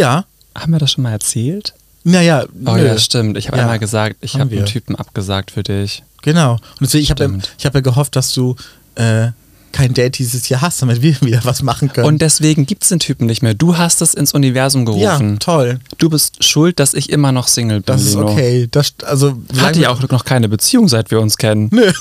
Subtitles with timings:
[0.00, 0.24] Ja.
[0.56, 1.74] Haben wir das schon mal erzählt?
[2.02, 2.86] Naja, Oh nö.
[2.86, 3.36] ja, stimmt.
[3.36, 4.64] Ich habe Ja, einmal gesagt, ich habe einen.
[4.66, 6.02] Typen abgesagt für dich.
[6.22, 6.52] Genau.
[6.54, 8.56] Und deswegen, ich habe ja, ich hab ja gehofft, dass du
[8.94, 9.28] äh,
[9.72, 12.06] kein Date dieses Jahr hast, damit wir wieder was machen können.
[12.06, 13.52] Und deswegen gibt es den Typen nicht mehr.
[13.54, 15.38] Du hast es ins Universum ja, gerufen.
[15.38, 15.78] toll.
[15.98, 17.94] Du bist schuld, dass ich immer noch Single bin.
[17.94, 18.32] Das ist Lino.
[18.32, 18.66] okay.
[18.70, 21.68] Das, also, Hatte ja auch noch keine Beziehung, seit wir uns kennen.
[21.72, 21.92] Nö.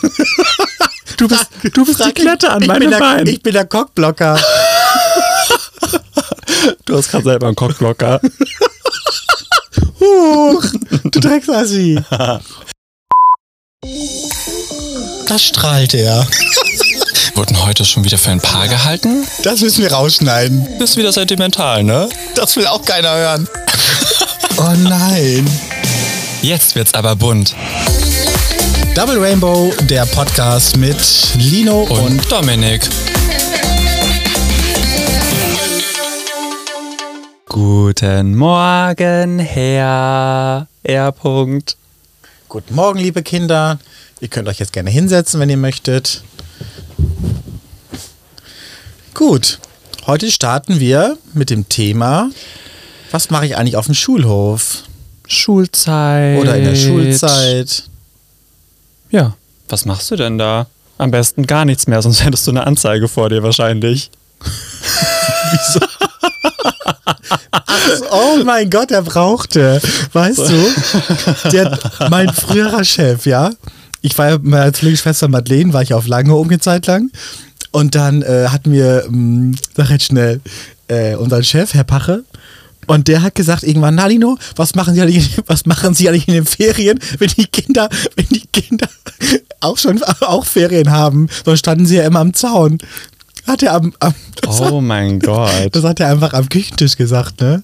[1.18, 3.27] Du bist, du bist die Klette an meinem der, Bein.
[3.27, 4.39] Ich bin der Cockblocker.
[6.86, 8.22] Du hast gerade selber einen Cockblocker.
[9.99, 10.63] Huch,
[11.04, 11.99] du Drecksassi.
[15.27, 16.26] Das strahlt er.
[17.35, 19.26] Wurden heute schon wieder für ein Paar gehalten?
[19.44, 20.80] Das müssen wir rausschneiden.
[20.80, 22.09] Bist wieder sentimental, ne?
[22.35, 23.48] Das will auch keiner hören.
[24.57, 25.49] Oh nein.
[26.41, 27.55] Jetzt wird's aber bunt.
[28.96, 30.98] Double Rainbow, der Podcast mit
[31.35, 32.82] Lino und, Und Dominik.
[37.49, 41.12] Guten Morgen, Herr R.
[41.12, 41.77] Punkt.
[42.48, 43.79] Guten Morgen, liebe Kinder.
[44.20, 46.21] Ihr könnt euch jetzt gerne hinsetzen, wenn ihr möchtet.
[49.15, 49.57] Gut,
[50.05, 52.29] heute starten wir mit dem Thema,
[53.09, 54.84] was mache ich eigentlich auf dem Schulhof
[55.26, 56.40] Schulzeit.
[56.40, 57.90] oder in der Schulzeit?
[59.09, 59.35] Ja.
[59.70, 60.68] Was machst du denn da?
[60.99, 64.12] Am besten gar nichts mehr, sonst hättest du eine Anzeige vor dir wahrscheinlich.
[68.12, 69.81] Oh mein Gott, er brauchte.
[70.13, 71.78] Weißt du, der,
[72.09, 73.52] mein früherer Chef, ja.
[74.02, 77.12] Ich war ja meiner Zwillingsschwester Madeleine, war ich auf Lange eine Zeit lang.
[77.72, 80.41] Und dann äh, hatten wir, mh, sag jetzt schnell,
[80.88, 82.24] äh, unseren Chef, Herr Pache.
[82.88, 86.28] Und der hat gesagt irgendwann, na Lino, was machen Sie eigentlich, was machen Sie eigentlich
[86.28, 88.90] in den Ferien, wenn die Kinder, wenn die Kinder
[89.59, 91.28] auch schon auch Ferien haben?
[91.46, 92.80] Sonst standen sie ja immer am Zaun.
[93.50, 95.69] Hat er am, am das Oh mein Gott.
[95.72, 97.64] das hat er einfach am Küchentisch gesagt, ne?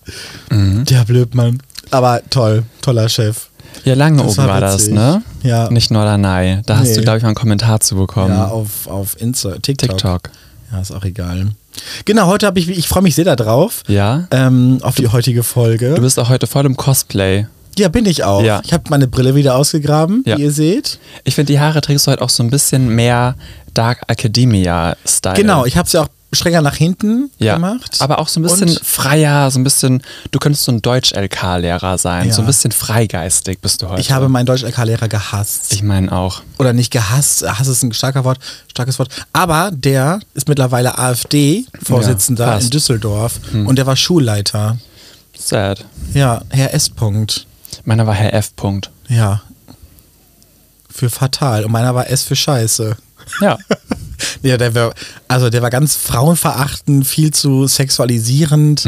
[0.51, 1.59] Der Blödmann.
[1.91, 3.47] Aber toll, toller Chef.
[3.83, 5.21] Ja, lange Das oben war war das, ne?
[5.43, 5.69] Ja.
[5.69, 6.61] Nicht Norderney.
[6.65, 6.95] Da hast Nee.
[6.95, 8.33] du, glaube ich, mal einen Kommentar zu bekommen.
[8.33, 9.89] Ja, auf, auf Insta, TikTok.
[9.97, 10.29] TikTok.
[10.71, 11.49] Ja, ist auch egal.
[12.05, 13.83] Genau, heute habe ich, ich freue mich sehr darauf.
[13.87, 14.27] Ja?
[14.31, 15.93] Ähm, auf die heutige Folge.
[15.93, 17.45] Du bist auch heute voll im Cosplay.
[17.77, 18.41] Ja, bin ich auch.
[18.43, 18.61] Ja.
[18.65, 20.37] Ich habe meine Brille wieder ausgegraben, Ja.
[20.37, 20.99] wie ihr seht.
[21.23, 23.35] Ich finde, die Haare trägst du heute auch so ein bisschen mehr
[23.73, 25.35] Dark Academia-Style.
[25.35, 27.53] Genau, ich habe sie auch strenger nach hinten ja.
[27.55, 27.95] gemacht.
[27.99, 31.97] Aber auch so ein bisschen Und- freier, so ein bisschen, du könntest so ein Deutsch-LK-Lehrer
[31.97, 32.27] sein.
[32.27, 32.33] Ja.
[32.33, 34.01] So ein bisschen freigeistig bist du heute.
[34.01, 35.71] Ich habe meinen Deutsch-LK-Lehrer gehasst.
[35.73, 36.41] Ich meine auch.
[36.57, 42.45] oder nicht gehasst, Hass ist ein starker Wort, starkes Wort, aber der ist mittlerweile AfD-Vorsitzender
[42.47, 44.77] Ja, in Düsseldorf und der war Schulleiter.
[45.37, 45.85] Sad.
[46.13, 46.89] Ja, Herr S.
[46.89, 47.45] Punkt.
[47.83, 48.55] Meiner war Herr F.
[48.55, 48.91] Punkt.
[49.07, 49.41] Ja.
[50.89, 51.65] Für fatal.
[51.65, 52.95] Und meiner war S für Scheiße.
[53.41, 53.57] Ja.
[54.41, 54.93] Ja, der war,
[55.27, 58.87] also der war ganz frauenverachtend, viel zu sexualisierend.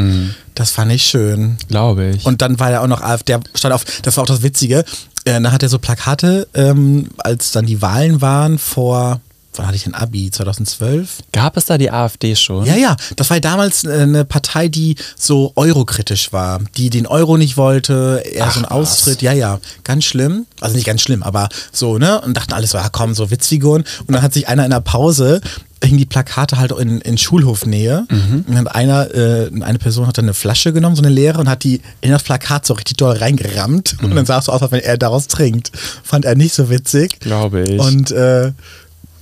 [0.54, 1.58] Das fand ich schön.
[1.68, 2.24] Glaube ich.
[2.24, 4.84] Und dann war er auch noch AfD, der stand auf, das war auch das Witzige,
[5.24, 9.20] äh, dann hat er so Plakate, ähm, als dann die Wahlen waren vor,
[9.54, 10.30] wann hatte ich ein Abi?
[10.30, 11.18] 2012?
[11.32, 12.64] Gab es da die AfD schon?
[12.66, 17.06] Ja, ja, das war ja damals äh, eine Partei, die so eurokritisch war, die den
[17.06, 18.70] Euro nicht wollte, eher Ach, so ein was.
[18.70, 22.70] Austritt, ja, ja, ganz schlimm, also nicht ganz schlimm, aber so, ne, und dachten alles
[22.70, 25.40] so, ja komm, so Witzfiguren und dann hat sich einer in der Pause
[25.82, 28.44] hing die Plakate halt in, in Schulhofnähe Mhm.
[28.48, 31.48] und dann einer, äh, eine Person hat dann eine Flasche genommen, so eine leere und
[31.48, 34.10] hat die in das Plakat so richtig doll reingerammt Mhm.
[34.10, 35.70] und dann sah es so aus, als wenn er daraus trinkt.
[36.02, 37.20] Fand er nicht so witzig.
[37.20, 37.78] Glaube ich.
[37.80, 38.50] Und äh,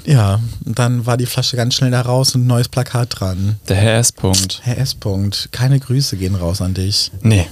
[0.06, 3.56] ja, und dann war die Flasche ganz schnell da raus und ein neues Plakat dran.
[3.68, 4.12] Der Herr S.
[4.12, 4.60] Punkt.
[4.62, 4.94] Herr S.
[4.94, 7.10] Punkt, keine Grüße gehen raus an dich.
[7.22, 7.46] Nee.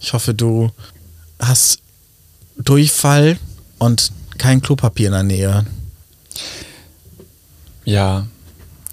[0.00, 0.70] Ich hoffe, du
[1.38, 1.80] hast
[2.56, 3.38] Durchfall
[3.78, 5.66] und kein Klopapier in der Nähe.
[7.84, 8.26] Ja.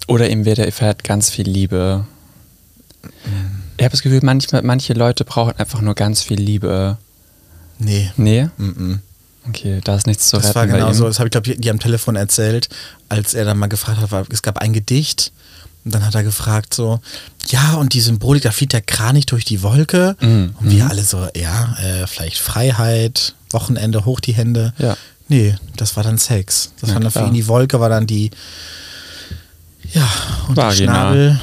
[0.06, 2.06] Oder ihm wird er erfährt ganz viel Liebe.
[3.76, 6.98] Ich habe das Gefühl, manchmal, manche Leute brauchen einfach nur ganz viel Liebe.
[7.78, 8.10] Nee.
[8.16, 8.48] Nee?
[8.58, 8.98] Mm-mm.
[9.48, 11.50] Okay, da ist nichts zu Das retten war bei genau so, das habe ich glaube
[11.52, 12.68] ich dir am Telefon erzählt,
[13.08, 15.32] als er dann mal gefragt hat, war, es gab ein Gedicht
[15.84, 17.00] und dann hat er gefragt so,
[17.48, 20.54] ja und die Symbolik, da flieht der Kranich durch die Wolke Mhm.
[20.60, 24.74] und wir alle so, ja, äh, vielleicht Freiheit, Wochenende, hoch die Hände.
[24.78, 24.96] Ja.
[25.28, 26.72] Nee, das war dann Sex.
[26.80, 27.28] Das Ja, war dann für klar.
[27.28, 28.30] ihn die Wolke, war dann die,
[29.92, 30.08] ja,
[30.48, 30.70] und der.
[30.72, 31.40] Schnabel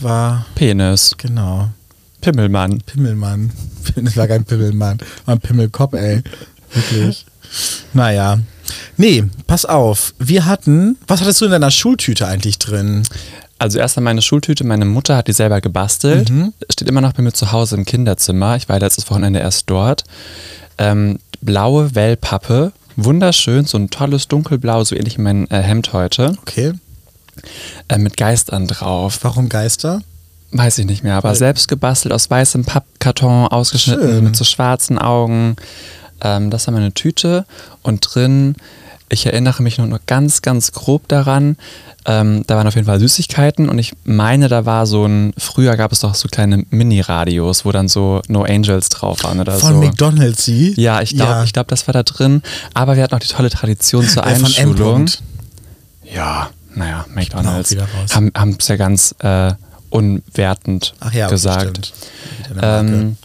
[0.00, 1.14] war, Penis.
[1.16, 1.68] genau,
[2.20, 2.80] Pimmelmann.
[2.82, 3.50] Pimmelmann.
[3.96, 6.22] Das war kein Pimmelmann, war ein Pimmelkopf, ey.
[6.74, 7.24] Wirklich.
[7.94, 8.38] Naja.
[8.96, 10.14] Nee, pass auf.
[10.18, 13.02] Wir hatten, was hattest du in deiner Schultüte eigentlich drin?
[13.58, 16.30] Also erst an meine Schultüte, meine Mutter hat die selber gebastelt.
[16.30, 16.52] Mhm.
[16.70, 18.56] Steht immer noch bei mir zu Hause im Kinderzimmer.
[18.56, 20.04] Ich war letztes Wochenende erst dort.
[20.78, 26.34] Ähm, blaue Wellpappe, wunderschön, so ein tolles dunkelblau, so ähnlich wie mein äh, Hemd heute,
[26.42, 26.72] Okay.
[27.88, 29.18] äh, mit Geistern drauf.
[29.22, 30.02] Warum Geister?
[30.50, 34.24] weiß ich nicht mehr, aber Weil- selbst gebastelt aus weißem Pappkarton, ausgeschnitten Schön.
[34.24, 35.56] mit so schwarzen Augen.
[36.22, 37.44] Ähm, das war meine Tüte
[37.82, 38.56] und drin,
[39.10, 41.56] ich erinnere mich nur noch ganz, ganz grob daran,
[42.04, 45.76] ähm, da waren auf jeden Fall Süßigkeiten und ich meine, da war so ein, früher
[45.76, 49.74] gab es doch so kleine Mini-Radios, wo dann so No Angels drauf waren oder Von
[49.74, 49.80] so.
[49.80, 50.74] McDonalds, sie?
[50.80, 51.44] Ja, ich glaube, Ja.
[51.44, 52.42] ich glaub, das war da drin.
[52.74, 54.44] Aber wir hatten auch die tolle Tradition zur von M.
[54.44, 55.10] Einschulung.
[56.04, 57.76] Ja, naja, McDonalds
[58.14, 59.52] haben es ja ganz äh,
[59.90, 61.92] unwertend Ach ja, gesagt.
[62.62, 63.16] Ähm,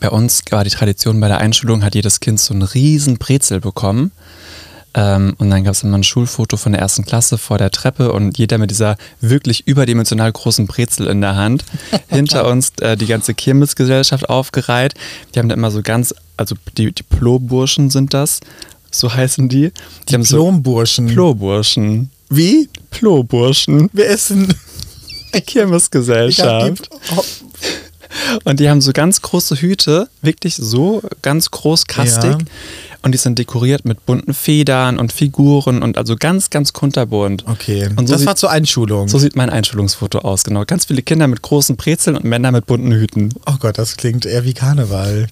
[0.00, 3.60] bei uns war die Tradition, bei der Einschulung hat jedes Kind so einen riesen Brezel
[3.60, 4.12] bekommen.
[4.94, 8.12] Ähm, und dann gab es immer ein Schulfoto von der ersten Klasse vor der Treppe
[8.12, 11.64] und jeder mit dieser wirklich überdimensional großen Brezel in der Hand.
[12.08, 14.94] Hinter uns äh, die ganze Kirmesgesellschaft aufgereiht.
[15.34, 18.40] Die haben da immer so ganz, also die, Plo-Burschen sind das,
[18.90, 19.70] so heißen die.
[20.08, 21.08] Die haben so Diplomburschen.
[21.08, 22.10] Plo-Burschen.
[22.30, 22.68] Wie?
[22.90, 23.90] Plo-Burschen.
[23.92, 24.54] Denn?
[25.32, 26.88] Ich hab Kirmesgesellschaft.
[26.88, 27.22] die, oh,
[28.44, 32.30] Und die haben so ganz große Hüte, wirklich so ganz groß kastig.
[32.32, 32.38] Ja.
[33.02, 37.44] Und die sind dekoriert mit bunten Federn und Figuren und also ganz, ganz kunterbunt.
[37.46, 39.06] okay, Und so, das sieht, war zur Einschulung.
[39.08, 40.64] so sieht mein Einschulungsfoto aus, genau.
[40.64, 43.32] Ganz viele Kinder mit großen Brezeln und Männer mit bunten Hüten.
[43.46, 45.28] oh Gott, das klingt eher wie Karneval.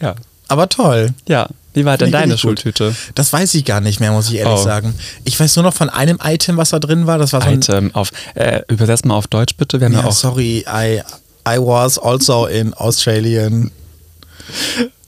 [0.00, 0.16] Ja.
[0.48, 1.10] Aber toll.
[1.28, 1.48] Ja.
[1.74, 2.40] Wie war denn deine gut.
[2.40, 2.94] Schultüte?
[3.14, 4.64] Das weiß ich gar nicht mehr, muss ich ehrlich Oh.
[4.64, 4.94] sagen.
[5.24, 7.18] Ich weiß nur noch von einem Item, was da drin war.
[7.18, 7.58] Das war so ein.
[7.58, 9.78] Item auf, äh, übersetzt mal auf Deutsch bitte.
[9.80, 11.02] Wir haben ja, Ja, auch sorry, I,
[11.46, 13.70] I was also in Australian.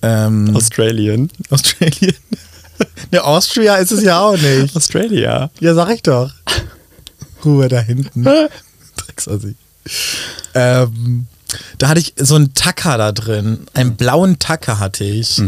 [0.02, 1.30] Ähm, Australian.
[1.50, 2.14] Australien.
[3.10, 4.76] ne, Austria ist es ja auch nicht.
[4.76, 5.50] Australia.
[5.58, 6.30] Ja, sag ich doch.
[7.44, 8.24] Ruhe da hinten.
[8.96, 9.56] Drecksassi.
[10.54, 11.26] Ähm,
[11.78, 13.66] da hatte ich so einen Tacker da drin.
[13.74, 15.38] Einen blauen Tacker hatte ich.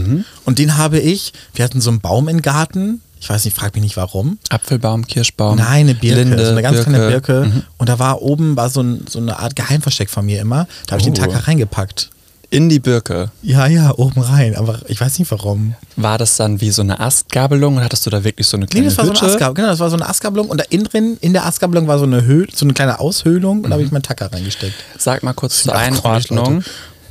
[0.44, 3.02] Und den habe ich, wir hatten so einen Baum im Garten.
[3.20, 4.38] Ich weiß nicht, frag mich nicht warum.
[4.48, 5.56] Apfelbaum, Kirschbaum.
[5.58, 6.90] Nein, eine Birke, Linde, so eine ganz Birke.
[6.90, 7.44] kleine Birke.
[7.46, 7.62] Mhm.
[7.76, 10.66] Und da war oben war so, ein, so eine Art Geheimversteck von mir immer.
[10.86, 11.26] Da habe ich den Oh.
[11.26, 12.10] Tacker reingepackt.
[12.52, 13.30] In die Birke.
[13.42, 14.56] Ja, ja, oben rein.
[14.56, 15.74] Aber ich weiß nicht warum.
[15.94, 18.70] War das dann wie so eine Astgabelung und hattest du da wirklich so eine Nee,
[18.70, 19.26] kleine das war so eine Hütte?
[19.34, 19.54] Astgabelung.
[19.54, 20.48] Genau, das war so eine Astgabelung.
[20.48, 23.58] Und da innen drin, in der Astgabelung war so eine Höhl, so eine kleine Aushöhlung.
[23.62, 24.74] Und da habe ich meinen Tacker reingesteckt.
[24.98, 26.64] Sag mal kurz zur Einordnung,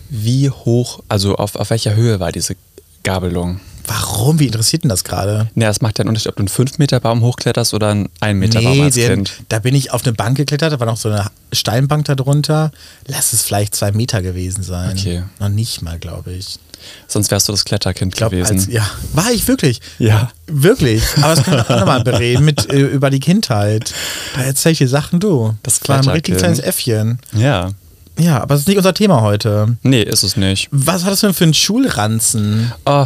[0.10, 2.56] wie hoch, also auf, auf welcher Höhe war diese
[3.04, 3.62] Gabelung?
[3.90, 4.40] Warum?
[4.40, 5.50] Wie interessiert denn das gerade?
[5.56, 8.94] Ne, es macht ja einen Unterschied, ob du einen 5-Meter-Baum hochkletterst oder einen 1-Meter-Baum als
[8.96, 12.14] den, da bin ich auf eine Bank geklettert, da war noch so eine Steinbank da
[12.16, 12.72] drunter.
[13.08, 14.92] Lass es vielleicht zwei Meter gewesen sein.
[14.98, 15.24] Okay.
[15.40, 16.60] Noch nicht mal, glaube ich.
[17.08, 18.58] Sonst wärst du das Kletterkind Ich glaube, gewesen.
[18.58, 19.82] als, ja, war ich wirklich.
[19.98, 20.32] Ja.
[20.48, 21.04] Wirklich.
[21.18, 23.94] Aber das können wir auch nochmal bereden mit, äh, über die Kindheit.
[24.36, 25.56] Da erzähl ich dir Sachen, du.
[25.64, 27.20] Das war ein richtig kleines Äffchen.
[27.34, 27.72] ja.
[28.22, 29.78] Ja, aber das ist nicht unser Thema heute.
[29.82, 30.68] Nee, ist es nicht.
[30.72, 32.74] Was hattest du denn für einen Schulranzen?
[32.86, 33.06] Oh.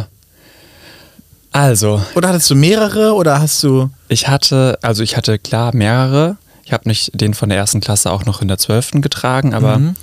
[1.54, 3.88] Also, Oder hattest du mehrere oder hast du.
[4.08, 6.36] ich hatte, also ich hatte klar mehrere.
[6.64, 9.78] Ich habe nicht den von der ersten Klasse auch noch in der zwölften getragen, aber
[9.78, 9.94] Mhm.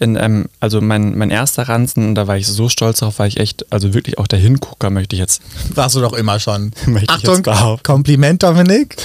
[0.00, 3.36] in, ähm, also mein, mein erster Ranzen, da war ich so stolz drauf, weil ich
[3.38, 5.40] echt, also wirklich auch der Hingucker möchte ich jetzt,
[5.76, 6.72] Warst du doch immer schon.
[6.86, 7.78] Möchte ich Achtung.
[7.84, 8.96] Kompliment, Dominik.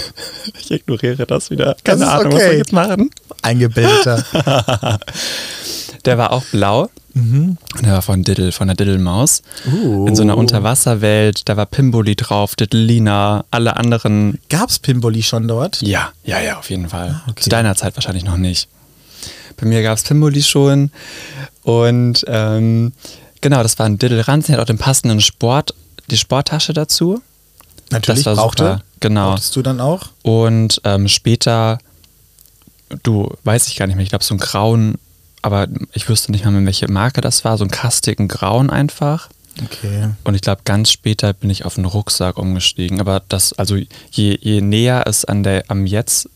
[0.60, 1.76] ich ignoriere das wieder.
[1.76, 2.52] Das Keine ist Ahnung, was okay.
[2.52, 3.12] wir jetzt machen.
[3.44, 4.24] Eingebildeter.
[6.06, 6.90] Der war auch blau.
[7.16, 9.44] Und Der war von Diddle, von der Diddlemaus.
[9.72, 10.08] Uh.
[10.08, 11.48] In so einer Unterwasserwelt.
[11.48, 14.40] Da war Pimboli drauf, Diddlina, alle anderen.
[14.50, 15.82] Gab's Pimboli schon dort?
[15.82, 17.10] Ja, ja, ja, auf jeden Fall.
[17.24, 17.44] Ah, okay.
[17.44, 18.68] Zu deiner Zeit wahrscheinlich noch nicht.
[19.58, 20.92] Bei mir gab es Pimboli schon.
[21.62, 22.94] Und ähm,
[23.42, 24.48] genau, das war ein Diddle-Ranzen.
[24.54, 25.76] Der hat auch den passenden Sport,
[26.10, 27.22] die Sporttasche dazu.
[27.92, 28.64] Natürlich Das war brauchte.
[28.64, 29.30] super, genau.
[29.32, 30.08] Brauchtest du dann auch?
[30.24, 31.78] Und ähm, später,
[33.04, 34.96] du, weiß ich gar nicht mehr, ich glaube so ein grauen,
[35.44, 39.30] aber ich wüsste nicht mal mehr, welche Marke das war, so ein kastigen Grauen einfach.
[39.64, 40.10] Okay.
[40.24, 43.00] Und ich glaube, ganz später bin ich auf einen Rucksack umgestiegen.
[43.00, 43.88] Aber das, also je,
[44.42, 46.28] je näher es an der, am Jetzt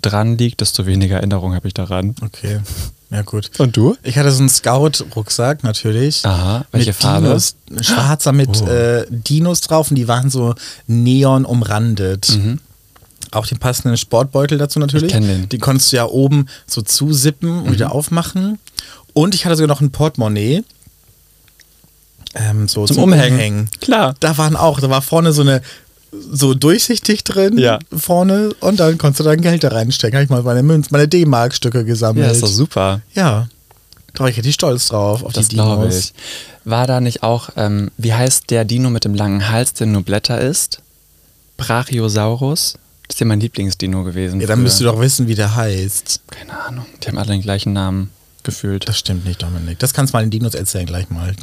[0.00, 2.14] dran liegt, desto weniger Erinnerung habe ich daran.
[2.22, 2.60] Okay.
[3.10, 3.50] Ja, gut.
[3.58, 3.96] Und du?
[4.02, 6.24] Ich hatte so einen Scout-Rucksack natürlich.
[6.26, 7.26] Aha, welche mit Farbe?
[7.26, 8.66] Dinos, schwarzer mit Oh.
[8.68, 10.54] äh, Dinos drauf und die waren so
[10.86, 12.38] neon umrandet.
[13.30, 15.12] Auch den passenden Sportbeutel dazu natürlich.
[15.14, 15.20] Mhm.
[15.20, 15.40] Ich den.
[15.42, 15.48] Mhm.
[15.48, 18.58] Den konntest du ja oben so zusippen und wieder aufmachen.
[19.12, 20.64] Und ich hatte sogar noch ein Portemonnaie.
[22.34, 23.68] Ähm, so Zum Umhängen.
[23.80, 24.14] Klar.
[24.20, 25.62] Da waren auch, da war vorne so eine
[26.12, 27.78] so durchsichtig drin Ja.
[27.94, 30.16] vorne und dann konntest du dein Geld da reinstecken.
[30.16, 32.24] Habe ich mal meine Münz, meine D-Mark-Stücke gesammelt.
[32.26, 33.00] Ja, ist doch super.
[33.14, 33.48] Ja,
[34.14, 35.94] da war ich richtig stolz drauf, auf Das die Dinos.
[35.94, 36.14] ich.
[36.64, 40.02] War da nicht auch, ähm, wie heißt der Dino mit dem langen Hals, der nur
[40.02, 40.80] Blätter isst?
[41.58, 42.74] Brachiosaurus?
[43.08, 44.40] Das ist ja mein Lieblingsdino gewesen.
[44.40, 46.20] Ja, dann müsst du doch wissen, wie der heißt.
[46.30, 46.86] Keine Ahnung.
[47.02, 48.10] Die haben alle den gleichen Namen
[48.42, 48.86] gefühlt.
[48.88, 49.78] Das stimmt nicht, Dominik.
[49.78, 51.34] Das kannst du mal den Dinos erzählen gleich mal,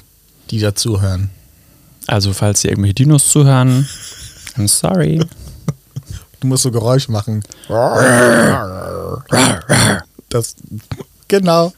[0.51, 1.29] die dazuhören.
[2.07, 3.88] Also, falls ihr irgendwelche Dinos zuhören,
[4.57, 5.19] I'm sorry.
[6.41, 7.43] Du musst so Geräusche machen.
[10.29, 10.55] Das,
[11.27, 11.74] Genau.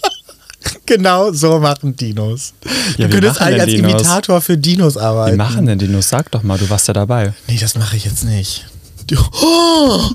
[0.86, 2.54] genau so machen Dinos.
[2.96, 3.94] Ja, du könntest eigentlich als?
[3.94, 5.34] Imitator für Dinos arbeiten.
[5.34, 6.08] Wie machen denn Dinos?
[6.08, 7.34] Sag doch mal, du warst ja dabei.
[7.48, 8.66] Nee, das mache ich jetzt nicht.
[9.10, 10.10] Die- Oh!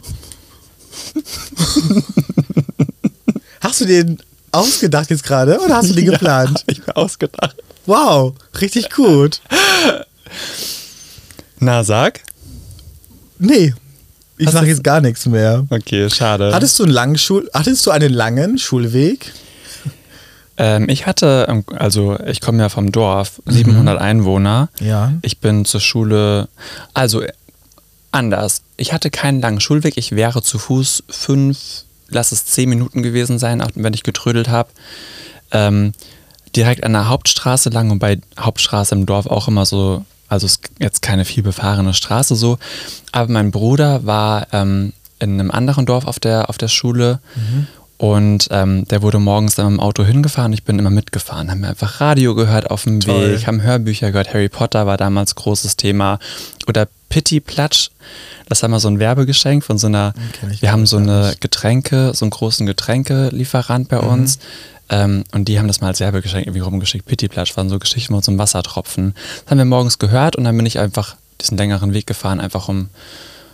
[3.62, 4.18] hast du den
[4.52, 6.64] ausgedacht jetzt gerade oder hast du den geplant?
[6.68, 7.56] ich mir ausgedacht.
[7.86, 9.42] Wow, richtig gut.
[11.60, 12.22] Na, sag.
[13.40, 13.74] Nee,
[14.38, 15.66] ich sage jetzt gar nichts mehr.
[15.70, 16.54] Okay, schade.
[16.54, 19.32] Hattest du einen langen Schul hattest du einen langen Schulweg?
[20.58, 24.70] Ähm, ich hatte, ähm, also ich komme ja vom Dorf, 700 Einwohner.
[24.80, 25.14] Ja.
[25.22, 26.50] Ich bin zur Schule,
[26.94, 27.24] also
[28.12, 28.62] anders.
[28.78, 29.98] Ich hatte keinen langen Schulweg.
[29.98, 34.50] Ich wäre zu Fuß fünf, lass es zehn Minuten gewesen sein, auch wenn ich getrödelt
[34.50, 34.70] habe.
[35.52, 35.94] Ähm,
[36.56, 40.70] direkt an der Hauptstraße lang und bei Hauptstraße im Dorf auch immer so, also ist
[40.80, 42.58] jetzt keine viel befahrene Straße so.
[43.12, 47.20] Aber mein Bruder war ähm, in einem anderen Dorf auf der, auf der Schule
[48.02, 50.54] und ähm, der wurde morgens dann dem Auto hingefahren.
[50.54, 53.34] Ich bin immer mitgefahren, haben wir einfach Radio gehört auf dem Toll.
[53.34, 54.34] Weg, haben Hörbücher gehört.
[54.34, 56.18] Harry Potter war damals großes Thema.
[56.68, 57.92] Oder Pitti Platsch,
[58.50, 60.16] das war mal so ein Werbegeschenk von so einer,
[60.52, 61.36] ich wir haben so eine.
[61.42, 64.40] Getränke, so einen großen Getränkelieferant bei uns.
[64.90, 67.06] Ähm, und die haben das mal als Werbegeschenk irgendwie rumgeschickt.
[67.06, 69.14] Pitti Platsch waren so Geschichten mit so einem Wassertropfen.
[69.44, 72.68] Das haben wir morgens gehört und dann bin ich einfach diesen längeren Weg gefahren, einfach
[72.68, 72.90] um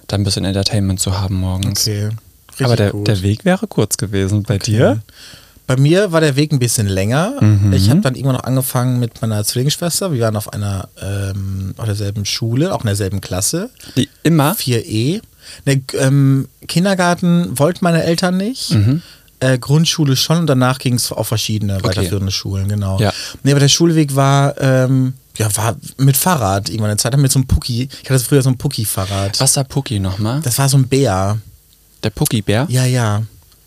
[0.08, 1.86] da ein bisschen Entertainment zu haben morgens.
[1.86, 2.12] Okay.
[2.66, 4.44] Aber der, der Weg wäre kurz gewesen.
[4.44, 5.02] Bei dir?
[5.68, 7.34] Bei mir war der Weg ein bisschen länger.
[7.42, 7.74] Mhm.
[7.74, 10.14] Ich habe dann irgendwann noch angefangen mit meiner Zwillingsschwester.
[10.14, 13.70] Wir waren auf einer ähm, auf derselben Schule, auch in derselben Klasse.
[13.98, 14.54] Die immer?
[14.54, 15.22] 4E.
[15.66, 18.72] Ne, ähm, Kindergarten wollten meine Eltern nicht.
[18.72, 19.02] Mhm.
[19.40, 23.00] Äh, Grundschule schon und danach ging es auf verschiedene weiterführende Schulen, genau.
[23.00, 23.14] Ja.
[23.44, 27.40] Nee, aber der Schulweg war, ähm, ja, war mit Fahrrad irgendwann eine Zeit mit so
[27.40, 27.88] einem Pucki.
[28.04, 29.40] Ich hatte früher so ein Pucki-Fahrrad.
[29.40, 30.42] Was war Pucki nochmal?
[30.42, 31.38] Das war so ein Bär.
[32.08, 32.68] Der Pucki-Bär?
[32.70, 33.24] Ja, ja.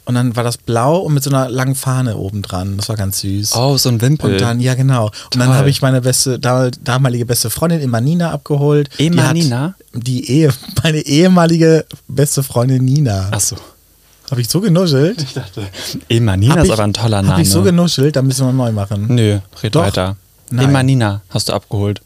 [0.06, 2.78] Und dann war das blau und mit so einer langen Fahne oben dran.
[2.78, 3.54] Das war ganz süß.
[3.54, 4.32] Oh, so ein Wimpel.
[4.32, 5.04] Und dann, ja genau.
[5.04, 5.40] Und Toll.
[5.42, 8.88] dann habe ich meine beste, da- damalige beste Freundin Emanina abgeholt.
[8.98, 9.74] Die Emanina?
[9.92, 13.28] Die, Ehe, meine ehemalige beste Freundin Nina.
[13.30, 13.56] Achso.
[14.30, 15.20] Habe ich so genuschelt?
[15.22, 15.62] Ich dachte,
[16.08, 17.42] Emanina Hab ist ich- aber ein toller Habe Name.
[17.42, 19.06] ich so genuschelt, dann müssen wir neu machen.
[19.14, 19.82] Nö, red Doch.
[19.82, 20.16] weiter.
[20.50, 20.70] Nein.
[20.70, 22.00] Emanina hast du abgeholt.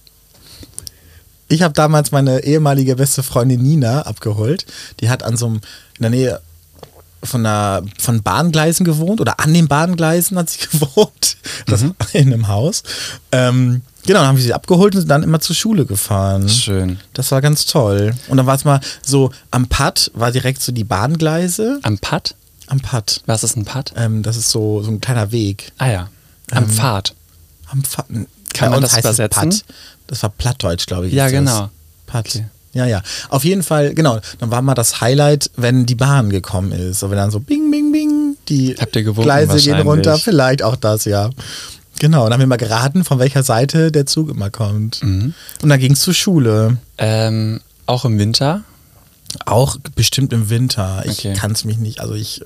[1.49, 4.67] Ich habe damals meine ehemalige beste Freundin Nina abgeholt.
[5.01, 6.41] Die hat an so einem, in der Nähe
[7.23, 11.37] von, einer, von Bahngleisen gewohnt oder an den Bahngleisen hat sie gewohnt.
[11.67, 11.95] Das Mhm.
[12.13, 12.83] in einem Haus.
[13.33, 16.49] Ähm, genau, dann haben wir sie abgeholt und sind dann immer zur Schule gefahren.
[16.49, 16.99] Schön.
[17.13, 18.15] Das war ganz toll.
[18.29, 21.79] Und dann war es mal so, am Pad war direkt so die Bahngleise.
[21.83, 22.35] Am Pad?
[22.67, 23.23] Am Pad.
[23.27, 23.93] Was ist ein Pad?
[23.97, 25.73] Ähm, das ist so, so ein kleiner Weg.
[25.79, 26.09] Ah ja.
[26.51, 27.15] Am Ähm, Pfad.
[27.71, 28.07] Am Pfad.
[28.55, 29.51] Kann Bei man das übersetzen?
[29.51, 29.65] Pad.
[30.07, 31.13] Das war Plattdeutsch, glaube ich.
[31.13, 31.71] Ja, genau.
[32.07, 32.27] Pad.
[32.29, 32.47] Okay.
[32.73, 33.03] Ja, ja.
[33.29, 34.19] Auf jeden Fall, genau.
[34.41, 37.03] Dann war mal das Highlight, wenn die Bahn gekommen ist.
[37.03, 40.19] Und wenn dann so bing, bing, bing, die gewunken Gleise gehen runter.
[40.19, 41.31] Vielleicht auch das, ja.
[42.01, 42.25] Genau.
[42.25, 45.03] Und dann haben wir mal geraten, von welcher Seite der Zug immer kommt.
[45.05, 45.35] Mhm.
[45.63, 46.79] Und dann ging es zur Schule.
[46.99, 48.63] Ähm, auch im Winter?
[49.47, 51.03] Auch bestimmt im Winter.
[51.07, 51.35] Ich Okay.
[51.35, 52.43] kann es mich nicht, also ich,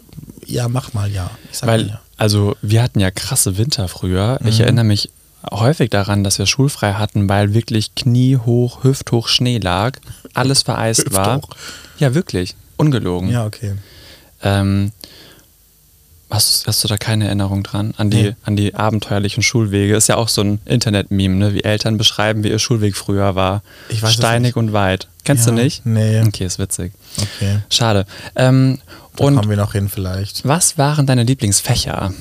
[0.47, 1.31] ja, mach mal ja.
[1.63, 2.01] Weil, mal ja.
[2.17, 4.39] also wir hatten ja krasse Winter früher.
[4.41, 4.49] Mhm.
[4.49, 5.11] Ich erinnere mich
[5.51, 9.99] häufig daran, dass wir schulfrei hatten, weil wirklich kniehoch, hüfthoch Schnee lag,
[10.35, 11.37] alles vereist war.
[11.37, 11.57] Hüfthoch.
[11.99, 12.55] Ja, wirklich.
[12.77, 13.31] Ungelogen.
[13.31, 13.75] Ja, okay.
[14.43, 14.93] Ähm,
[16.31, 17.95] hast, hast du da keine Erinnerung dran?
[17.97, 18.35] An die, Nee.
[18.45, 19.97] an die abenteuerlichen Schulwege?
[19.97, 21.55] Ist ja auch so ein Internet-Meme, ne?
[21.55, 23.63] wie Eltern beschreiben, wie ihr Schulweg früher war.
[23.89, 25.09] Ich weiß Steinig und weit.
[25.25, 25.85] Kennst Ja, du nicht?
[25.87, 26.21] nee.
[26.23, 26.93] Okay, ist witzig.
[27.21, 27.59] Okay.
[27.71, 28.07] Schade.
[28.37, 28.79] Ähm,
[29.17, 30.47] Da und kommen wir noch hin vielleicht.
[30.47, 32.13] was waren deine Lieblingsfächer?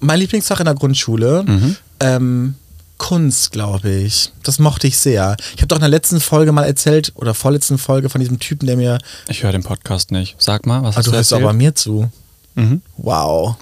[0.00, 1.76] Mein Lieblingsfach in der Grundschule, Mhm.
[2.04, 2.54] Ähm,
[2.98, 4.32] Kunst, glaube ich.
[4.44, 5.36] Das mochte ich sehr.
[5.54, 8.66] Ich habe doch in der letzten Folge mal erzählt, oder vorletzten Folge von diesem Typen,
[8.66, 8.98] der mir.
[9.28, 10.36] Ich höre den Podcast nicht.
[10.38, 11.48] Sag mal, was Ah, hast du du hörst erzählt?
[11.48, 12.10] aber mir zu.
[12.54, 12.82] Mhm.
[12.96, 13.56] Wow.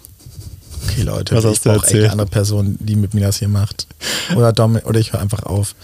[0.87, 3.38] Okay, Leute, Was ich hast du brauche echt eine andere Person, die mit mir das
[3.38, 3.87] hier macht.
[4.37, 5.75] Oder, Dom oder ich höre einfach auf.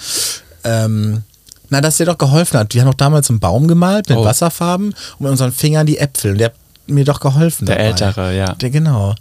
[0.64, 1.22] Ähm,
[1.70, 2.74] na, dass der doch geholfen hat.
[2.74, 4.24] Wir haben doch damals einen Baum gemalt mit Oh.
[4.24, 6.32] Wasserfarben und mit unseren Fingern die Äpfel.
[6.32, 6.54] Und der hat
[6.86, 7.66] mir doch geholfen.
[7.66, 7.88] Der dabei.
[7.90, 8.54] Ältere, ja.
[8.54, 9.14] Der, genau.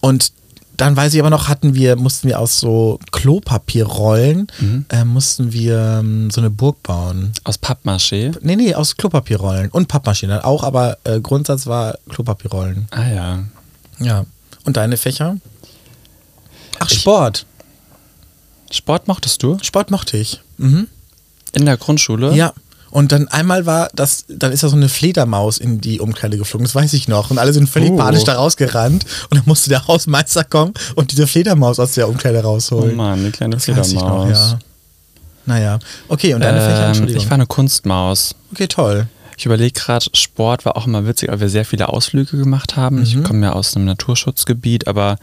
[0.00, 0.32] Und
[0.80, 4.46] dann weiß ich aber noch, hatten wir, mussten wir aus so Klopapierrollen,
[4.88, 7.32] äh, mussten wir ähm, so eine Burg bauen.
[7.44, 8.36] Aus Pappmaché?
[8.40, 12.88] Nee, nee, aus Klopapierrollen und Pappmaschinen auch, aber äh, Grundsatz war Klopapierrollen.
[12.90, 13.38] Ah ja.
[13.98, 14.24] Ja.
[14.64, 15.36] Und deine Fächer?
[16.78, 17.44] Ach, Ich- Sport.
[18.70, 19.58] Sport mochtest du?
[19.62, 20.40] Sport mochte ich.
[20.58, 20.86] Mhm.
[21.52, 22.34] In der Grundschule?
[22.34, 22.52] Ja.
[22.90, 26.64] Und dann einmal war das, dann ist da so eine Fledermaus in die Umkleide geflogen,
[26.64, 27.30] das weiß ich noch.
[27.30, 27.96] Und alle sind völlig Oh.
[27.96, 29.04] panisch da rausgerannt.
[29.30, 32.96] Und dann musste der Hausmeister kommen und diese Fledermaus aus der Umkleide Oh rausholen.
[32.96, 34.28] Mann, die kleine das ich noch, Fledermaus.
[34.30, 34.58] ja.
[35.46, 35.78] Naja.
[36.08, 37.22] Okay, und deine Fächer, Ähm, Entschuldigung.
[37.22, 38.34] ich war eine Kunstmaus.
[38.52, 39.06] okay, toll.
[39.36, 43.02] Ich überlege gerade, Sport war auch immer witzig, weil wir sehr viele Ausflüge gemacht haben.
[43.02, 45.16] Ich komme ja aus einem Naturschutzgebiet, aber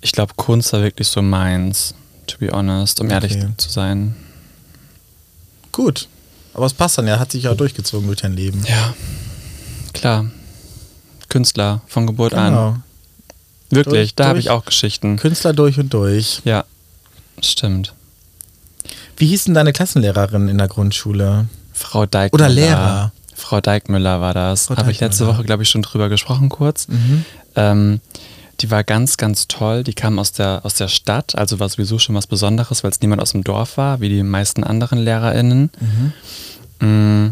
[0.00, 1.94] ich glaube, Kunst war wirklich so meins,
[2.28, 3.48] to be honest, um ehrlich Okay.
[3.56, 4.14] zu sein.
[5.72, 6.08] Gut.
[6.58, 8.64] Aber es passt dann, er hat sich ja durchgezogen durch dein Leben.
[8.68, 8.92] Ja,
[9.92, 10.26] klar.
[11.28, 12.52] Künstler von Geburt an.
[12.52, 12.76] Genau.
[13.70, 15.18] Wirklich, Durch- da habe ich auch Geschichten.
[15.18, 16.42] Künstler durch und durch.
[16.44, 16.64] Ja,
[17.40, 17.94] stimmt.
[19.16, 21.46] Wie hieß denn deine Klassenlehrerin in der Grundschule?
[21.72, 22.44] Frau Deikmüller.
[22.46, 23.12] Oder Lehrer.
[23.36, 24.68] Frau Deikmüller war das.
[24.68, 25.28] Habe ich letzte.
[25.28, 26.88] Woche, glaube ich, schon drüber gesprochen kurz.
[26.88, 27.24] Mhm.
[27.54, 28.00] Ähm,
[28.60, 29.84] die war ganz, ganz toll.
[29.84, 33.00] Die kam aus der, aus der Stadt, also war sowieso schon was Besonderes, weil es
[33.00, 35.70] niemand aus dem Dorf war, wie die meisten anderen LehrerInnen.
[36.80, 37.28] Mm,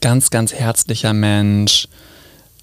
[0.00, 1.88] ganz, ganz herzlicher Mensch.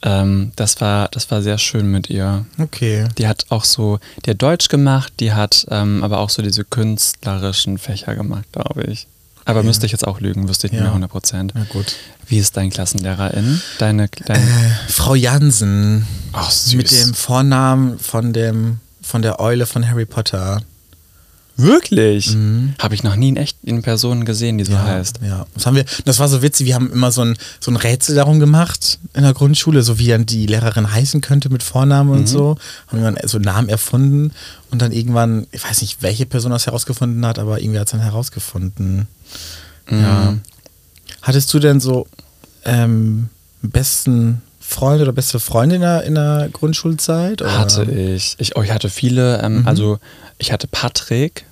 [0.04, 2.46] Ähm, das, war, das war sehr schön mit ihr.
[2.60, 3.08] Okay.
[3.18, 6.64] Die hat auch so, die hat Deutsch gemacht, die hat ähm, aber auch so diese
[6.64, 9.08] künstlerischen Fächer gemacht, glaube ich.
[9.46, 9.68] Aber Okay.
[9.68, 10.86] müsste ich jetzt auch lügen, wüsste ich nicht Ja.
[10.86, 11.52] mehr 100 Prozent.
[11.56, 11.96] Na gut.
[12.28, 13.62] Wie ist dein Klassenlehrerin?
[13.78, 16.08] Deine, dein, Äh, Frau Jansen.
[16.34, 16.74] Ach, süß.
[16.76, 20.62] Mit dem Vornamen von dem von der Eule von Harry Potter.
[21.58, 22.36] Wirklich?
[22.36, 22.74] Mhm.
[22.80, 25.20] Habe ich noch nie in echt in Person gesehen, die so heißt.
[25.26, 27.78] Ja, das haben wir, das war so witzig, wir haben immer so ein, so ein
[27.78, 32.12] Rätsel darum gemacht in der Grundschule, so wie dann die Lehrerin heißen könnte mit Vornamen
[32.12, 32.18] Mhm.
[32.18, 32.58] und so.
[32.88, 34.32] Haben wir dann so Namen erfunden
[34.72, 37.92] und dann irgendwann, ich weiß nicht, welche Person das herausgefunden hat, aber irgendwie hat es
[37.92, 39.08] dann herausgefunden.
[39.90, 40.32] Ja.
[40.32, 40.42] Mhm.
[41.22, 42.06] Hattest du denn so
[42.66, 43.30] ähm,
[43.62, 47.42] besten Freund oder beste Freundin in der, in der Grundschulzeit?
[47.42, 47.58] Oder?
[47.58, 48.36] Hatte ich.
[48.40, 48.56] ich.
[48.56, 49.42] Oh, ich hatte viele.
[49.42, 49.68] Ähm, Mhm.
[49.68, 50.00] Also
[50.38, 51.46] ich hatte Patrick.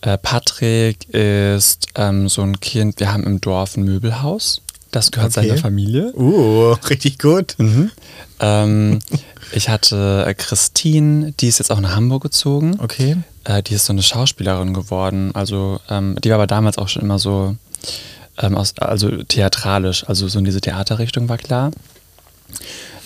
[0.00, 4.60] Äh, Patrick ist ähm, so ein Kind, wir haben im Dorf ein Möbelhaus.
[4.90, 5.48] Das gehört Okay.
[5.48, 6.12] seiner Familie.
[6.14, 7.54] Uh, richtig gut.
[7.58, 7.90] Mhm.
[8.40, 8.98] Ähm,
[9.52, 12.78] ich hatte äh, Christine, die ist jetzt auch nach Hamburg gezogen.
[12.80, 13.16] Okay.
[13.44, 15.30] Äh, die ist so eine Schauspielerin geworden.
[15.34, 17.56] Also ähm, die war aber damals auch schon immer so,
[18.38, 21.70] ähm, aus, also theatralisch, also so in diese Theaterrichtung war klar.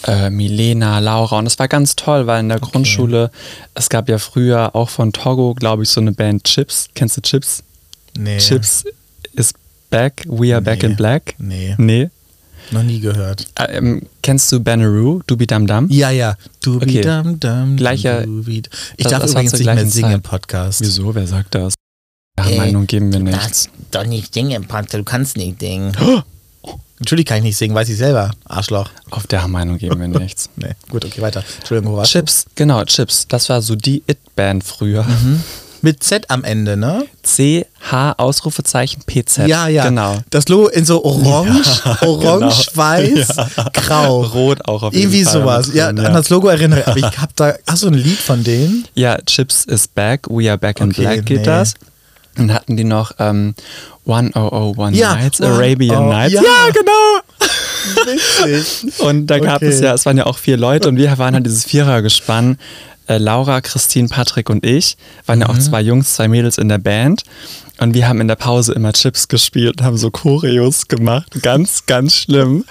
[0.07, 3.31] Äh, Milena, Laura und das war ganz toll, weil in der Grundschule,
[3.75, 6.89] es gab ja früher auch von Togo, glaube ich, so eine Band Chips.
[6.95, 7.65] Kennst du Chips?
[8.17, 8.39] Nee.
[8.39, 8.85] Chips
[9.33, 9.53] is
[9.91, 10.89] back, we are back Nee.
[10.91, 11.35] in black.
[11.39, 11.75] Nee.
[11.79, 12.11] Nee.
[12.71, 13.47] Noch nie gehört.
[13.59, 15.89] Äh, ähm, kennst du Banneroo, Dubi Dam Dam?
[15.91, 16.37] Ja, ja.
[16.63, 17.01] Du Okay.
[17.01, 18.63] dam, dam, Gleicher- dubi-
[18.99, 20.31] Ich das- darf das war übrigens nicht mehr singen im Zeit.
[20.31, 20.81] Podcast.
[20.83, 21.15] Wieso?
[21.15, 21.75] Wer sagt das?
[22.39, 23.37] Ja, Äh, Meinung geben wir Du nicht.
[23.37, 24.95] darfst doch nicht singen im Podcast.
[24.95, 25.93] Du kannst nicht singen.
[27.01, 28.31] Natürlich kann ich nicht singen, weiß ich selber.
[28.45, 28.89] Arschloch.
[29.11, 30.51] Auf der Meinung geben wir nichts.
[30.57, 30.73] Nee.
[30.91, 31.45] Gut, okay, weiter.
[31.59, 33.27] Entschuldigung, wo warst Chips, genau, Chips.
[33.29, 35.05] Das war so die It-Band früher.
[35.05, 35.41] du?
[35.81, 37.07] Mit Z am Ende, ne?
[37.23, 39.47] C-H, Ausrufezeichen, PZ.
[39.47, 39.85] Ja, ja.
[39.85, 40.19] Genau.
[40.31, 42.77] Das Logo in so orange, orange, genau.
[42.77, 43.29] weiß,
[43.75, 44.23] grau.
[44.25, 45.67] Rot auch auf jeden Irgendwie Fall sowas.
[45.69, 46.87] mit Ja, drin, an das Logo erinnere ich.
[46.89, 47.55] Aber ich hab da.
[47.69, 48.87] Hast du ein Lied von denen?
[48.95, 51.45] Ja, Chips is back, we are back in Okay, black geht nee.
[51.45, 51.75] das.
[52.39, 53.55] Dann hatten die noch ähm,
[54.07, 56.33] 1001 Ja, Nights, One Arabian Oh, Nights.
[56.35, 56.43] ja.
[56.73, 58.07] genau.
[58.07, 59.01] Witzig.
[59.01, 59.67] Und da gab Okay.
[59.69, 62.59] es ja, es waren ja auch vier Leute und wir waren halt dieses Vierergespann.
[63.09, 64.97] Äh, Laura, Christine, Patrick und ich
[65.27, 65.43] waren Mhm.
[65.43, 67.23] ja auch zwei Jungs, zwei Mädels in der Band.
[67.81, 71.33] Und wir haben in der Pause immer Chips gespielt und haben so Choreos gemacht.
[71.43, 72.65] Ganz, ganz schlimm.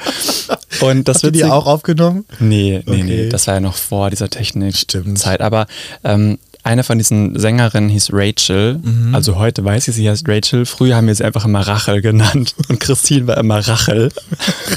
[0.81, 2.25] Und das wird die auch aufgenommen?
[2.39, 3.03] Nee, nee, Okay.
[3.03, 3.29] nee.
[3.29, 4.29] Das war ja noch vor dieser.
[4.29, 5.39] Technikzeit.
[5.41, 5.65] Aber
[6.03, 8.79] ähm, eine von diesen Sängerinnen hieß Rachel.
[8.83, 9.15] Mhm.
[9.15, 10.65] Also heute weiß ich, sie heißt Rachel.
[10.65, 12.53] Früher haben wir sie einfach immer Rachel genannt.
[12.69, 14.11] Und Christine war immer Rachel.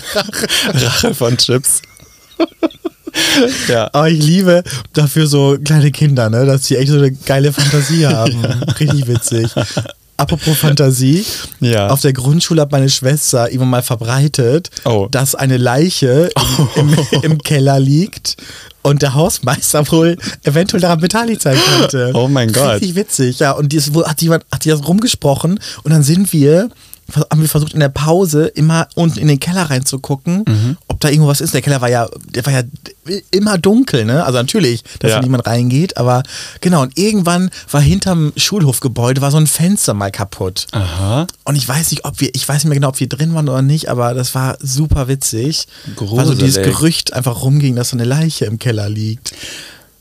[0.75, 1.83] Rachel von Chips.
[3.69, 3.89] ja.
[3.93, 6.47] Aber ich liebe dafür so kleine Kinder, ne?
[6.47, 8.45] dass sie echt so eine geile Fantasie haben.
[8.79, 9.51] Richtig witzig.
[10.17, 11.25] Apropos Fantasie,
[11.61, 11.89] Ja.
[11.89, 15.09] auf der Grundschule hat meine Schwester irgendwann mal verbreitet, Oh.
[15.11, 16.29] dass eine Leiche
[16.77, 18.37] im, im, im Keller liegt
[18.83, 22.13] und der Hausmeister wohl eventuell daran beteiligt sein könnte.
[22.15, 22.75] Oh mein Gott.
[22.75, 23.53] Richtig witzig, ja.
[23.53, 26.71] Und dies, wo, hat jemand hat die das rumgesprochen und dann sind wir,
[27.15, 30.77] haben wir versucht in der Pause immer unten in den Keller reinzugucken, Mhm.
[30.89, 31.55] ob da irgendwo was ist.
[31.55, 32.63] Der Keller war ja, der war ja
[33.31, 34.25] immer dunkel, ne?
[34.25, 35.17] Also natürlich, dass Ja.
[35.17, 36.23] da niemand reingeht, aber
[36.61, 36.83] genau.
[36.83, 40.67] Und irgendwann war hinterm Schulhofgebäude war so ein Fenster mal kaputt.
[40.73, 41.27] Aha.
[41.45, 43.49] Und ich weiß nicht, ob wir, ich weiß nicht mehr genau, ob wir drin waren
[43.49, 45.67] oder nicht, aber das war super witzig.
[45.99, 46.77] Weil so dieses Gruselig.
[46.77, 49.33] Gerücht einfach rumging, dass so eine Leiche im Keller liegt.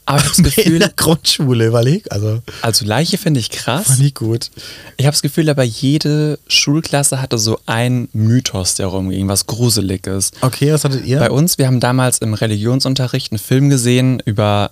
[0.09, 2.11] Aber ich habe das In Gefühl, der Grundschule, überleg.
[2.11, 3.87] Also, also Leiche finde ich krass.
[3.87, 4.49] fand ich gut.
[4.97, 10.07] Ich habe das Gefühl, aber jede Schulklasse hatte so einen Mythos, der rumging, was gruselig
[10.07, 10.33] ist.
[10.41, 11.19] Okay, was hattet ihr?
[11.19, 14.71] Bei uns, wir haben damals im Religionsunterricht einen Film gesehen über,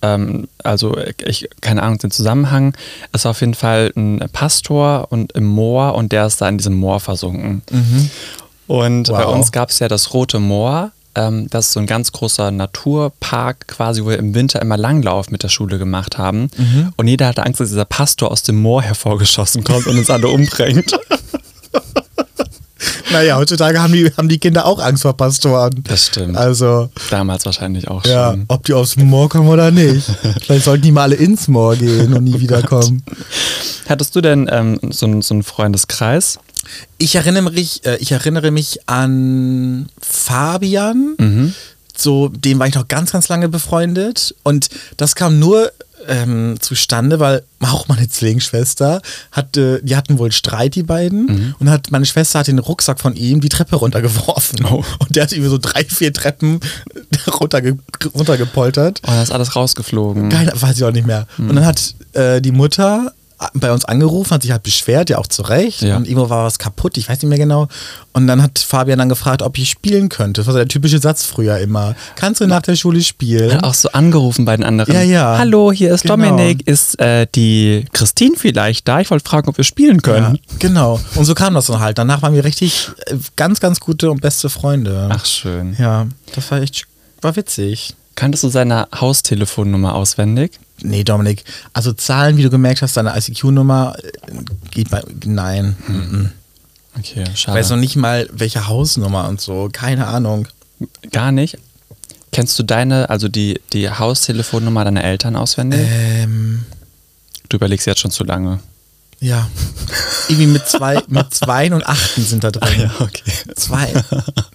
[0.00, 2.74] ähm, also ich, keine Ahnung, den Zusammenhang.
[3.12, 6.56] Es war auf jeden Fall ein Pastor und im Moor und der ist da in
[6.56, 7.60] diesem Moor versunken.
[8.66, 9.34] Und bei Wow.
[9.34, 10.92] uns gab es ja das Rote Moor.
[11.14, 15.30] Ähm, das ist so ein ganz großer Naturpark, quasi, wo wir im Winter immer Langlauf
[15.30, 16.50] mit der Schule gemacht haben.
[16.96, 20.28] Und jeder hatte Angst, dass dieser Pastor aus dem Moor hervorgeschossen kommt und uns alle
[20.28, 20.98] umbringt.
[23.12, 25.82] naja, heutzutage haben die, haben die Kinder auch Angst vor Pastoren.
[25.84, 26.36] Das stimmt.
[26.36, 28.44] Also, Damals wahrscheinlich auch ja, schon.
[28.48, 30.10] ob die aufs Moor kommen oder nicht.
[30.42, 33.02] Vielleicht sollten die mal alle ins Moor gehen und nie wiederkommen.
[33.88, 36.38] Hattest du denn ähm, so, so einen Freundeskreis?
[36.98, 41.14] Ich erinnere mich, äh, ich erinnere mich an Fabian.
[41.18, 41.54] Mhm.
[41.96, 44.34] So, dem war ich noch ganz, ganz lange befreundet.
[44.42, 45.70] Und das kam nur
[46.08, 51.26] ähm, zustande, weil auch meine Zwillingsschwester hatte, die hatten wohl Streit, die beiden.
[51.26, 51.54] Mhm.
[51.58, 54.64] Und hat, meine Schwester hat den Rucksack von ihm die Treppe runtergeworfen.
[54.64, 54.84] Oh.
[54.98, 56.60] Und der hat über so drei, vier Treppen
[57.40, 57.78] runterge
[58.14, 59.00] runtergepoltert.
[59.04, 60.28] Oh, da ist alles rausgeflogen.
[60.30, 61.26] Keine, weiß ich auch nicht mehr.
[61.36, 61.50] Mhm.
[61.50, 63.12] Und dann hat äh, die Mutter
[63.54, 65.82] bei uns angerufen, hat sich halt beschwert, ja auch zu Recht.
[65.82, 65.96] Ja.
[65.96, 67.68] Und irgendwo war was kaputt, ich weiß nicht mehr genau.
[68.12, 70.40] Und dann hat Fabian dann gefragt, ob ich spielen könnte.
[70.40, 71.94] Das war der typische Satz früher immer.
[72.16, 73.54] Kannst du nach der Schule spielen?
[73.54, 74.94] Hat auch so angerufen bei den anderen.
[74.94, 75.38] Ja, ja.
[75.38, 76.16] Hallo, hier ist Genau.
[76.16, 76.66] Dominik.
[76.66, 79.00] Ist äh, die Christine vielleicht da?
[79.00, 80.34] Ich wollte fragen, ob wir spielen können.
[80.34, 81.00] Ja, genau.
[81.14, 81.98] Und so kam das dann halt.
[81.98, 85.08] Danach waren wir richtig äh, ganz, ganz gute und beste Freunde.
[85.10, 85.76] Ach, schön.
[85.78, 86.86] Ja, das war echt,
[87.22, 87.94] war witzig.
[88.16, 90.58] Kanntest du seine Haustelefonnummer auswendig?
[90.82, 94.10] Nee, Dominik, also Zahlen, wie du gemerkt hast, deine ICQ-Nummer äh,
[94.70, 95.76] geht bei, nein.
[95.86, 96.30] mhm.
[96.98, 97.58] Okay, Ich schade.
[97.58, 99.68] weiß noch nicht mal, welche Hausnummer und so.
[99.72, 100.48] Keine Ahnung.
[101.12, 101.56] Gar nicht.
[102.32, 105.80] Kennst du deine, also die, die Haustelefonnummer deiner Eltern auswendig?
[105.90, 106.64] Ähm,
[107.48, 108.60] Du überlegst jetzt schon zu lange.
[109.20, 109.48] ja.
[110.28, 112.90] Irgendwie mit zwei, mit Zweien und Achten sind da drin.
[113.00, 113.32] okay.
[113.56, 113.92] Zwei.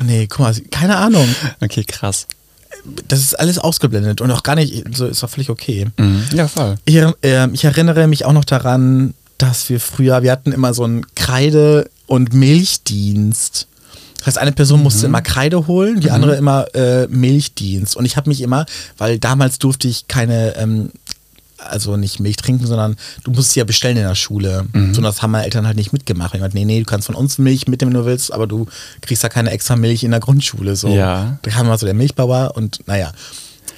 [0.01, 1.27] Nee, guck mal, keine Ahnung.
[1.61, 2.27] Okay, krass.
[3.07, 5.87] Das ist alles ausgeblendet und auch gar nicht, so ist doch völlig okay.
[5.97, 6.23] Mhm.
[6.33, 6.75] Ja, voll.
[6.85, 10.83] Ich, äh, ich erinnere mich auch noch daran, dass wir früher, wir hatten immer so
[10.83, 13.67] einen Kreide- und Milchdienst.
[14.17, 17.95] Das heißt, eine Person musste immer Kreide holen, die andere immer äh, Milchdienst.
[17.95, 18.65] Und ich habe mich immer,
[18.97, 20.91] weil damals durfte ich keine, ähm,
[21.57, 24.65] also nicht Milch trinken, sondern du musst ja bestellen in der Schule.
[24.73, 26.33] So, und das haben meine Eltern halt nicht mitgemacht.
[26.35, 28.67] Ich meinte, nee, nee, du kannst von uns Milch mitnehmen, wenn du willst, aber du
[29.01, 30.75] kriegst ja keine extra Milch in der Grundschule.
[30.75, 30.89] So.
[30.89, 31.37] Ja.
[31.41, 33.11] Da kam immer so der Milchbauer und naja.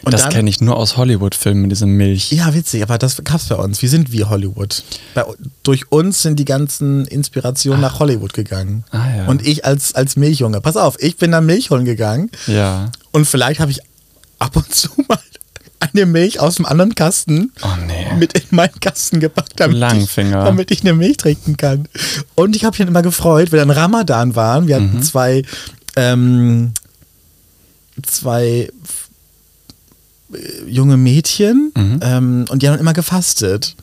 [0.04, 2.32] Und das kenne ich nur aus Hollywood-Filmen, diese Milch.
[2.32, 3.82] ja, witzig, aber das gab's bei uns.
[3.82, 4.84] Wir sind wie Hollywood.
[5.16, 5.26] Bei,
[5.64, 8.84] durch uns sind die ganzen Inspirationen nach Hollywood gegangen.
[8.92, 9.26] Ah, ja.
[9.26, 10.62] Und ich als, als Milchjunge.
[10.62, 12.92] Pass auf, ich bin da Milch holen gegangen Ja.
[13.12, 13.80] und vielleicht habe ich
[14.40, 15.18] ab und zu mal
[15.80, 18.08] eine Milch aus dem anderen Kasten Oh nee.
[18.18, 21.88] mit in meinen Kasten gepackt, damit, ich, damit ich eine Milch trinken kann.
[22.36, 24.68] Und ich habe mich dann immer gefreut, wenn dann Ramadan waren.
[24.68, 24.90] Wir Mhm.
[24.90, 25.44] hatten zwei,
[25.96, 26.72] ähm,
[28.04, 28.70] zwei
[30.34, 32.00] äh, junge Mädchen Mhm.
[32.02, 33.76] ähm, und die haben immer gefastet.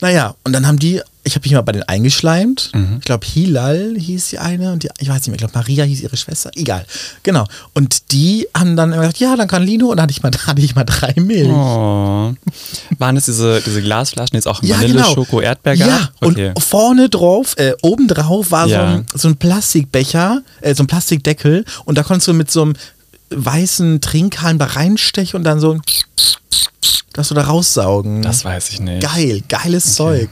[0.00, 2.70] Naja, und dann haben die, ich habe mich mal bei denen eingeschleimt.
[2.74, 2.96] Mhm.
[3.00, 5.84] Ich glaube, Hilal hieß die eine und die, ich weiß nicht mehr, ich glaube, Maria
[5.84, 6.50] hieß ihre Schwester.
[6.54, 6.86] Egal.
[7.24, 7.46] Genau.
[7.74, 9.86] Und die haben dann immer gesagt, ja, dann kann Lino.
[9.88, 11.48] Und dann hatte ich mal, hatte ich mal drei Milch.
[11.50, 12.32] Oh.
[12.98, 15.14] Waren es diese, diese Glasflaschen jetzt auch Ja, Vanille, genau.
[15.14, 16.08] Schoko, Erdbeer Ja?
[16.20, 16.52] Okay.
[16.54, 18.86] und vorne drauf, äh, oben drauf war so, Ja.
[18.94, 22.74] ein, so ein Plastikbecher, äh, so ein Plastikdeckel und da konntest du mit so einem
[23.30, 25.78] weißen Trinkhalm da reinstechen und dann so
[27.18, 28.22] das so da raussaugen.
[28.22, 29.02] das weiß ich nicht.
[29.02, 30.28] Geil, geiles Zeug.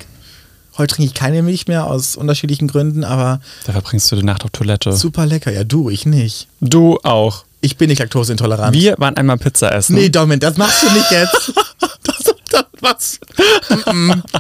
[0.79, 4.45] Heute trinke ich keine Milch mehr aus unterschiedlichen Gründen, aber Da verbringst du die Nacht
[4.45, 4.93] auf Toilette.
[4.93, 5.51] super lecker.
[5.51, 6.49] Ja, du, ich nicht.
[6.61, 7.45] Du auch.
[7.63, 8.75] Ich bin nicht laktoseintolerant.
[8.77, 9.95] Wir waren einmal Pizza essen.
[9.97, 11.53] Nee, Domin, das machst du nicht jetzt.
[12.05, 13.21] Das, das, was?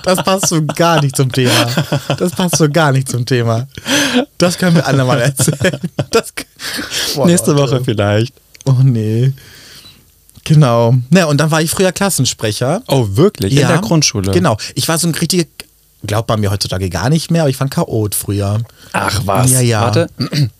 [0.04, 1.68] Das passt so gar nicht zum Thema.
[2.16, 3.66] Das passt so gar nicht zum Thema.
[4.38, 5.78] Das können wir andermal erzählen.
[6.10, 6.32] Das,
[7.14, 7.56] Boah, Nächste.
[7.56, 8.34] Woche vielleicht.
[8.64, 9.32] Oh nee.
[10.46, 10.94] Genau.
[11.10, 12.82] Na, und dann war ich früher Klassensprecher.
[12.86, 13.52] Oh, wirklich?
[13.52, 14.30] In der Grundschule?
[14.30, 14.56] Genau.
[14.74, 15.44] Ich war so ein richtiger,
[16.06, 18.60] glaubt man mir heutzutage gar nicht mehr, aber ich fand Chaot früher.
[18.92, 19.50] Ach was.
[19.50, 19.80] Ja, ja.
[19.82, 20.08] Warte.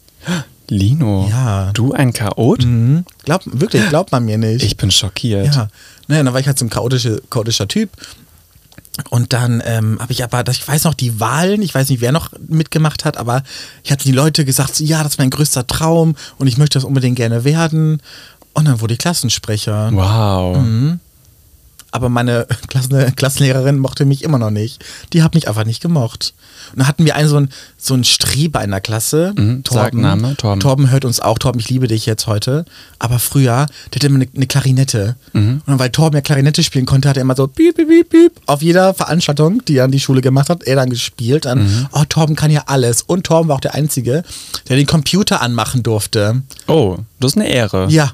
[0.68, 1.28] Lino.
[1.30, 1.70] Ja.
[1.72, 2.64] Du ein Chaot?
[2.64, 3.04] Mhm.
[3.24, 4.64] Glaub, wirklich, glaubt man mir nicht.
[4.64, 5.54] Ich bin schockiert.
[5.54, 5.68] Ja,
[6.08, 7.90] naja, dann war ich halt so ein chaotische, chaotischer Typ.
[9.10, 12.12] Und dann ähm, habe ich aber, ich weiß noch, die Wahlen, ich weiß nicht, wer
[12.12, 13.42] noch mitgemacht hat, aber
[13.84, 16.78] ich hatte die Leute gesagt, so, ja, das ist mein größter Traum und ich möchte
[16.78, 18.00] das unbedingt gerne werden.
[18.56, 19.90] Und dann wurde ich Klassensprecher.
[19.92, 20.56] Wow.
[20.56, 21.00] Mhm.
[21.92, 24.84] Aber meine Klassen, Klassenlehrerin mochte mich immer noch nicht.
[25.12, 26.34] Die hat mich einfach nicht gemocht.
[26.72, 29.32] Und dann hatten wir einen so einen, so einen Streber in der Klasse.
[29.36, 30.60] Mhm, sag Name, Torben.
[30.60, 31.38] Torben hört uns auch.
[31.38, 32.64] Torben, ich liebe dich jetzt heute.
[32.98, 35.16] Aber früher, der hatte immer eine, eine Klarinette.
[35.32, 35.62] Mhm.
[35.64, 38.32] Und weil Torben ja Klarinette spielen konnte, hat er immer so piep, piep, piep, piep
[38.46, 41.44] auf jeder Veranstaltung, die er an die Schule gemacht hat, er dann gespielt.
[41.44, 41.86] Dann, Mhm.
[41.92, 43.02] oh, Torben kann ja alles.
[43.02, 44.22] Und Torben war auch der Einzige,
[44.68, 46.42] der den Computer anmachen durfte.
[46.66, 47.86] Oh, das ist eine Ehre.
[47.90, 48.12] Ja.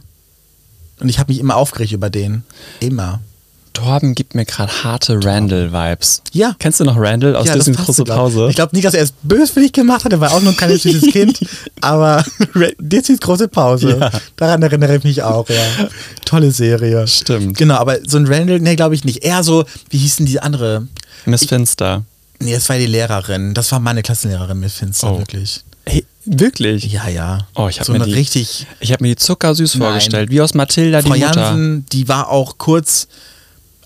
[1.02, 2.44] Und ich habe mich immer aufgeregt über den.
[2.80, 3.20] Immer.
[3.72, 6.22] Torben gibt mir gerade harte Randall-Vibes.
[6.32, 6.54] Ja.
[6.58, 8.04] Kennst du noch Randall aus ja, Disney's große.
[8.04, 8.48] Pause?
[8.50, 10.82] Ich glaube nicht, dass er es böswillig gemacht hat, er war auch nur ein kleines
[10.82, 11.40] süßes Kind.
[11.80, 12.22] Aber
[12.78, 14.10] Disneys große Pause, Ja.
[14.36, 15.88] daran erinnere ich mich auch, ja.
[16.26, 17.06] Tolle Serie.
[17.08, 17.56] Stimmt.
[17.56, 19.24] Genau, aber so ein Randall, nee, glaube ich nicht.
[19.24, 20.86] Eher so, wie hieß denn die andere?
[21.24, 22.04] Miss Finster.
[22.40, 23.54] Nee, das war die Lehrerin.
[23.54, 25.18] Das war meine Klassenlehrerin mit Finster, Oh.
[25.18, 25.64] wirklich.
[25.86, 26.92] Hey, wirklich?
[26.92, 27.46] Ja, ja.
[27.54, 28.66] Oh, ich habe so mir die, richtig.
[28.80, 29.88] Ich habe mir die zuckersüß Nein.
[29.88, 31.40] vorgestellt, wie aus Mathilda Frau die Mutter.
[31.40, 33.08] Jansen, die war auch kurz,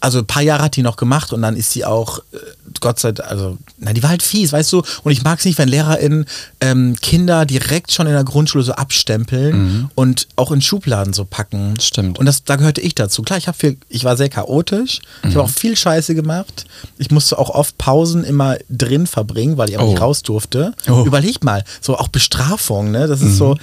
[0.06, 2.38] also ein paar Jahre hat die noch gemacht und dann ist sie auch, äh,
[2.80, 4.82] Gott sei Dank, also, na, die war halt fies, weißt du?
[5.02, 6.24] Und ich mag es nicht, wenn LehrerInnen
[6.60, 11.70] ähm, Kinder direkt schon in der Grundschule so abstempeln und auch in Schubladen so packen.
[11.72, 11.80] Mhm.
[11.80, 12.18] Stimmt.
[12.18, 13.22] Und das, da gehörte ich dazu.
[13.22, 15.34] Klar, ich, viel, ich war sehr chaotisch, ich Mhm.
[15.34, 16.64] habe auch viel Scheiße gemacht.
[16.98, 19.90] Ich musste auch oft Pausen immer drin verbringen, weil ich auch Oh.
[19.90, 20.72] nicht raus durfte.
[20.88, 20.96] Oh.
[20.96, 21.06] Mhm.
[21.06, 23.06] Überleg mal, so auch Bestrafung, ne?
[23.06, 23.56] Das ist so,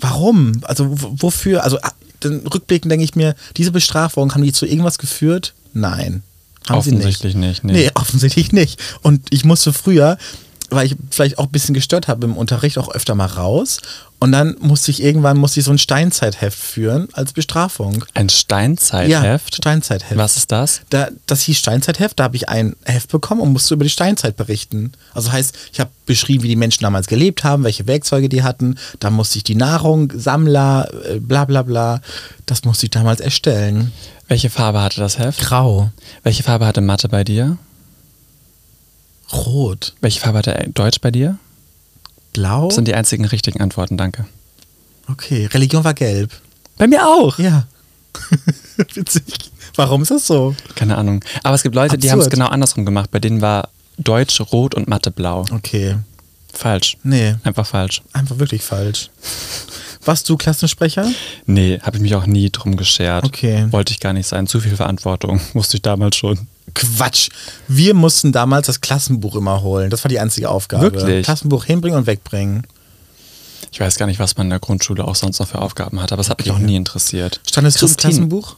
[0.00, 0.52] warum?
[0.62, 1.62] Also wofür?
[1.64, 1.92] Also ah,
[2.24, 5.52] rückblickend denke ich mir, diese Bestrafung, haben die zu irgendwas geführt?
[5.72, 6.22] Nein.
[6.68, 7.72] Haben sie Offensichtlich nicht, nee.
[7.72, 8.80] Nee, offensichtlich nicht.
[9.02, 10.18] Und ich musste früher,
[10.70, 13.78] weil ich vielleicht auch ein bisschen gestört habe im Unterricht, auch öfter mal raus.
[14.18, 18.04] Und dann musste ich irgendwann musste ich so ein Steinzeitheft führen als Bestrafung.
[18.14, 19.10] Ein Steinzeitheft?
[19.10, 20.16] Ja, Steinzeitheft.
[20.16, 20.80] Was ist das?
[20.88, 24.36] Da, das hieß Steinzeitheft, da habe ich ein Heft bekommen und musste über die Steinzeit
[24.36, 24.92] berichten.
[25.12, 28.76] Also heißt, ich habe beschrieben, wie die Menschen damals gelebt haben, welche Werkzeuge die hatten.
[29.00, 32.00] Da musste ich die Nahrung, Sammler, äh, bla bla bla.
[32.46, 33.92] Das musste ich damals erstellen.
[34.28, 35.40] Welche Farbe hatte das Heft?
[35.40, 35.90] Grau.
[36.22, 37.58] Welche Farbe hatte Mathe bei dir?
[39.32, 39.94] Rot.
[40.00, 41.38] Welche Farbe hatte Deutsch bei dir?
[42.32, 42.66] Blau.
[42.66, 44.26] Das sind die einzigen richtigen Antworten, danke.
[45.10, 46.30] Okay, Religion war gelb.
[46.76, 47.38] Bei mir auch.
[47.38, 47.66] Ja.
[48.94, 49.50] Witzig.
[49.76, 50.54] Warum ist das so?
[50.74, 51.24] Keine Ahnung.
[51.42, 52.38] Aber es gibt Leute, die haben es Absurd.
[52.40, 53.10] genau andersrum gemacht.
[53.10, 55.44] Bei denen war Deutsch rot und Mathe blau.
[55.52, 55.96] Okay.
[56.52, 56.96] Falsch.
[57.02, 58.02] Nee, Einfach falsch.
[58.12, 59.10] einfach wirklich falsch.
[60.06, 61.10] Warst du Klassensprecher?
[61.46, 63.24] Nee, habe ich mich auch nie drum geschert.
[63.24, 63.66] Okay.
[63.70, 64.46] Wollte ich gar nicht sein.
[64.46, 65.40] Zu viel Verantwortung.
[65.52, 66.46] Musste ich damals schon.
[66.74, 67.28] Quatsch.
[67.68, 69.88] Wir mussten damals das Klassenbuch immer holen.
[69.90, 70.82] Das war die einzige Aufgabe.
[70.92, 71.24] Wirklich?
[71.24, 72.66] Klassenbuch hinbringen und wegbringen.
[73.72, 76.12] Ich weiß gar nicht, was man in der Grundschule auch sonst noch für Aufgaben hat,
[76.12, 76.56] aber es hat mich Okay.
[76.56, 77.40] auch nie interessiert.
[77.46, 78.10] Standest du im Christine.
[78.12, 78.56] Klassenbuch?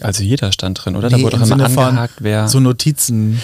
[0.00, 1.08] Also jeder stand drin, oder?
[1.08, 2.48] da Nee, wurde im doch immer angehakt, wer.
[2.48, 3.40] So Notizen,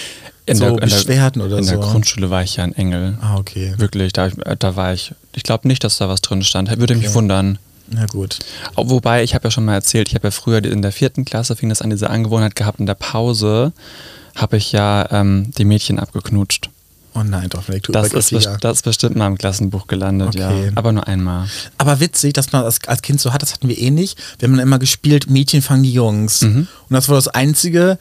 [0.46, 1.70] in so der, in der, Beschwerden oder In so.
[1.70, 3.16] der Grundschule war ich ja ein Engel.
[3.20, 3.74] Ah, okay.
[3.76, 5.14] Wirklich, da, da war ich.
[5.34, 6.68] Ich glaube nicht, dass da was drin stand.
[6.78, 7.14] Würde mich Okay.
[7.14, 7.58] wundern.
[7.88, 8.38] Na gut.
[8.74, 11.56] Wobei, ich habe ja schon mal erzählt, ich habe ja früher in der vierten Klasse
[11.56, 13.72] fing das an, diese Angewohnheit gehabt, in der Pause
[14.34, 16.70] habe ich ja ähm, die Mädchen abgeknutscht.
[17.14, 20.66] Oh nein, doch, vielleicht tut Das ist, das ist bestimmt mal im Klassenbuch gelandet, Okay.
[20.66, 20.72] ja.
[20.76, 21.46] Aber nur einmal.
[21.76, 24.18] Aber witzig, dass man das als Kind so hat, das hatten wir eh nicht.
[24.38, 26.40] Wir haben dann immer gespielt, Mädchen fangen die Jungs.
[26.40, 26.68] Mhm.
[26.88, 27.98] Und das war das einzige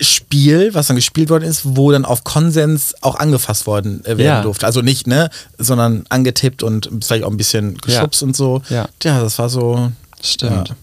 [0.00, 4.20] Spiel, was dann gespielt worden ist, wo dann auf Konsens auch angefasst worden äh, werden
[4.26, 4.42] Ja.
[4.42, 4.66] durfte.
[4.66, 8.60] Also nicht, ne, sondern angetippt und vielleicht auch ein bisschen geschubst und so.
[8.70, 8.88] Ja.
[9.02, 9.92] ja, das war so.
[10.22, 10.68] Stimmt.
[10.68, 10.76] Ja.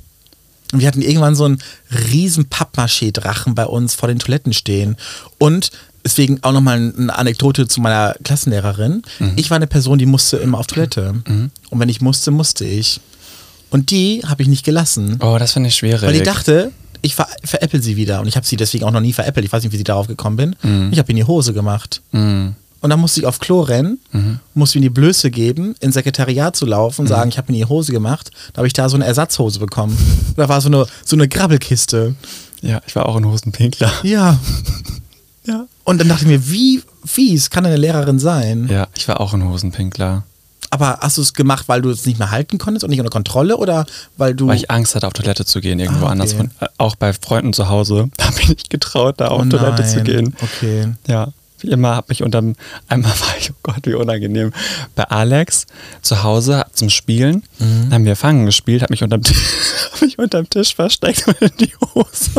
[0.71, 1.61] Und wir hatten irgendwann so einen
[2.11, 4.95] riesen Pappmaché-Drachen bei uns vor den Toiletten stehen.
[5.37, 5.71] Und
[6.05, 9.01] deswegen auch nochmal eine Anekdote zu meiner Klassenlehrerin.
[9.19, 9.33] Mhm.
[9.35, 11.15] Ich war eine Person, die musste immer auf Toilette.
[11.69, 13.01] Und wenn ich musste, musste ich.
[13.69, 15.17] Und die habe ich nicht gelassen.
[15.21, 16.01] Oh, das finde ich schwierig.
[16.03, 16.71] Weil die dachte,
[17.01, 18.21] ich ver veräpple sie wieder.
[18.21, 19.45] Und ich habe sie deswegen auch noch nie veräppelt.
[19.45, 20.55] Ich weiß nicht, wie sie darauf gekommen bin.
[20.91, 22.01] Ich habe in die Hose gemacht.
[22.11, 22.55] Mhm.
[22.81, 23.99] Und dann musste ich auf Klo rennen,
[24.55, 27.65] musste mir die Blöße geben, ins Sekretariat zu laufen und sagen, ich habe mir die
[27.65, 28.31] Hose gemacht.
[28.53, 29.95] Da habe ich da so eine Ersatzhose bekommen.
[30.35, 32.15] Da war so eine, so eine Grabbelkiste.
[32.61, 33.91] Ja, ich war auch ein Hosenpinkler.
[34.01, 34.39] Ja.
[35.45, 35.67] ja.
[35.83, 38.67] Und dann dachte ich mir, wie fies kann eine Lehrerin sein?
[38.71, 40.23] Ja, ich war auch ein Hosenpinkler.
[40.73, 43.09] Aber hast du es gemacht, weil du es nicht mehr halten konntest und nicht unter
[43.11, 43.85] Kontrolle oder
[44.17, 44.47] weil du.
[44.47, 46.11] Weil ich Angst hatte, auf Toilette zu gehen, irgendwo Ah, okay.
[46.13, 46.33] anders.
[46.33, 49.83] Von, äh, auch bei Freunden zu Hause habe ich nicht getraut, da auf Oh Toilette
[49.85, 50.05] zu nein.
[50.05, 50.35] gehen.
[50.41, 50.87] Okay.
[51.07, 51.27] Ja,
[51.59, 52.55] wie immer habe ich unterm,
[52.87, 54.53] einmal war ich, oh Gott, wie unangenehm,
[54.95, 55.67] bei Alex
[56.01, 57.81] zu Hause zum Spielen, Mhm.
[57.83, 59.37] dann haben wir Fangen gespielt, habe mich unterm, Tisch-
[59.91, 62.31] hab mich unterm Tisch versteckt und in die Hose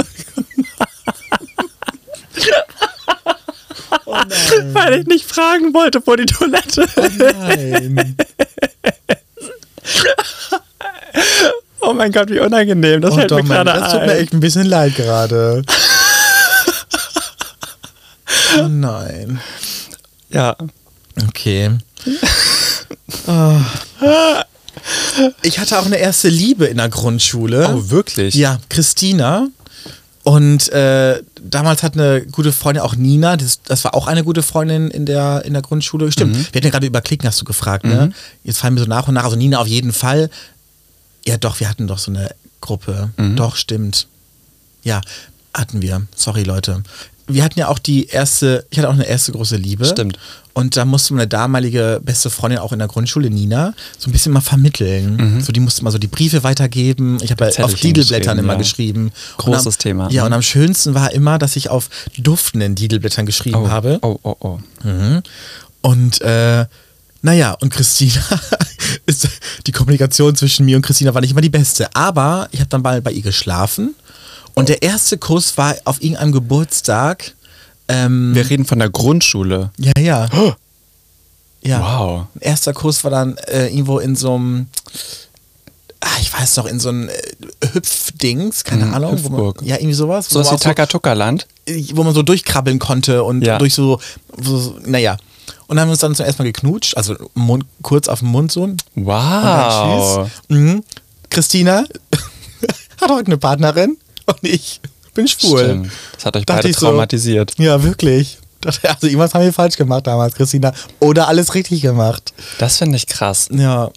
[4.06, 4.16] Oh
[4.72, 7.18] weil ich nicht fragen wollte, wo die Toilette ist.
[7.18, 8.16] Nein.
[11.84, 14.32] Oh mein Gott, wie unangenehm, das Oh, fällt doch, mir gerade das tut mir echt
[14.32, 15.62] ein bisschen leid gerade.
[18.60, 19.40] oh nein.
[20.30, 20.56] Ja,
[21.28, 21.70] Okay.
[23.26, 23.56] Oh.
[25.42, 27.68] Ich hatte auch eine erste Liebe in der Grundschule.
[27.72, 28.34] oh wirklich?
[28.34, 29.48] Ja, Christina.
[30.24, 34.42] Und äh, damals hat eine gute Freundin, auch Nina, das, das war auch eine gute
[34.42, 36.12] Freundin in der, in der Grundschule.
[36.12, 38.12] Stimmt, wir hatten ja gerade über Klicken, hast du gefragt, ne?
[38.44, 40.30] Jetzt fallen mir so nach und nach, also Nina auf jeden Fall.
[41.26, 42.30] Ja, doch, wir hatten doch so eine
[42.60, 43.10] Gruppe.
[43.36, 44.06] Doch, stimmt.
[44.84, 45.00] Ja,
[45.54, 46.02] hatten wir.
[46.14, 46.82] Sorry, Leute.
[47.28, 49.84] Wir hatten ja auch die erste, ich hatte auch eine erste große Liebe.
[49.84, 50.18] Stimmt.
[50.54, 54.32] Und da musste meine damalige beste Freundin auch in der Grundschule, Nina, so ein bisschen
[54.32, 55.40] mal vermitteln.
[55.40, 57.18] So, die musste mal so die Briefe weitergeben.
[57.22, 58.58] Ich habe ja auf Didelblättern immer ja.
[58.58, 59.12] geschrieben.
[59.38, 60.10] Großes am, Thema.
[60.10, 60.26] Ja, Mhm.
[60.26, 63.98] und am schönsten war immer, dass ich auf duftenden Didelblättern geschrieben Oh, habe.
[64.02, 64.58] oh, oh, oh.
[64.84, 65.22] Mhm.
[65.80, 66.66] Und äh,
[67.22, 68.20] naja, und Christina
[69.06, 69.28] ist
[69.66, 71.88] die Kommunikation zwischen mir und Christina war nicht immer die beste.
[71.94, 73.94] Aber ich habe dann mal bei ihr geschlafen.
[74.54, 77.34] Und der erste Kuss war auf irgendeinem Geburtstag.
[77.88, 79.70] Ähm, Wir reden von der Grundschule.
[79.78, 80.28] ja, ja.
[81.64, 81.80] Ja.
[81.80, 82.26] Wow.
[82.40, 84.66] Erster Kurs war dann äh, irgendwo in so einem,
[86.00, 87.12] ah, ich weiß noch, in so einem äh,
[87.72, 89.10] Hüpfdings, keine Mhm, Ahnung.
[89.22, 89.62] Wo man, Hüpfburg.
[89.62, 90.26] ja, irgendwie sowas.
[90.28, 91.46] So ist wie Takatuka-Land.
[91.94, 93.58] wo man so durchkrabbeln konnte und Ja.
[93.58, 94.00] durch so,
[94.42, 95.16] so, naja.
[95.68, 98.50] Und dann haben wir uns dann zuerst mal geknutscht, also Mund, kurz auf den Mund
[98.50, 98.64] so.
[98.64, 100.28] Und dann Wow.
[100.48, 100.58] tschüss.
[100.58, 100.82] Mhm.
[101.30, 101.84] Christina
[103.00, 104.80] hat heute eine Partnerin und ich
[105.14, 105.58] bin schwul.
[105.64, 105.90] Stimmt.
[106.14, 106.86] Das hat euch Dachte beide ich so.
[106.86, 107.54] traumatisiert.
[107.58, 108.38] Ja, wirklich.
[108.64, 110.72] Also irgendwas haben wir falsch gemacht damals, Christina.
[111.00, 112.32] Oder alles richtig gemacht.
[112.58, 113.48] Das finde ich krass.
[113.50, 113.90] Ja,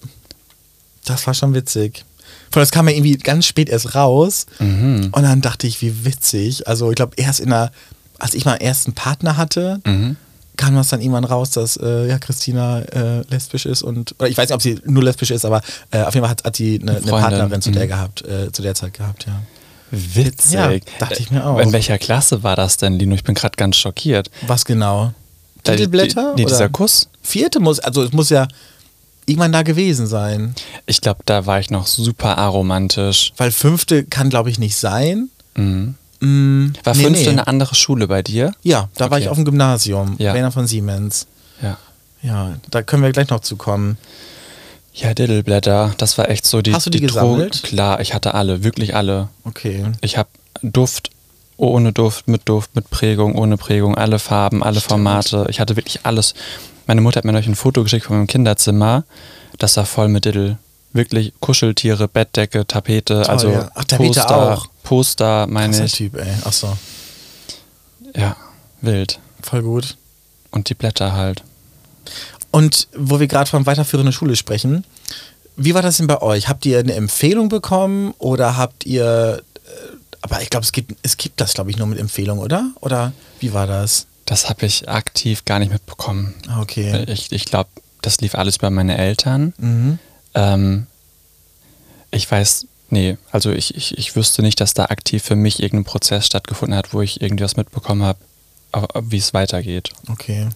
[1.05, 2.03] das war schon witzig.
[2.51, 4.47] Vor allem, das kam ja irgendwie ganz spät erst raus.
[4.59, 5.09] Mhm.
[5.11, 6.67] Und dann dachte ich, wie witzig.
[6.67, 7.71] Also ich glaube, erst in der,
[8.17, 10.15] als ich meinen ersten Partner hatte, Mhm.
[10.57, 14.37] kam das dann irgendwann raus, dass äh, ja, Christina äh, lesbisch ist und oder ich
[14.37, 15.61] weiß nicht, ob sie nur lesbisch ist, aber
[15.91, 17.01] äh, auf jeden Fall hat, hat sie eine, eine.
[17.11, 17.89] Partnerin zu der Mhm.
[17.89, 19.41] gehabt, äh, zu der Zeit gehabt, ja.
[19.91, 20.53] Witzig.
[20.53, 21.59] Ja, dachte ich mir auch.
[21.59, 23.15] In welcher Klasse war das denn, Lino?
[23.15, 24.29] Ich bin gerade ganz schockiert.
[24.47, 25.13] Was genau?
[25.63, 26.33] Da- Titelblätter?
[26.35, 26.69] die- die- dieser oder?
[26.69, 27.09] Kuss?
[27.21, 28.47] Vierte muss, also es muss ja
[29.25, 30.53] irgendwann da gewesen sein.
[30.85, 33.33] Ich glaube, da war ich noch super aromantisch.
[33.37, 35.29] Weil fünfte kann, glaube ich, nicht sein.
[35.55, 35.95] Mhm.
[36.19, 37.29] Mm, War nee, fünfte nee.
[37.29, 38.53] eine andere Schule bei dir?
[38.63, 39.23] Ja, da war Okay.
[39.23, 40.31] ich auf dem Gymnasium, Ja.
[40.31, 41.27] Rainer von Siemens.
[41.61, 41.77] Ja.
[42.21, 43.97] Ja, da können wir gleich noch zu kommen.
[44.97, 46.73] Ja, Diddleblätter, das war echt so die.
[46.73, 47.63] Hast du die Droge- gesammelt?
[47.63, 49.27] Klar, ich hatte alle, wirklich alle.
[49.43, 49.83] Okay.
[49.99, 50.29] Ich habe
[50.61, 51.09] Duft,
[51.57, 54.89] ohne Duft, mit Duft, mit Prägung, ohne Prägung, alle Farben, alle Stimmt.
[54.91, 55.47] Formate.
[55.49, 56.33] Ich hatte wirklich alles.
[56.87, 59.03] Meine Mutter hat mir neulich ein Foto geschickt von meinem Kinderzimmer.
[59.59, 60.57] Das war voll mit Diddle.
[60.93, 63.69] Wirklich Kuscheltiere, Bettdecke, Tapete, Toll, also ja.
[63.75, 64.67] Ach, Tapete Poster, auch.
[64.83, 65.91] Poster, meine Krasser ich.
[65.93, 66.33] Typ, ey.
[66.45, 66.77] Achso,
[68.15, 68.37] Ja,
[68.81, 69.19] wild.
[69.41, 69.97] voll gut.
[70.51, 71.43] Und die Blätter halt.
[72.55, 74.85] Und wo wir gerade von weiterführender Schule sprechen,
[75.57, 76.47] wie war das denn bei euch?
[76.47, 81.17] Habt ihr eine Empfehlung bekommen oder habt ihr, äh, aber ich glaube, es gibt, es
[81.17, 82.71] gibt das, glaube ich, nur mit Empfehlung, oder?
[82.79, 84.07] Oder wie war das?
[84.23, 86.33] Das habe ich aktiv gar nicht mitbekommen.
[86.47, 87.03] Ah, Okay.
[87.09, 87.69] Ich, ich glaube,
[88.01, 89.53] das lief alles bei meine Eltern.
[89.57, 89.99] Mhm.
[90.33, 90.87] Ähm,
[92.09, 95.83] ich weiß, nee, also ich, ich, ich wüsste nicht, dass da aktiv für mich irgendein
[95.83, 98.19] Prozess stattgefunden hat, wo ich irgendwas mitbekommen habe,
[99.01, 99.91] wie es weitergeht.
[100.09, 100.47] Okay.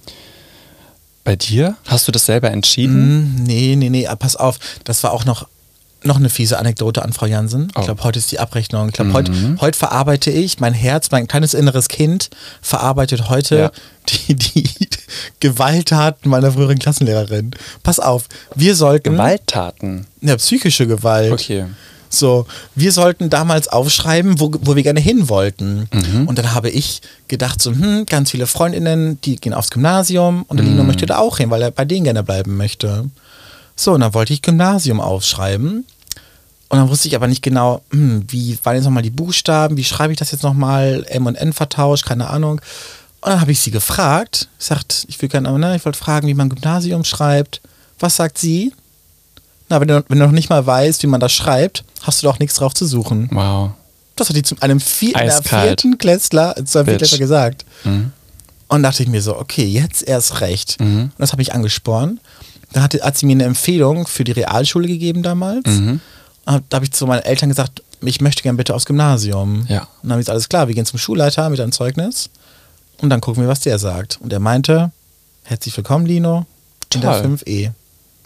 [1.29, 1.75] Bei dir?
[1.85, 3.35] Hast du das selber entschieden?
[3.35, 4.57] Mm, nee, nee, nee, pass auf.
[4.83, 5.47] Das war auch noch,
[6.01, 7.67] noch eine fiese Anekdote an Frau Jansen.
[7.75, 7.81] Oh.
[7.81, 8.87] Ich glaube, heute ist die Abrechnung.
[8.87, 9.61] Ich glaube, heute, Mhm.
[9.61, 12.31] heute verarbeite ich, mein Herz, mein kleines inneres Kind
[12.63, 13.71] verarbeitet heute Ja.
[14.09, 14.67] die, die
[15.39, 17.51] Gewalttaten meiner früheren Klassenlehrerin.
[17.83, 19.11] Pass auf, wir sollten.
[19.11, 20.07] Gewalttaten.
[20.21, 21.31] Ja, psychische Gewalt.
[21.31, 21.65] Okay.
[22.09, 25.87] So, wir sollten damals aufschreiben, wo, wo wir gerne hin wollten.
[25.93, 26.27] Mhm.
[26.27, 30.57] Und dann habe ich gedacht, so, hm, ganz viele Freundinnen, die gehen aufs Gymnasium und
[30.57, 30.71] der Mhm.
[30.73, 33.05] Lino möchte da auch hin, weil er bei denen gerne bleiben möchte.
[33.75, 35.85] So, und dann wollte ich Gymnasium aufschreiben.
[36.71, 39.83] Und dann wusste ich aber nicht genau, hm, wie waren jetzt nochmal die Buchstaben, wie
[39.83, 42.61] schreibe ich das jetzt nochmal, M und N vertauscht, keine Ahnung.
[43.21, 46.33] Und dann habe ich sie gefragt, sagt, ich will gerne, ne, ich wollte fragen, wie
[46.33, 47.61] man Gymnasium schreibt.
[47.99, 48.71] Was sagt sie?
[49.69, 52.27] Na, wenn du, wenn du noch nicht mal weißt, wie man das schreibt, hast du
[52.27, 53.29] doch nichts drauf zu suchen.
[53.31, 53.71] Wow.
[54.15, 56.97] Das hat die zu einem vier, vierten Klässler, zu einem Bitch.
[56.97, 57.65] Viertklässler gesagt.
[57.83, 58.11] Mhm.
[58.67, 60.79] Und dachte ich mir so, okay, jetzt erst recht.
[60.79, 61.03] Mhm.
[61.03, 62.19] Und das habe ich angespornt.
[62.73, 65.67] Dann hatte, hat sie mir eine Empfehlung für die Realschule gegeben damals.
[65.67, 66.01] Mhm.
[66.45, 69.65] Und da habe ich zu meinen Eltern gesagt, ich möchte gern bitte aufs Gymnasium.
[69.67, 69.81] Ja.
[69.81, 72.29] Und dann habe ich gesagt, alles klar, wir gehen zum Schulleiter mit einem Zeugnis.
[73.01, 74.19] Und dann gucken wir, was der sagt.
[74.21, 74.91] Und er meinte,
[75.43, 76.45] herzlich willkommen, Lino,
[76.93, 77.37] in der Toll.
[77.45, 77.71] 5e.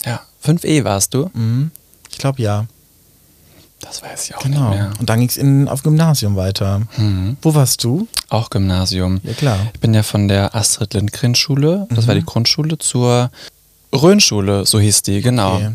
[0.06, 0.22] Ja.
[0.46, 1.30] 5e warst du?
[1.34, 1.72] Mhm.
[2.12, 2.66] Ich glaube ja.
[3.80, 4.70] Das weiß ich auch Genau.
[4.70, 4.92] nicht mehr.
[5.00, 5.28] Und dann ging
[5.66, 6.82] es auf Gymnasium weiter.
[6.98, 7.36] Mhm.
[7.42, 8.08] Wo warst du?
[8.30, 9.20] Auch Gymnasium.
[9.24, 9.60] Ja, klar.
[9.74, 12.08] Ich bin ja von der Astrid Lindgren Schule, das Mhm.
[12.08, 13.30] war die Grundschule, zur
[13.94, 15.56] Rhönschule, so hieß die, genau.
[15.56, 15.72] Okay.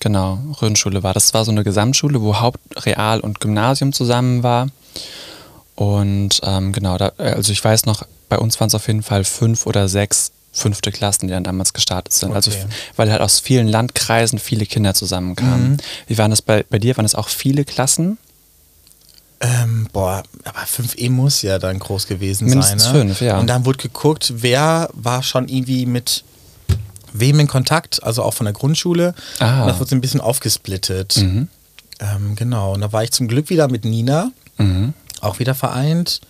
[0.00, 1.14] Genau, Rhönschule war.
[1.14, 4.66] Das war so eine Gesamtschule, wo Haupt-, Real- und Gymnasium zusammen war.
[5.76, 9.22] Und ähm, genau, da, also ich weiß noch, bei uns waren es auf jeden Fall
[9.24, 12.32] fünf oder sechs fünfte Klassen, die dann damals gestartet sind.
[12.34, 12.60] Also Okay.
[12.68, 15.72] f- weil halt aus vielen Landkreisen viele Kinder zusammenkamen.
[15.72, 15.76] Mhm.
[16.08, 16.96] Wie waren das bei, bei dir?
[16.96, 18.18] Waren es auch viele Klassen?
[19.40, 22.92] Ähm, boah, aber 5E muss ja dann groß gewesen Mindestens sein.
[22.92, 22.98] Ne?
[23.00, 23.38] fünf, ja.
[23.38, 26.22] Und dann wurde geguckt, wer war schon irgendwie mit
[27.12, 29.14] wem in Kontakt, also auch von der Grundschule.
[29.40, 29.62] Ah.
[29.62, 31.16] Und das wurde ein bisschen aufgesplittet.
[31.16, 31.48] Mhm.
[31.98, 32.74] Ähm, genau.
[32.74, 34.92] Und da war ich zum Glück wieder mit Nina, Mhm.
[35.20, 36.20] auch wieder vereint.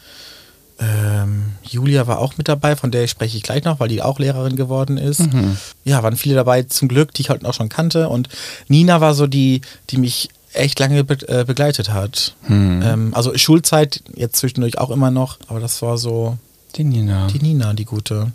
[0.82, 4.18] Ähm, Julia war auch mit dabei, von der spreche ich gleich noch, weil die auch
[4.18, 5.20] Lehrerin geworden ist.
[5.32, 5.56] Mhm.
[5.84, 8.08] Ja, waren viele dabei zum Glück, die ich halt auch schon kannte.
[8.08, 8.28] Und
[8.68, 9.60] Nina war so die,
[9.90, 12.34] die mich echt lange be äh, begleitet hat.
[12.48, 12.82] Mhm.
[12.84, 16.36] Ähm, also Schulzeit, jetzt zwischendurch auch immer noch, aber das war so
[16.76, 17.26] Die Nina.
[17.28, 18.32] die Nina, die gute.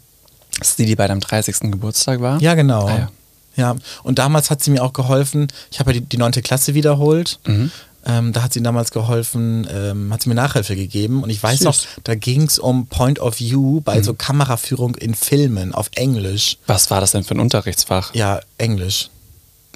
[0.59, 1.71] Das ist die, die bei deinem 30.
[1.71, 2.41] Geburtstag war?
[2.41, 2.87] Ja, genau.
[2.87, 3.09] Ah, ja.
[3.57, 5.47] Ja, und damals hat sie mir auch geholfen.
[5.71, 6.31] Ich habe ja die, 9.
[6.43, 7.39] Klasse wiederholt.
[7.47, 7.71] Mhm.
[8.07, 11.23] Ähm, da hat sie damals geholfen, ähm, hat sie mir Nachhilfe gegeben.
[11.23, 11.65] Und ich weiß Süß.
[11.65, 16.57] noch, da ging es um Point of View bei so Kameraführung in Filmen auf Englisch.
[16.67, 18.15] Was war das denn für ein Unterrichtsfach?
[18.15, 19.09] Ja, Englisch.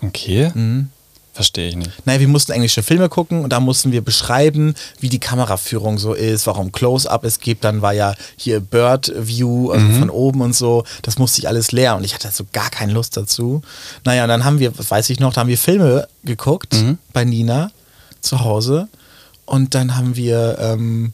[0.01, 0.51] Okay.
[0.53, 0.89] Mhm.
[1.33, 2.05] Verstehe ich nicht.
[2.05, 6.13] Naja, wir mussten englische Filme gucken und da mussten wir beschreiben, wie die Kameraführung so
[6.13, 7.63] ist, warum Close-Up es gibt.
[7.63, 10.83] Dann war ja hier Bird View, also von oben und so.
[11.03, 13.61] Das musste ich alles lernen und ich hatte so gar keine Lust dazu.
[14.03, 16.75] Naja, und dann haben wir, was weiß ich noch, da haben wir Filme geguckt
[17.13, 17.71] bei Nina
[18.21, 18.87] zu Hause
[19.45, 21.13] und dann haben wir, ähm,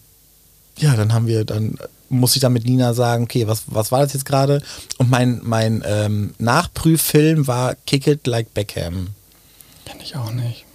[0.77, 1.77] ja, dann haben wir, dann
[2.09, 4.61] muss ich dann mit Nina sagen, okay, was, was war das jetzt gerade?
[4.97, 9.07] Und mein, mein ähm, Nachprüffilm war Kick It Like Beckham.
[9.85, 10.65] Kenn ich auch nicht.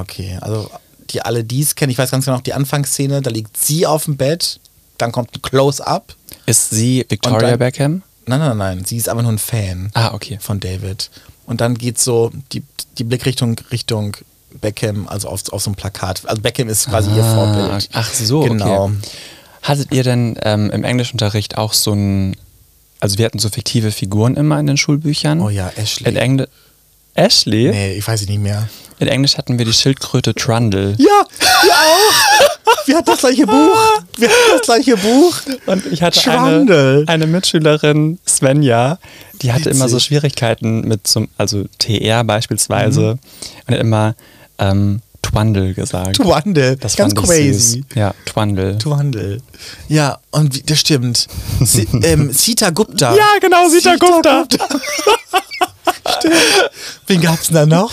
[0.00, 0.70] Okay, also
[1.10, 4.16] die alle dies kennen, ich weiß ganz genau die Anfangsszene, da liegt sie auf dem
[4.16, 4.60] Bett,
[4.96, 6.14] dann kommt ein Close-Up.
[6.46, 8.02] Ist sie Victoria dann- Beckham?
[8.26, 10.38] Nein, nein, nein, sie ist einfach nur ein Fan Ah, okay.
[10.40, 11.10] von David.
[11.46, 12.62] Und dann geht so die,
[12.98, 14.16] die Blickrichtung Richtung
[14.60, 16.22] Beckham, also auf, auf so ein Plakat.
[16.26, 17.88] Also Beckham ist quasi ihr Ah, Vorbild.
[17.92, 18.84] Ach so, Genau.
[18.84, 18.94] okay.
[19.62, 22.36] Hattet ihr denn ähm, im Englischunterricht auch so ein,
[23.00, 25.40] also wir hatten so fiktive Figuren immer in den Schulbüchern.
[25.40, 26.08] Oh ja, Ashley.
[26.08, 26.48] In Englisch.
[27.14, 27.70] Ashley?
[27.70, 28.68] Nee, ich weiß es nicht mehr.
[29.00, 30.94] In Englisch hatten wir die Schildkröte Trundle.
[30.98, 31.24] Ja,
[31.62, 32.86] wir auch.
[32.86, 33.76] Wir hatten das gleiche Buch.
[34.16, 35.36] Wir hatten das gleiche Buch.
[35.66, 38.98] Und ich hatte eine, eine Mitschülerin, Svenja,
[39.42, 40.06] die hatte immer so Witzig.
[40.08, 43.18] Schwierigkeiten mit zum, also TR beispielsweise
[43.66, 44.14] und hat immer
[44.58, 46.16] ähm, Twandle gesagt.
[46.16, 46.76] Twandle.
[46.76, 47.52] Das Ganz crazy.
[47.52, 47.96] Süß.
[47.96, 48.78] Ja, Twandle.
[48.78, 49.38] Twandle.
[49.88, 51.26] Ja, und wie, das stimmt.
[51.60, 53.14] Si, ähm, Sita Gupta.
[53.40, 53.96] genau, Sita
[56.18, 56.34] Stimmt.
[57.06, 57.92] Wen gab's denn da noch?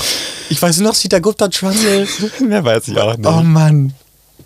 [0.49, 2.07] Ich weiß nur noch, Sita Gupta, Trundle.
[2.39, 3.27] Mehr weiß ich auch nicht.
[3.27, 3.93] Oh Mann.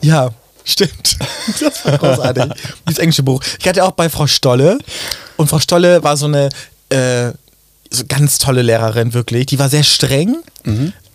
[0.02, 0.30] Ja,
[0.64, 1.18] stimmt.
[1.60, 2.46] Das war großartig.
[2.88, 3.44] Dieses englische Buch.
[3.60, 4.80] Ich hatte auch bei Frau Stolle.
[5.38, 6.50] Und Frau Stolle war so eine
[6.90, 7.32] äh,
[7.92, 9.48] so ganz tolle Lehrerin, wirklich.
[9.48, 10.38] Die war sehr streng.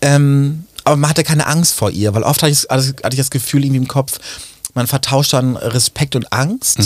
[0.03, 3.31] Ähm, aber man hatte keine Angst vor ihr, weil oft hatte ich, hatte ich das
[3.31, 4.19] Gefühl irgendwie im Kopf,
[4.75, 6.79] man vertauscht dann Respekt und Angst.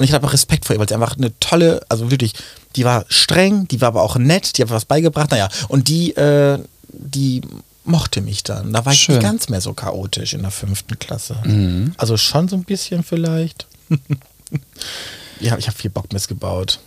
[0.00, 2.34] Und ich hatte aber Respekt vor ihr, weil sie einfach eine tolle, also wirklich,
[2.76, 5.48] die war streng, die war aber auch nett, die hat was beigebracht, naja.
[5.68, 7.42] Und die, äh, die
[7.84, 8.72] mochte mich dann.
[8.72, 9.16] Da war ich Schön.
[9.16, 11.36] nicht ganz mehr so chaotisch in der fünften Klasse.
[11.98, 13.66] Also schon so ein bisschen vielleicht.
[15.40, 16.80] ja, ich habe viel Bockmist gebaut.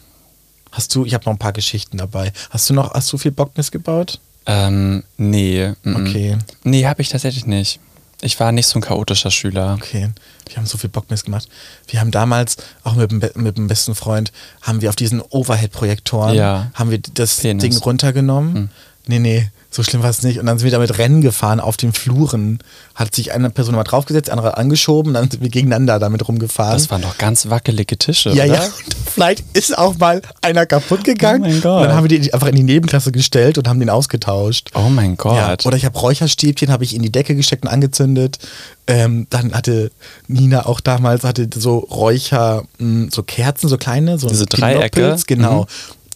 [0.72, 2.34] Hast du, ich habe noch ein paar Geschichten dabei.
[2.50, 4.20] Hast du noch, hast du viel Bockmist gebaut?
[4.46, 5.72] Ähm, nee.
[5.84, 5.96] mm.
[5.96, 6.38] Okay.
[6.64, 7.80] Nee, habe ich tatsächlich nicht.
[8.22, 9.78] Ich war nicht so ein chaotischer Schüler.
[9.78, 10.10] Okay,
[10.48, 11.50] wir haben so viel Bockmist gemacht.
[11.88, 14.32] Wir haben damals, auch mit mit dem besten Freund,
[14.62, 16.72] haben wir auf diesen Overhead-Projektoren, Ja.
[16.74, 17.62] haben wir das Penis.
[17.64, 18.70] Ding runtergenommen.
[19.08, 20.40] Nee, nee, so schlimm war es nicht.
[20.40, 22.60] Und dann sind wir damit Rennen gefahren auf den Fluren.
[22.96, 26.74] Hat sich eine Person mal draufgesetzt, andere angeschoben, dann sind wir gegeneinander damit rumgefahren.
[26.74, 28.54] Das waren doch ganz wackelige Tische, ja, oder?
[28.54, 28.64] ja.
[28.64, 28.74] Und
[29.12, 31.44] Vielleicht ist auch mal einer kaputt gegangen.
[31.44, 31.82] Oh mein Gott.
[31.82, 34.70] Und dann haben wir den einfach in die Nebenklasse gestellt und haben den ausgetauscht.
[34.76, 35.36] Oh mein Gott.
[35.36, 38.38] Ja, oder ich habe Räucherstäbchen habe ich in die Decke gesteckt und angezündet.
[38.86, 39.92] Ähm, dann hatte
[40.28, 45.16] Nina auch damals hatte so Räucher, mh, so Kerzen, so kleine, so Diese Dreiecke?
[45.26, 45.62] Genau.
[45.62, 45.68] Mhm.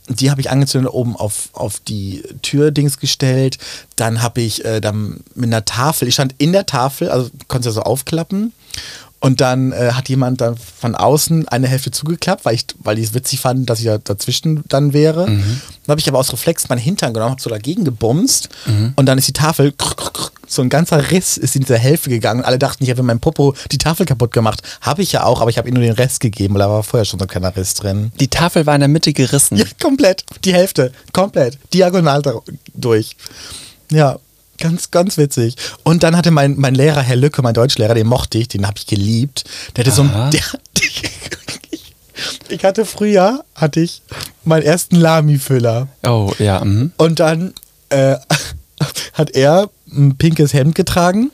[0.10, 3.58] Die habe ich angezündet, oben auf, auf die Türdings gestellt.
[3.96, 7.68] Dann habe ich äh, dann mit einer Tafel, ich stand in der Tafel, also konnte
[7.70, 8.54] ja so aufklappen.
[9.20, 13.02] Und dann äh, hat jemand dann von außen eine Hälfte zugeklappt, weil, ich, weil die
[13.02, 15.26] es witzig fanden, dass ich da dazwischen dann wäre.
[15.26, 18.50] Dann habe ich aber aus Reflex meinen Hintern genommen, habe so dagegen gebumst
[18.96, 19.74] und dann ist die Tafel,
[20.48, 22.44] so ein ganzer Riss ist in diese Hälfte gegangen.
[22.44, 24.62] Alle dachten, ich habe mit meinem Popo die Tafel kaputt gemacht.
[24.82, 26.84] Habe ich ja auch, aber ich habe ihm nur den Rest gegeben, weil da war
[26.84, 28.12] vorher schon so ein kleiner Riss drin.
[28.20, 29.58] Die Tafel war in der Mitte gerissen.
[29.58, 30.24] Ja, komplett.
[30.44, 30.92] Die Hälfte.
[31.14, 31.58] Komplett.
[31.74, 32.22] Diagonal
[32.74, 33.16] durch.
[33.92, 34.20] Ja,
[34.58, 35.56] ganz, ganz witzig.
[35.84, 38.78] Und dann hatte mein, mein Lehrer, Herr Lücke, mein Deutschlehrer, den mochte ich, den habe
[38.78, 39.44] ich geliebt.
[39.76, 40.26] Der hatte so Aha.
[40.26, 40.32] ein.
[40.32, 40.42] Der,
[42.50, 44.02] ich hatte früher, hatte ich
[44.44, 45.88] meinen ersten Lami-Füller.
[46.06, 46.64] Oh, ja.
[46.64, 46.92] Mhm.
[46.98, 47.54] Und dann
[47.90, 48.16] äh,
[49.14, 51.32] hat er ein pinkes Hemd getragen.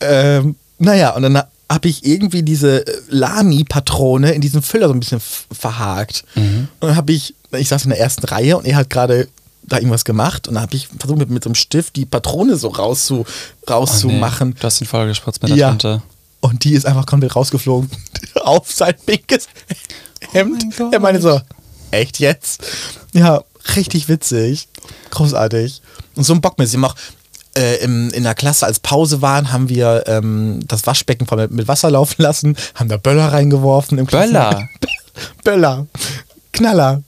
[0.00, 5.20] Ähm, naja, und dann habe ich irgendwie diese Lami-Patrone in diesem Füller so ein bisschen
[5.50, 6.24] verhakt.
[6.36, 9.28] Und dann habe ich, ich saß in der ersten Reihe und er hat gerade
[9.62, 12.56] da irgendwas gemacht und dann habe ich versucht mit, mit so einem Stift die Patrone
[12.56, 13.24] so rauszu,
[13.66, 14.50] Oh, rauszumachen.
[14.50, 14.54] nee.
[14.60, 15.70] Du hast ihn voll gespritzt mit der Ja.
[15.70, 16.02] Tinte.
[16.40, 17.90] Und die ist einfach komplett rausgeflogen
[18.42, 19.48] auf sein pinkes
[20.30, 20.60] Hemd.
[20.62, 20.92] mein Gott.
[20.92, 21.40] er meinte so,
[21.90, 22.62] echt jetzt?
[23.12, 23.42] Ja,
[23.74, 24.68] richtig witzig.
[25.10, 25.82] Großartig.
[26.14, 26.72] Und so ein Bockmist.
[26.74, 26.96] Wir haben auch
[27.56, 31.50] äh, im, in der Klasse, als Pause waren, haben wir ähm, das Waschbecken voll mit,
[31.52, 33.98] mit Wasser laufen lassen, haben da Böller reingeworfen.
[33.98, 34.68] Im Klassen- Böller?
[35.44, 35.86] Böller.
[36.52, 37.02] Knaller.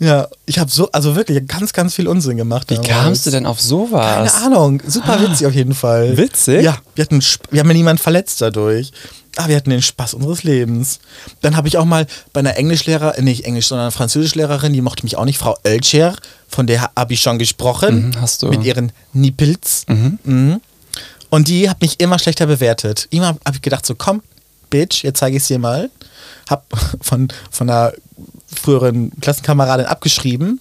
[0.00, 2.68] Ja, ich habe so, also wirklich ganz, ganz viel Unsinn gemacht.
[2.70, 2.90] Wie damals.
[2.90, 4.34] kamst du denn auf Keine sowas?
[4.34, 6.16] Ahnung, super witzig auf jeden Fall.
[6.16, 6.62] Witzig?
[6.62, 8.92] Ja, wir, hatten, wir haben ja niemanden verletzt dadurch.
[9.36, 11.00] Aber wir hatten den Spaß unseres Lebens.
[11.40, 15.04] Dann habe ich auch mal bei einer Englischlehrer, äh, nicht Englisch, sondern Französischlehrerin, die mochte
[15.04, 16.14] mich auch nicht, Frau Oelcher,
[16.48, 18.08] von der habe ich schon gesprochen.
[18.08, 18.48] Mhm, hast du.
[18.48, 19.86] Mit ihren Nippels.
[19.88, 20.18] Mhm.
[20.24, 20.60] Und
[21.30, 23.08] Und die hat mich immer schlechter bewertet.
[23.10, 24.22] Immer habe ich gedacht, so komm,
[24.70, 25.90] Bitch, jetzt zeige ich es dir mal.
[26.48, 26.66] Hab
[27.00, 27.92] von, von einer
[28.54, 30.60] früheren Klassenkameradin abgeschrieben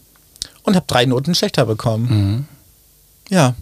[0.63, 2.05] und habe drei Noten schlechter bekommen.
[2.09, 2.45] Mhm.
[3.29, 3.55] Ja.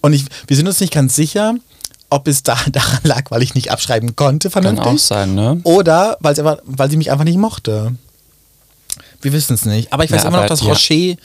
[0.00, 1.54] Und ich, wir sind uns nicht ganz sicher,
[2.10, 4.92] ob es da daran lag, weil ich nicht abschreiben konnte, Kann vernünftig.
[4.92, 5.60] auch sein, ne?
[5.64, 7.94] Oder weil sie, einfach, weil sie mich einfach nicht mochte.
[9.20, 9.92] Wir wissen es nicht.
[9.92, 10.68] Aber ich weiß Ja, immer noch, dass ja.
[10.68, 11.16] Rocher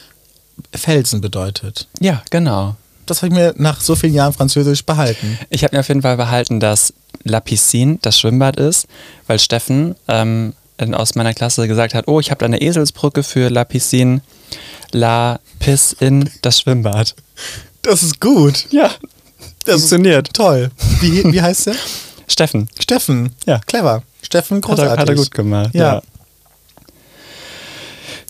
[0.74, 1.88] Felsen bedeutet.
[2.00, 2.76] Ja, genau.
[3.06, 5.38] Das habe ich mir nach so vielen Jahren Französisch behalten.
[5.50, 8.88] Ich habe mir auf jeden Fall behalten, dass La Piscine das Schwimmbad ist,
[9.28, 10.54] weil Steffen ähm,
[10.94, 14.22] aus meiner Klasse gesagt hat, oh, ich habe da eine Eselsbrücke für La Piscine,
[14.92, 17.16] La Piscine, das Schwimmbad.
[17.82, 18.66] Das ist gut.
[18.72, 18.92] Ja,
[19.66, 20.34] Das funktioniert.
[20.34, 20.72] Toll.
[21.02, 21.76] Wie, wie heißt der?
[22.28, 23.34] Steffen, Steffen.
[23.46, 23.60] Ja.
[23.68, 24.04] Clever.
[24.22, 24.94] Steffen, hat großartig.
[24.94, 25.70] er, hat er gut gemacht.
[25.74, 26.02] Ja.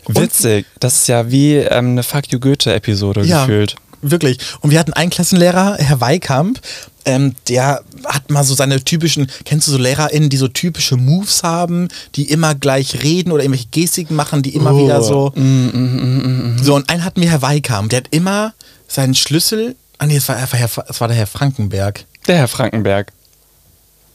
[0.08, 3.76] Witzig, das ist ja wie ähm, eine Fuck You Goethe-Episode Ja, gefühlt.
[4.04, 4.38] Wirklich.
[4.62, 6.60] Und wir hatten einen Klassenlehrer, Herr Weikamp,
[7.06, 11.43] ähm, der hat mal so seine typischen, kennst du so LehrerInnen, die so typische Moves
[11.43, 14.84] haben, die immer gleich reden oder irgendwelche Gestiken machen, die immer Oh.
[14.84, 15.32] wieder so.
[15.36, 18.54] Mm, So, und einen hatten wir Herr Weikamp, der hat immer
[18.88, 19.76] seinen Schlüssel.
[19.97, 22.06] Ah nee, es war, es war der Herr Frankenberg.
[22.28, 23.12] Der Herr Frankenberg.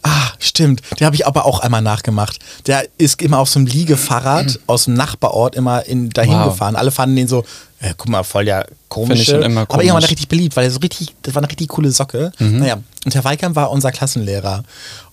[0.02, 0.80] Ah, stimmt.
[0.98, 2.38] Den habe ich aber auch einmal nachgemacht.
[2.66, 6.52] Der ist immer auf so einem Liegefahrrad aus dem Nachbarort immer in, dahin Wow.
[6.52, 6.76] gefahren.
[6.76, 7.44] Alle fanden den so,
[7.80, 9.22] äh, guck mal, voll der komische.
[9.22, 10.02] Ich schon immer Aber irgendwann war komisch.
[10.04, 12.32] der richtig beliebt, weil er so richtig, das war eine richtig coole Socke.
[12.38, 14.62] Naja, und Herr Weikam war unser Klassenlehrer.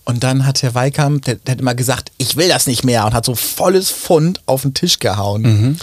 [0.04, 3.04] Und dann hat Herr Weikam, der, der hat immer gesagt, ich will das nicht mehr
[3.06, 5.78] und hat so volles Pfund auf den Tisch gehauen.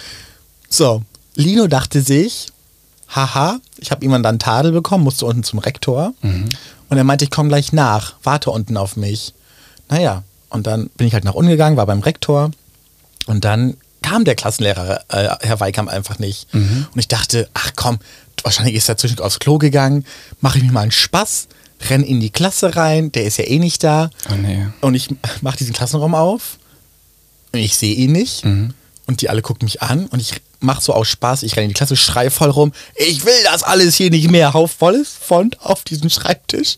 [0.69, 1.03] So,
[1.35, 2.47] Lino dachte sich,
[3.13, 6.13] haha, ich habe irgendwann dann Tadel bekommen, musste unten zum Rektor.
[6.89, 9.33] Und er meinte, ich komme gleich nach, warte unten auf mich.
[9.89, 12.51] Naja, und dann bin ich halt nach unten gegangen, war beim Rektor.
[13.25, 16.47] Und dann kam der Klassenlehrer, äh, Herr Weikamp, einfach nicht.
[16.93, 17.99] Und ich dachte, ach komm,
[18.43, 20.05] wahrscheinlich ist er zwischendurch aufs Klo gegangen,
[20.41, 21.47] mache ich mir mal einen Spaß,
[21.89, 24.09] renn in die Klasse rein, der ist ja eh nicht da.
[24.29, 24.67] Oh nee.
[24.81, 25.09] Und ich
[25.41, 26.57] mache diesen Klassenraum auf
[27.53, 28.43] und ich sehe ihn nicht.
[29.05, 31.69] Und die alle gucken mich an und ich mache so aus Spaß, ich renne in
[31.69, 35.59] die Klasse, schrei voll rum, ich will das alles hier nicht mehr, hau volles Font
[35.61, 36.77] auf diesen Schreibtisch.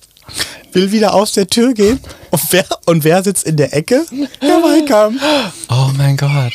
[0.73, 1.99] Will wieder aus der Tür gehen.
[2.31, 4.03] Und wer, und wer sitzt in der Ecke?
[4.39, 5.19] Herr Weikam.
[5.69, 6.51] Oh mein Gott.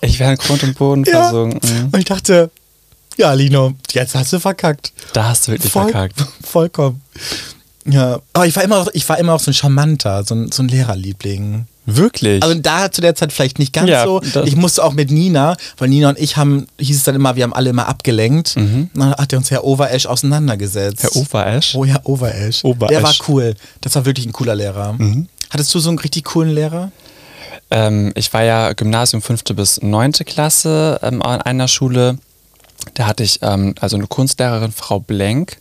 [0.00, 1.22] Ich wäre in Grund und Boden Ja.
[1.24, 1.60] versunken.
[1.90, 2.50] Und ich dachte,
[3.16, 4.92] ja, Lino, jetzt hast du verkackt.
[5.12, 6.24] Da hast du wirklich Voll- verkackt.
[6.44, 7.02] Vollkommen.
[7.84, 10.62] Ja, aber ich war immer, ich war immer auch so ein charmanter, so ein, so
[10.62, 11.66] ein Lehrerliebling.
[11.86, 12.42] Wirklich?
[12.42, 14.22] Also da zu der Zeit vielleicht nicht ganz Ja, so.
[14.44, 17.42] Ich musste auch mit Nina, weil Nina und ich haben, hieß es dann immer, wir
[17.42, 18.56] haben alle immer abgelenkt.
[18.56, 21.04] Dann hat er uns Herr Overesch auseinandergesetzt.
[21.04, 21.08] Mhm.
[21.08, 21.74] Herr Overesch?
[21.74, 22.64] Oh ja, Overesch.
[22.64, 22.88] Overesch.
[22.88, 23.54] Der war cool.
[23.82, 24.94] Das war wirklich ein cooler Lehrer.
[24.94, 25.28] Mhm.
[25.50, 26.90] Hattest du so einen richtig coolen Lehrer?
[27.70, 29.44] Ähm, ich war ja Gymnasium 5.
[29.54, 30.12] bis 9.
[30.12, 32.18] Klasse ähm, an einer Schule.
[32.94, 35.58] Da hatte ich ähm, also eine Kunstlehrerin, Frau Blenk.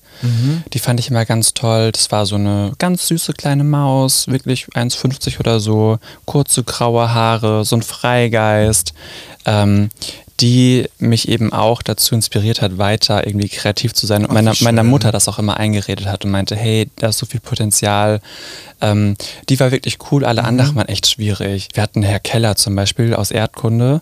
[0.73, 1.91] Die fand ich immer ganz toll.
[1.91, 7.65] Das war so eine ganz süße kleine Maus, wirklich 1,50 oder so, kurze graue Haare,
[7.65, 8.93] so ein Freigeist,
[9.45, 9.89] ähm,
[10.39, 14.25] die mich eben auch dazu inspiriert hat, weiter irgendwie kreativ zu sein.
[14.25, 14.83] Und meiner, meiner.
[14.83, 18.19] Mutter das auch immer eingeredet hat und meinte, hey, da ist so viel Potenzial.
[18.81, 19.15] Ähm,
[19.49, 21.69] die war wirklich cool, alle anderen waren echt schwierig.
[21.73, 24.01] Wir hatten Herr Keller zum Beispiel aus Erdkunde.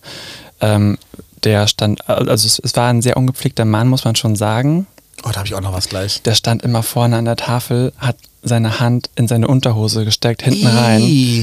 [0.62, 0.97] Ähm,
[1.43, 4.88] der stand, also es, es war ein sehr ungepflegter Mann, muss man schon sagen.
[5.24, 6.22] Oh, da habe ich auch noch was gleich.
[6.24, 10.65] Der stand immer vorne an der Tafel, hat seine Hand in seine Unterhose gesteckt, hinten
[10.65, 10.76] Ih.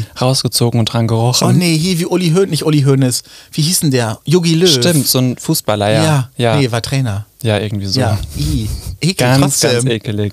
[0.03, 1.47] rein, rausgezogen und dran gerochen.
[1.47, 3.23] Oh nee, hier wie Uli Hoeneß, nicht Uli Hoeneß.
[3.53, 4.19] Wie hieß denn der?
[4.25, 4.69] Yogi Löw.
[4.69, 6.03] Stimmt, so ein Fußballer, ja.
[6.05, 6.57] Ja, ja.
[6.57, 7.27] nee, war Trainer.
[7.43, 8.01] Ja, irgendwie so.
[8.01, 8.69] Ja, i.
[9.01, 9.71] Ekel, Ganz, trotzdem.
[9.73, 10.33] ganz ekelig.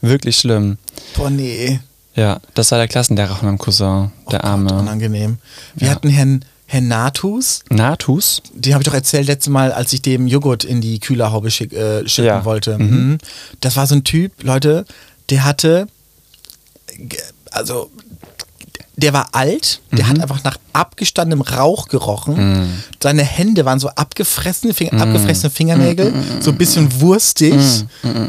[0.00, 0.78] Wirklich schlimm.
[1.14, 1.78] Boah, nee.
[2.16, 4.70] Ja, das war der Klassenlehrer von meinem Cousin, der Oh Arme.
[4.70, 5.38] Gott, unangenehm.
[5.76, 5.94] Wir Ja.
[5.94, 7.60] hatten Herrn, Herrn Natus.
[7.68, 8.42] Natus?
[8.54, 11.72] Den habe ich doch erzählt letztes Mal, als ich dem Joghurt in die Kühlerhaube schick,
[11.72, 12.44] äh, schicken Ja.
[12.44, 12.78] wollte.
[12.78, 13.18] Mhm.
[13.60, 14.84] Das war so ein Typ, Leute,
[15.30, 15.88] der hatte,
[17.50, 17.90] also
[18.96, 20.08] der war alt, der Mhm.
[20.10, 22.68] hat einfach nach abgestandenem Rauch gerochen.
[23.02, 25.00] Seine Hände waren so abgefressen, Finger, Mhm.
[25.02, 27.54] abgefressene Fingernägel, so ein bisschen wurstig,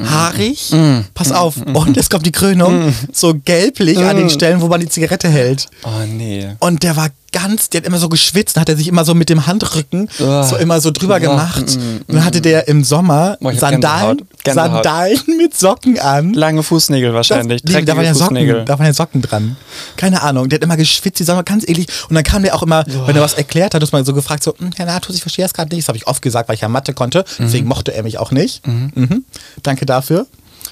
[0.09, 0.71] haarig.
[1.13, 4.87] Pass auf, und jetzt kommt die Krönung, so gelblich an den Stellen, wo man die
[4.89, 5.67] Zigarette hält.
[5.83, 6.47] Oh nee.
[6.59, 9.13] Und der war ganz, der hat immer so geschwitzt, dann hat er sich immer so
[9.13, 10.43] mit dem Handrücken Uah.
[10.43, 11.65] so immer so drüber Uah, gemacht.
[11.77, 14.43] mm, Und dann hatte der im Sommer hab Sandalen, Gänsehaut.
[14.43, 14.83] Gänsehaut.
[14.83, 16.33] Sandalen mit Socken an.
[16.33, 17.61] Lange Fußnägel wahrscheinlich.
[17.63, 19.55] Das, nee, da waren ja Socken, da waren ja Socken dran.
[19.97, 21.87] Keine Ahnung, der hat immer geschwitzt, die Sommer ganz eklig.
[22.09, 24.43] Und dann kam der auch immer, wenn er was erklärt hat, hat man so gefragt,
[24.43, 25.83] so, "Hm, Herr Natus, ich verstehe das gerade nicht.
[25.85, 27.23] Das habe ich oft gesagt, weil ich ja Mathe konnte.
[27.39, 28.65] Deswegen mochte er mich auch nicht.
[28.67, 29.23] Mhm.
[29.63, 30.25] Danke dafür.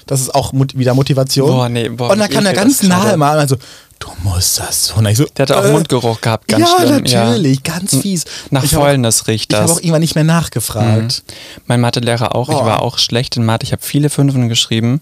[0.06, 1.50] Das ist auch wieder Motivation.
[1.50, 3.56] Boah, nee, boah, Und dann kam er ganz nahe mal also,
[4.00, 5.00] du musst das so.
[5.06, 7.04] Ich so Der hatte auch äh, Mundgeruch gehabt, ganz ja, schlimm.
[7.04, 8.24] natürlich, ganz fies.
[8.50, 9.76] Nach Ich Fäulnis riecht Ich habe das.
[9.76, 11.22] auch irgendwann nicht mehr nachgefragt.
[11.66, 12.48] Mein Mathelehrer auch.
[12.48, 12.66] Ich Boah.
[12.66, 13.64] war auch schlecht in Mathe.
[13.64, 15.00] Ich habe viele Fünfen geschrieben.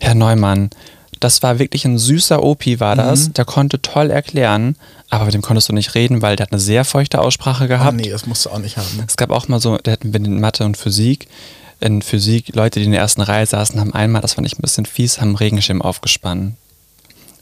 [0.00, 0.70] Herr Neumann,
[1.20, 3.32] das war wirklich ein süßer Opi, war das.
[3.32, 4.76] Der konnte toll erklären,
[5.08, 7.68] aber mit dem konntest du nicht reden, weil der hat eine sehr feuchte Aussprache Oh,
[7.68, 7.96] gehabt.
[7.96, 9.04] nee, das musst du auch nicht haben.
[9.06, 11.28] Es gab auch mal so, da hatten wir in Mathe und Physik.
[11.80, 14.62] In Physik, Leute, die in der ersten Reihe saßen, haben einmal, das fand ich ein
[14.62, 16.54] bisschen fies, haben einen Regenschirm aufgespannt.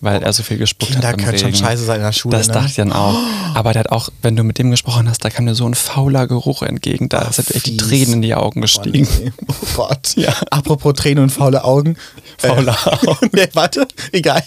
[0.05, 1.15] Weil er so viel gespuckt Kinder hat.
[1.19, 1.59] im können schon Regen.
[1.65, 2.55] scheiße sein in der Schule, Das ne?
[2.55, 3.17] dachte ich dann auch.
[3.55, 5.75] Aber der hat auch, wenn du mit dem gesprochen hast, da kam dir so ein
[5.77, 7.09] fauler Geruch entgegen.
[7.09, 7.89] Da Ach, sind echt die fies.
[7.89, 9.07] Tränen in die Augen Oh, gestiegen.
[9.23, 9.33] nee.
[9.47, 10.15] oh Gott.
[10.17, 10.35] Ja.
[10.51, 11.97] Apropos Tränen und faule Augen.
[12.37, 13.29] Faule Augen.
[13.33, 14.43] nee, warte, egal.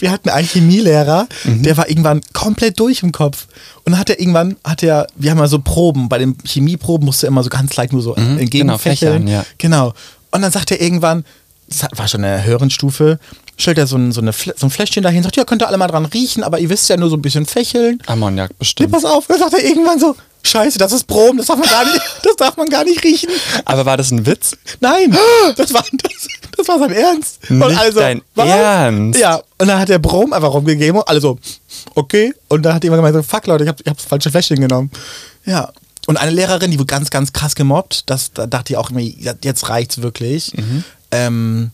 [0.00, 1.62] Wir hatten einen Chemielehrer, Mhm.
[1.62, 3.46] der war irgendwann komplett durch im Kopf.
[3.84, 7.04] Und dann hat er irgendwann, hat er, wir haben ja so Proben, bei den Chemieproben
[7.06, 8.48] musste er immer so ganz leicht nur so Mhm, entgegenfächeln.
[8.50, 9.44] genau, fächern, ja.
[9.58, 9.94] Genau.
[10.32, 11.24] Und dann sagt er irgendwann,
[11.68, 13.18] das war schon in der höheren Stufe,
[13.56, 15.76] stellt er so ein, so, eine, so ein Fläschchen dahin, sagt, ja, könnt ihr alle
[15.78, 17.98] mal dran riechen, aber ihr wisst ja nur so ein bisschen fächeln.
[18.06, 18.92] Ammoniak Nee, bestimmt.
[18.92, 21.84] pass auf, dann sagt er irgendwann so, scheiße, das ist Brom, das darf man gar
[21.84, 23.30] nicht, das darf man gar nicht riechen.
[23.64, 24.56] Aber war das ein Witz?
[24.80, 25.16] Nein,
[25.56, 27.50] das war, das, das war sein Ernst.
[27.50, 29.20] Nicht dein Ernst?
[29.20, 31.38] Ja, und dann hat der Brom einfach rumgegeben und alle so,
[31.94, 32.34] okay.
[32.48, 34.60] Und dann hat jemand gemeint, so, fuck Leute, ich hab, ich hab das falsche Fläschchen
[34.60, 34.90] genommen.
[35.44, 35.70] Ja.
[36.06, 39.00] Und eine Lehrerin, die wurde ganz, ganz krass gemobbt, das, da dachte ich auch immer,
[39.00, 40.52] jetzt reicht's wirklich.
[41.10, 41.70] Ähm,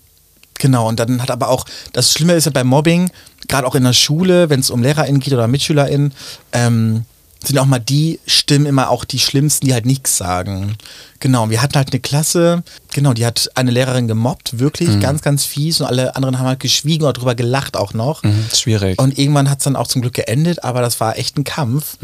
[0.60, 3.10] genau, und dann hat aber auch, das Schlimme ist ja beim Mobbing,
[3.48, 6.12] gerade auch in der Schule, wenn es um LehrerInnen geht oder MitschülerInnen,
[6.52, 7.04] ähm,
[7.42, 10.76] sind auch mal die Stimmen immer auch die schlimmsten, die halt nichts sagen.
[11.20, 15.44] Genau, wir hatten halt eine Klasse, genau, die hat eine Lehrerin gemobbt, wirklich ganz, ganz
[15.46, 18.22] fies und alle anderen haben halt geschwiegen oder drüber gelacht auch noch.
[18.22, 19.00] Mhm, schwierig.
[19.00, 21.96] Und irgendwann hat es dann auch zum Glück geendet, aber das war echt ein Kampf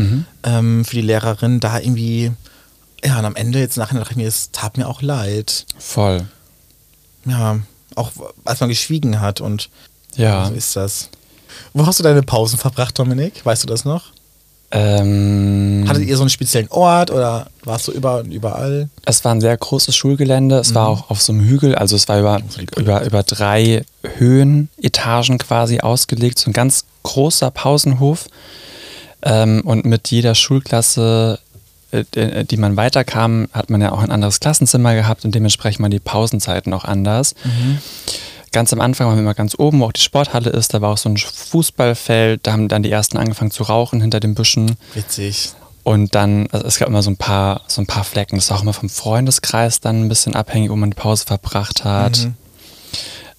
[0.42, 2.32] ähm, für die Lehrerin, da irgendwie,
[3.04, 5.66] ja, und am Ende, jetzt nachher dachte ich mir, es tat mir auch leid.
[5.78, 6.24] Voll.
[7.26, 7.58] Ja,
[7.96, 8.12] auch
[8.44, 9.68] als man geschwiegen hat und
[10.16, 10.46] Ja.
[10.46, 11.08] so ist das.
[11.74, 13.44] Wo hast du deine Pausen verbracht, Dominik?
[13.44, 14.12] Weißt du das noch?
[14.72, 18.88] Ähm, Hattet ihr so einen speziellen Ort oder warst du über und überall?
[19.04, 20.58] es war ein sehr großes Schulgelände.
[20.58, 21.74] Es war auch auf so einem Hügel.
[21.76, 22.40] Also es war über,
[22.76, 23.84] über, über drei
[24.16, 26.38] Höhenetagen quasi ausgelegt.
[26.38, 28.26] So ein ganz großer Pausenhof.
[29.22, 31.38] Ähm, und mit jeder Schulklasse,
[32.04, 36.00] die man weiterkam, hat man ja auch ein anderes Klassenzimmer gehabt und dementsprechend waren die
[36.00, 37.34] Pausenzeiten auch anders.
[38.52, 40.72] Ganz am Anfang waren wir immer ganz oben, wo auch die Sporthalle ist.
[40.72, 42.46] Da war auch so ein Fußballfeld.
[42.46, 44.76] Da haben dann die ersten angefangen zu rauchen hinter den Büschen.
[44.94, 45.50] Witzig.
[45.82, 48.36] Und dann, also es gab immer so ein paar, so ein paar Flecken.
[48.36, 51.84] Das war auch immer vom Freundeskreis dann ein bisschen abhängig, wo man die Pause verbracht
[51.84, 52.24] hat.
[52.24, 52.34] Mhm.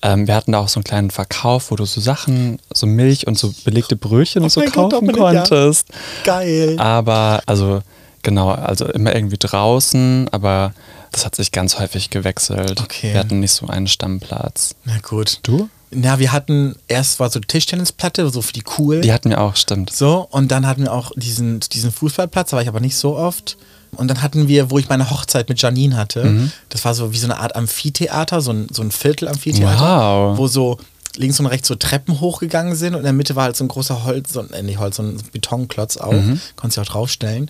[0.04, 3.26] Ähm, wir hatten da auch so einen kleinen Verkauf, wo du so Sachen, so Milch
[3.28, 5.42] und so belegte Brötchen und so mein Gott, kaufen Dominik, ja.
[5.42, 5.88] konntest.
[6.24, 6.80] Geil.
[6.80, 7.82] Aber, also,
[8.24, 10.74] genau, also immer irgendwie draußen, aber
[11.12, 12.82] das hat sich ganz häufig gewechselt.
[12.82, 13.14] Okay.
[13.14, 14.76] Wir hatten nicht so einen Stammplatz.
[14.86, 15.40] Na gut.
[15.44, 15.70] Du?
[15.92, 19.00] Ja, wir hatten, erst war so Tischtennisplatte, so für die cool.
[19.02, 19.92] Die hatten wir auch, stimmt.
[19.94, 23.16] So, und dann hatten wir auch diesen, diesen Fußballplatz, da war ich aber nicht so
[23.16, 23.58] oft.
[23.96, 26.52] Und dann hatten wir, wo ich meine Hochzeit mit Janine hatte, Mhm.
[26.68, 30.38] das war so wie so eine Art Amphitheater, so ein, so ein Viertel-Amphitheater, Wow.
[30.38, 30.78] wo so
[31.16, 33.70] links und rechts so Treppen hochgegangen sind und in der Mitte war halt so ein
[33.70, 36.42] großer Holz, so, ein- äh, nicht Holz, so ein Betonklotz auch, Mhm.
[36.58, 37.50] konntest du auch draufstellen.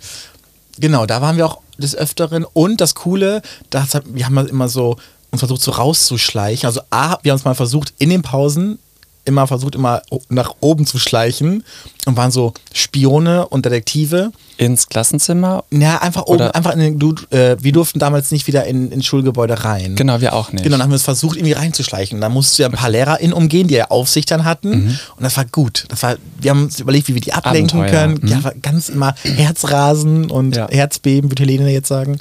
[0.80, 2.45] Genau, da waren wir auch des Öfteren.
[2.45, 4.97] Und das Coole, das wir haben halt immer so
[5.32, 6.67] uns versucht, so rauszuschleichen.
[6.67, 8.80] Also A, wir haben uns mal versucht, in den Pausen
[9.28, 11.63] immer versucht, immer nach oben zu schleichen
[12.05, 14.32] und waren so Spione und Detektive.
[14.57, 15.63] Ins Klassenzimmer?
[15.69, 18.91] Ja, einfach oben, Oder- einfach in den, du, äh, wir durften damals nicht wieder in,
[18.91, 19.95] in Schulgebäude rein.
[19.95, 20.63] Genau, wir auch nicht.
[20.63, 22.19] Genau, dann haben wir es versucht, irgendwie reinzuschleichen.
[22.21, 24.69] Da mussten wir ein paar LehrerInnen umgehen, die ja Aufsicht dann hatten.
[24.69, 24.99] Mhm.
[25.17, 25.86] Und das war gut.
[25.89, 28.01] Das war, wir haben uns überlegt, wie wir die ablenken Abenteuer.
[28.07, 28.19] können.
[28.21, 28.28] Mhm.
[28.30, 30.67] Ja, ganz immer Herzrasen und Ja.
[30.69, 32.19] Herzbeben, würde Helene jetzt sagen.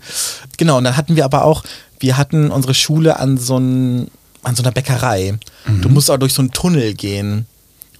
[0.58, 1.62] Genau, und dann hatten wir aber auch,
[2.00, 4.08] wir hatten unsere Schule an so, ein,
[4.46, 5.38] an so einer Bäckerei.
[5.66, 5.82] Mhm.
[5.82, 7.46] Du musst auch durch so einen Tunnel gehen.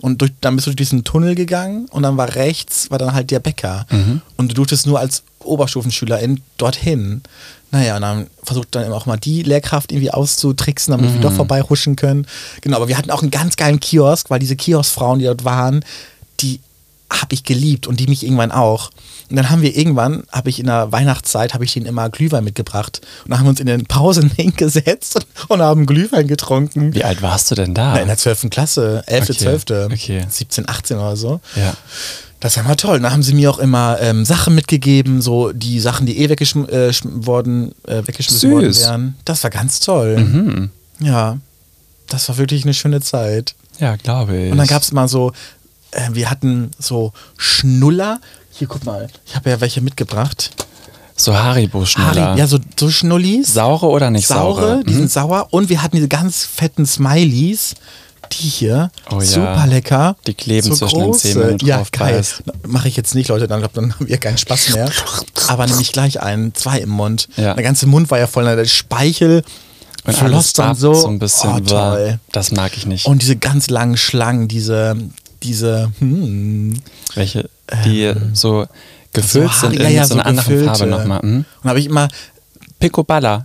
[0.01, 3.15] Und durch, dann bist du durch diesen Tunnel gegangen und dann war rechts, war dann
[3.15, 3.87] halt der Bäcker.
[3.91, 4.21] Mhm.
[4.37, 7.23] Und du durftest nur als Oberstufenschülerin dorthin.
[7.71, 11.97] Naja, und dann versucht dann auch mal die Lehrkraft irgendwie auszutricksen, damit wir doch vorbeihuschen
[11.97, 12.27] können.
[12.61, 15.85] Genau, aber wir hatten auch einen ganz geilen Kiosk, weil diese Kioskfrauen, die dort waren,
[16.41, 16.61] die
[17.11, 18.91] habe ich geliebt und die mich irgendwann auch.
[19.31, 22.45] Und dann haben wir irgendwann, habe ich in der Weihnachtszeit, habe ich denen immer Glühwein
[22.45, 23.01] mitgebracht.
[23.25, 26.95] Und dann haben wir uns in den Pausen hingesetzt und, und haben Glühwein getrunken.
[26.95, 27.95] Wie alt warst du denn da?
[27.95, 28.51] Na, in der 12.
[28.51, 30.27] Klasse, 11., Okay, 12., okay.
[30.29, 31.41] 17, 18 oder so.
[31.57, 31.75] Ja.
[32.41, 33.01] Das war mal toll.
[33.01, 36.65] Da haben sie mir auch immer ähm, Sachen mitgegeben, so die Sachen, die eh weggeschm
[36.67, 38.53] äh, worden, äh, weggeschmissen Süß.
[38.53, 39.17] worden wären.
[39.25, 40.19] Das war ganz toll.
[40.19, 40.71] Mhm.
[41.01, 41.39] Ja,
[42.09, 43.55] das war wirklich eine schöne Zeit.
[43.79, 44.53] Ja, glaube ich.
[44.53, 45.33] Und dann gab es immer so,
[45.97, 48.21] äh, wir hatten so Schnuller.
[48.53, 50.51] Hier, guck mal, ich habe ja welche mitgebracht.
[51.17, 52.37] so Haribo-Schnuller.
[52.37, 53.53] Ja, so, so Schnullis.
[53.55, 54.61] Saure oder nicht saure?
[54.61, 54.97] saure, die Mhm.
[54.99, 55.49] sind sauer.
[55.51, 57.75] Und wir hatten diese ganz fetten Smileys.
[58.33, 59.25] Die hier, Oh ja.
[59.25, 60.17] super lecker.
[60.27, 62.25] Die kleben zwischen den Zähnen, du Ja, drauf geil.
[62.67, 64.91] Mache ich jetzt nicht, Leute, dann, dann haben wir keinen Spaß mehr.
[65.47, 67.29] Aber nämlich gleich einen, zwei im Mund.
[67.37, 67.55] Ja.
[67.55, 69.45] Der ganze Mund war ja voll, der Speichel
[70.05, 71.51] Und alles dann so, so ein bisschen.
[71.51, 72.19] oh, toll.
[72.33, 73.07] Das mag ich nicht.
[73.07, 74.97] Und diese ganz langen Schlangen, diese,
[75.43, 76.75] diese, hm,
[77.15, 77.49] Welche,
[77.85, 78.67] die so
[79.13, 80.65] gefüllt so sind in ja, ja, so einer so anderen gefüllte.
[80.67, 81.21] Farbe nochmal.
[81.23, 81.45] Hm?
[81.63, 82.09] und habe ich immer,
[82.79, 83.45] Picoballa.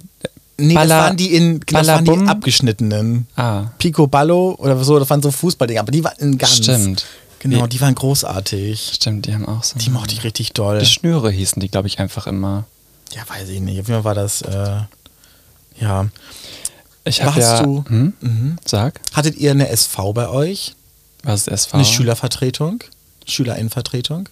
[0.57, 3.27] nee, Balla- das waren die in, das waren die abgeschnittenen.
[3.35, 6.57] Ah, Picobello oder so, das waren so Fußballdinger, aber die waren in ganz.
[6.57, 7.05] stimmt.
[7.39, 8.91] Genau, Die- die waren großartig.
[8.93, 9.79] Stimmt, die haben auch so.
[9.79, 10.77] Die mochte ich richtig doll.
[10.79, 12.65] Die Schnüre hießen die, glaube ich, einfach immer.
[13.15, 13.79] Ja, weiß ich nicht.
[13.79, 14.81] Auf jeden Fall war das, äh,
[15.79, 16.07] ja.
[17.03, 17.63] Ich habe ja.
[17.63, 18.13] du- Hm?
[18.21, 18.57] Mhm.
[18.63, 20.75] Sag, Hattet ihr eine SV bei euch?
[21.23, 21.77] Was ist SV?
[21.77, 22.83] Eine Schülervertretung?
[23.25, 24.29] Schülerinnenvertretung?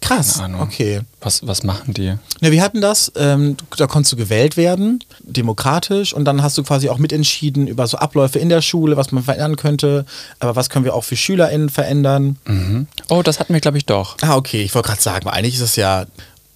[0.00, 1.00] Krass, okay.
[1.20, 2.14] Was, was machen die?
[2.40, 6.62] Ja, wir hatten das, ähm, da konntest du gewählt werden, demokratisch, und dann hast du
[6.62, 10.06] quasi auch mitentschieden über so Abläufe in der Schule, was man verändern könnte,
[10.38, 12.38] aber was können wir auch für SchülerInnen verändern.
[12.46, 12.86] Mhm.
[13.08, 14.16] Oh, das hatten wir, glaube ich, doch.
[14.20, 16.06] Ah, okay, ich wollte gerade sagen, weil eigentlich ist es ja.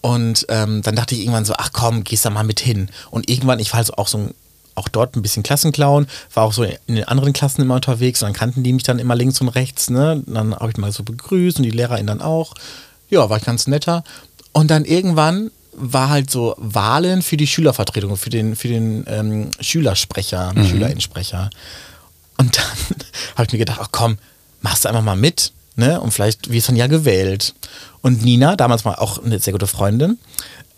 [0.00, 2.88] Und ähm, dann dachte ich irgendwann so, ach komm, gehst da mal mit hin.
[3.10, 4.34] Und irgendwann, ich war also auch so ein,
[4.80, 8.28] auch dort ein bisschen Klassenclown, war auch so in den anderen Klassen immer unterwegs und
[8.28, 10.22] dann kannten die mich dann immer links und rechts, ne?
[10.26, 12.54] Dann habe ich mal so begrüßt und die LehrerInnen dann auch.
[13.08, 14.04] Ja, war ich ganz netter.
[14.52, 19.50] Und dann irgendwann war halt so Wahlen für die Schülervertretung, für den, für den ähm,
[19.60, 21.50] Schülersprecher, Schülerinnensprecher.
[22.38, 22.64] Und dann
[23.36, 24.18] habe ich mir gedacht, ach komm,
[24.62, 26.00] machst du einfach mal mit, ne?
[26.00, 27.54] Und vielleicht wirst du dann ja gewählt.
[28.02, 30.18] Und Nina, damals mal auch eine sehr gute Freundin,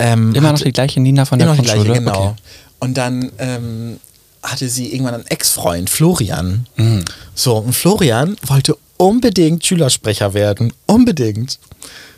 [0.03, 2.00] ähm, Immer noch die gleiche Nina von der immer noch die Grundschule.
[2.00, 2.26] gleiche, genau.
[2.30, 2.36] Okay.
[2.82, 4.00] Und dann ähm,
[4.42, 6.66] hatte sie irgendwann einen Ex-Freund, Florian.
[6.74, 7.04] Mhm.
[7.32, 10.72] So, und Florian wollte unbedingt Schülersprecher werden.
[10.86, 11.60] Unbedingt.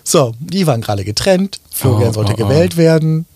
[0.04, 1.60] So, die waren gerade getrennt.
[1.70, 2.48] Florian Oh, sollte oh, oh.
[2.48, 3.26] gewählt werden.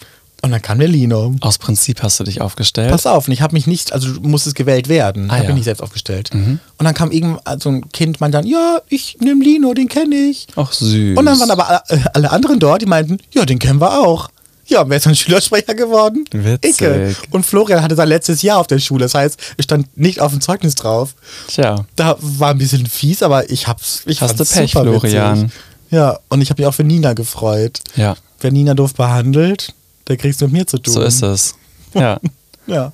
[0.40, 1.34] Und dann kam der Lino.
[1.42, 2.90] Aus Prinzip hast du dich aufgestellt.
[2.90, 5.28] Pass auf, ich habe mich nicht, also du musstest gewählt werden.
[5.28, 5.48] Ah, habe ja.
[5.48, 6.32] mich nicht selbst aufgestellt.
[6.32, 6.60] Mhm.
[6.78, 10.14] Und dann kam irgendwann so ein Kind, meinte dann, ja, ich nehme Lino, den kenne
[10.14, 10.46] ich.
[10.56, 11.18] Ach, süß.
[11.18, 14.30] Und dann waren aber alle, alle anderen dort, die meinten, ja, den kennen wir auch.
[14.68, 16.24] Ja, wer ist dann Schülersprecher geworden?
[16.30, 16.80] Witzig.
[16.80, 17.16] Icke.
[17.30, 19.04] Und Florian hatte sein letztes Jahr auf der Schule.
[19.06, 21.14] Das heißt, es stand nicht auf dem Zeugnis drauf.
[21.48, 24.02] Tja, Da war ein bisschen fies, aber ich hab's.
[24.06, 25.10] Ich Hast du Pech, super witzig.
[25.12, 25.50] Florian.
[25.90, 27.80] Ja, und ich habe mich auch für Nina gefreut.
[27.96, 29.74] ja, Wer Nina doof behandelt,
[30.06, 30.94] der kriegst du mit mir zu tun.
[30.94, 31.54] so ist es.
[31.94, 32.20] Ja.
[32.66, 32.92] Ja,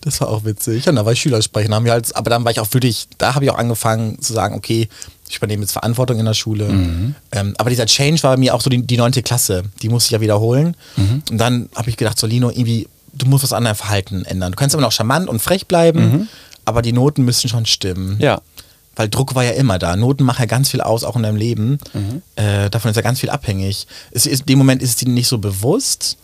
[0.00, 0.88] das war auch witzig.
[0.88, 1.68] Und da war ich Schülersprecher.
[1.68, 4.18] Dann haben wir halt, aber dann war ich auch wirklich, da habe ich auch angefangen
[4.22, 4.88] zu sagen, okay,
[5.28, 6.68] ich übernehme jetzt Verantwortung in der Schule.
[6.68, 7.14] Mhm.
[7.32, 9.64] Ähm, aber dieser Change war bei mir auch so die, neunte Klasse.
[9.82, 10.76] Die musste ich ja wiederholen.
[10.96, 11.22] Mhm.
[11.30, 14.52] Und dann habe ich gedacht, so Lino, irgendwie, du musst was an deinem Verhalten ändern.
[14.52, 16.28] Du kannst immer noch charmant und frech bleiben,
[16.64, 18.16] aber die Noten müssen schon stimmen.
[18.16, 18.20] Mhm.
[18.20, 18.40] Ja.
[18.96, 19.96] Weil Druck war ja immer da.
[19.96, 21.78] Noten machen ja ganz viel aus, auch in deinem Leben.
[21.92, 22.22] Mhm.
[22.36, 23.86] Äh, davon ist ja ganz viel abhängig.
[24.12, 26.16] Es ist, in dem Moment ist es dir nicht so bewusst.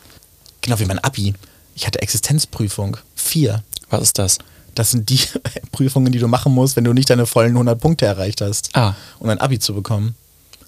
[0.61, 1.35] Genau wie mein Abi.
[1.75, 2.99] Ich hatte Existenzprüfung.
[3.17, 3.63] Vier.
[3.89, 4.39] Was ist das?
[4.75, 5.21] Das sind die
[5.73, 8.71] Prüfungen, die du machen musst, wenn du nicht deine vollen 100 Punkte erreicht hast.
[8.75, 8.95] Ah.
[9.18, 10.14] Um ein Abi zu bekommen.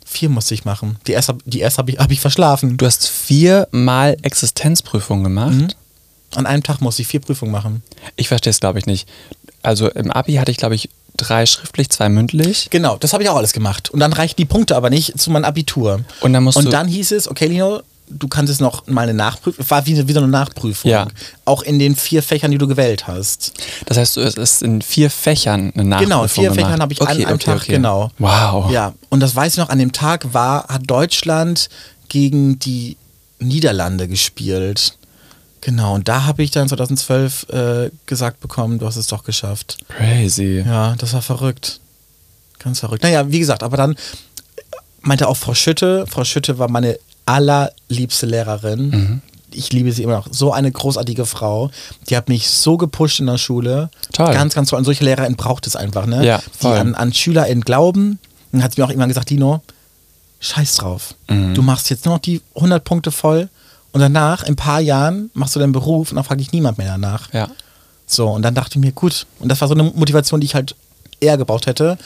[0.05, 0.97] Vier musste ich machen.
[1.07, 2.77] Die erste, die erste habe ich, hab ich verschlafen.
[2.77, 5.53] Du hast viermal Existenzprüfung gemacht.
[5.55, 5.69] Mhm.
[6.35, 7.83] An einem Tag musste ich vier Prüfungen machen.
[8.17, 9.09] Ich verstehe es, glaube ich, nicht.
[9.63, 12.69] Also im Abi hatte ich, glaube ich, drei schriftlich, zwei mündlich.
[12.71, 13.91] Genau, das habe ich auch alles gemacht.
[13.91, 16.01] Und dann reichten die Punkte aber nicht zu meinem Abitur.
[16.21, 19.03] Und dann musst du- Und dann hieß es, okay, Lino, du kannst jetzt noch mal
[19.03, 20.91] eine Nachprüfung, war wieder, wieder eine Nachprüfung.
[20.91, 21.09] Ja.
[21.45, 23.53] Auch in den vier Fächern, die du gewählt hast.
[23.87, 26.61] Das heißt, es ist in vier Fächern eine Nachprüfung Genau, vier gemacht.
[26.61, 27.73] Fächern habe ich an okay, einem okay, Tag, okay.
[27.73, 28.11] genau.
[28.19, 28.71] Wow.
[28.71, 31.69] Ja, und das weiß ich noch, an dem Tag war, hat Deutschland
[32.09, 32.97] gegen die
[33.39, 34.99] Niederlande gespielt.
[35.61, 39.79] Genau, und da habe ich dann 2012 äh, gesagt bekommen, du hast es doch geschafft.
[39.89, 40.65] Crazy.
[40.67, 41.81] Ja, das war verrückt.
[42.59, 43.03] Ganz verrückt.
[43.03, 43.97] Naja, wie gesagt, aber dann
[45.03, 46.99] meinte auch Frau Schütte, Frau Schütte war meine
[47.33, 48.89] allerliebste Lehrerin.
[48.91, 49.21] Mhm.
[49.55, 50.29] Ich liebe sie immer noch.
[50.31, 51.71] So eine großartige Frau.
[52.09, 53.91] Die hat mich so gepusht in der Schule.
[54.13, 54.33] Toll.
[54.33, 54.79] Ganz, ganz toll.
[54.79, 56.25] Und solche LehrerInnen braucht es einfach, ne?
[56.25, 56.77] Ja, Die voll.
[56.79, 58.19] an, an SchülerInnen glauben.
[58.51, 59.61] Dann hat sie mir auch irgendwann gesagt, Dino,
[60.41, 61.15] scheiß drauf.
[61.29, 61.55] Mhm.
[61.55, 63.49] Du machst jetzt nur noch die 100 Punkte voll
[63.93, 66.79] und danach, in ein paar Jahren, machst du deinen Beruf und dann fragt dich niemand
[66.79, 67.33] mehr danach.
[67.35, 67.49] Ja.
[68.07, 69.27] So, und dann dachte ich mir, gut.
[69.39, 70.75] Und das war so eine Motivation, die ich halt
[71.21, 71.99] eher gebraucht hätte.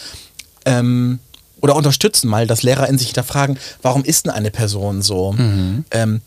[0.64, 1.20] Ähm,
[1.66, 5.34] oder unterstützen mal, dass LehrerInnen sich hinterfragen, warum ist denn eine Person so?
[5.90, 6.20] Ähm,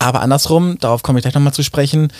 [0.00, 2.12] aber andersrum, darauf komme ich gleich nochmal zu sprechen,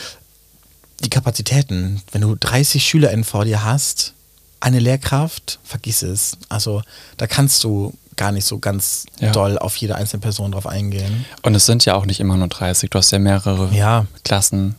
[1.04, 2.02] die Kapazitäten.
[2.12, 4.14] Wenn du 30 SchülerInnen vor dir hast,
[4.60, 6.38] eine Lehrkraft, vergiss es.
[6.48, 6.82] Also
[7.16, 9.32] da kannst du gar nicht so ganz Ja.
[9.32, 11.26] doll auf jede einzelne Person drauf eingehen.
[11.42, 12.88] Und es sind ja auch nicht immer nur 30.
[12.90, 14.06] Du hast ja mehrere Ja.
[14.24, 14.76] Klassen.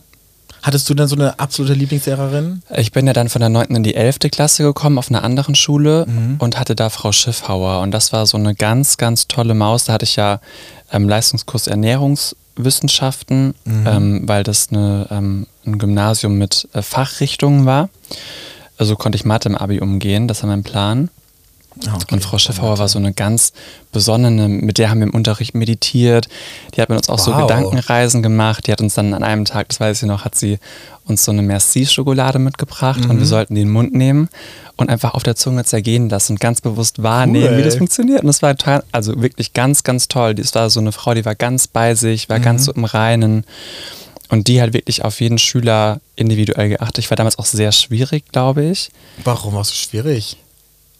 [0.68, 2.60] Hattest du denn so eine absolute Lieblingslehrerin?
[2.76, 3.74] Ich bin ja dann von der 9.
[3.74, 4.18] in die 11.
[4.30, 6.36] Klasse gekommen auf einer anderen Schule Mhm.
[6.40, 7.80] und hatte da Frau Schiffhauer.
[7.80, 9.84] Und das war so eine ganz, ganz tolle Maus.
[9.86, 10.40] Da hatte ich ja
[10.92, 13.86] ähm, Leistungskurs Ernährungswissenschaften, Mhm.
[13.86, 17.88] ähm, weil das eine, ähm, ein Gymnasium mit äh, Fachrichtungen war.
[18.76, 21.08] Also konnte ich Mathe im Abi umgehen, das war mein Plan.
[21.86, 22.06] Ah, okay.
[22.14, 23.52] Und Frau Schiffauer war so eine ganz
[23.92, 26.26] besondere, mit der haben wir im Unterricht meditiert.
[26.74, 27.42] Die hat mit uns auch so Wow.
[27.42, 28.66] Gedankenreisen gemacht.
[28.66, 30.58] Die hat uns dann an einem Tag, das weiß ich noch, hat sie
[31.04, 33.24] uns so eine Merci-Schokolade mitgebracht und wir Mhm.
[33.24, 34.28] sollten die in den Mund nehmen
[34.76, 37.58] und einfach auf der Zunge zergehen lassen und ganz bewusst wahrnehmen, Cool.
[37.58, 38.20] wie das funktioniert.
[38.22, 40.34] Und das war total, also wirklich ganz, ganz toll.
[40.34, 42.42] Das war so eine Frau, die war ganz bei sich, war Mhm.
[42.42, 43.44] ganz so im Reinen.
[44.30, 46.98] Und die hat wirklich auf jeden Schüler individuell geachtet.
[46.98, 48.90] Ich war damals auch sehr schwierig, glaube ich.
[49.24, 50.36] Warum war es so schwierig?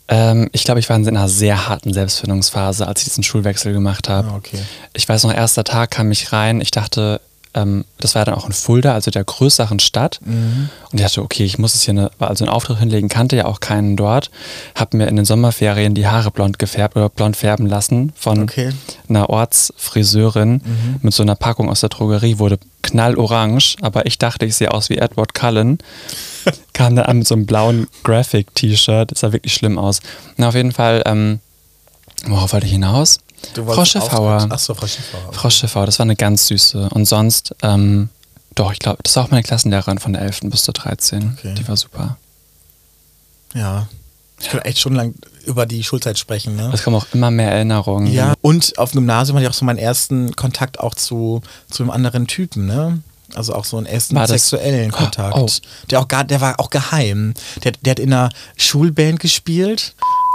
[0.09, 4.09] Ähm, ich glaube, ich war in einer sehr harten Selbstfindungsphase, als ich diesen Schulwechsel gemacht
[4.09, 4.29] habe.
[4.29, 4.59] Ah, okay.
[4.95, 6.61] Ich weiß noch, erster Tag kam ich rein.
[6.61, 7.21] Ich dachte,
[7.63, 10.21] ähm, das war dann auch in Fulda, also der größeren Stadt.
[10.25, 10.69] Mhm.
[10.91, 13.45] Und ich dachte, okay, ich muss es hier eine, also einen Auftritt hinlegen, kannte ja
[13.47, 14.31] auch keinen dort.
[14.75, 18.71] Hab mir in den Sommerferien die Haare blond gefärbt oder blond färben lassen von Okay.
[19.09, 20.61] einer Ortsfriseurin
[21.03, 24.89] mit so einer Packung aus der Drogerie, wurde knallorange, aber ich dachte, ich sehe aus
[24.89, 25.79] wie Edward Cullen.
[26.73, 30.01] Kam dann an mit so einem blauen Graphic-T-Shirt, das sah wirklich schlimm aus.
[30.37, 31.41] Na, auf jeden Fall, ähm,
[32.27, 33.19] worauf wollte ich hinaus?
[33.55, 34.37] Du Frau wolltest Schiffauer.
[34.37, 35.33] Auftritt- Ach so, Frau Schiffauer.
[35.33, 36.89] Frau Schiffauer, das war eine ganz süße.
[36.91, 38.09] Und sonst, ähm,
[38.55, 40.51] doch, ich glaube, das war auch meine Klassenlehrerin von der 11.
[40.51, 41.37] bis zur 13.
[41.39, 41.55] Okay.
[41.55, 42.17] Die war super.
[43.55, 43.89] Ja.
[44.41, 45.15] Ich könnte echt schon lang
[45.47, 46.71] über die Schulzeit sprechen, ne?
[46.73, 48.07] Es kommen auch immer mehr Erinnerungen.
[48.13, 51.83] Ja, und auf dem Gymnasium hatte ich auch so meinen ersten Kontakt auch zu, zu
[51.83, 53.03] einem anderen Typen, ne?
[53.35, 55.37] Also auch so einen ersten War das- sexuellen Kontakt.
[55.37, 55.49] Oh.
[55.91, 57.35] Der auch gar, der war auch geheim.
[57.65, 59.95] Der, der hat in einer Schulband gespielt.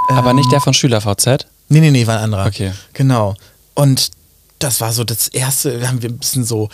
[0.09, 1.47] Aber Ähm, nicht der von SchülerVZ?
[1.69, 2.45] Nee, nee, nee, war ein anderer.
[2.45, 2.71] Okay.
[2.93, 3.35] Genau.
[3.73, 4.11] Und
[4.59, 6.69] das war so das erste, da haben wir ein bisschen so,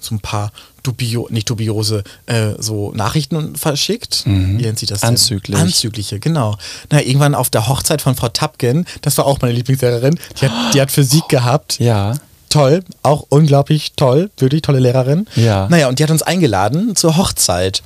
[0.00, 0.52] so ein paar
[0.82, 4.26] dubio, nicht dubiose, äh, so Nachrichten verschickt.
[4.26, 4.58] Mhm.
[4.58, 5.10] Wie nennt sich das denn?
[5.10, 5.58] Anzüglich.
[5.58, 6.56] Anzügliche, genau.
[6.90, 10.74] Na, irgendwann auf der Hochzeit von Frau Tapken, das war auch meine Lieblingslehrerin, die hat,
[10.74, 11.78] die hat Physik gehabt.
[11.78, 12.14] Ja.
[12.48, 15.26] Toll, auch unglaublich toll, wirklich tolle Lehrerin.
[15.34, 15.68] Ja.
[15.68, 17.82] Naja, und die hat uns eingeladen zur Hochzeit.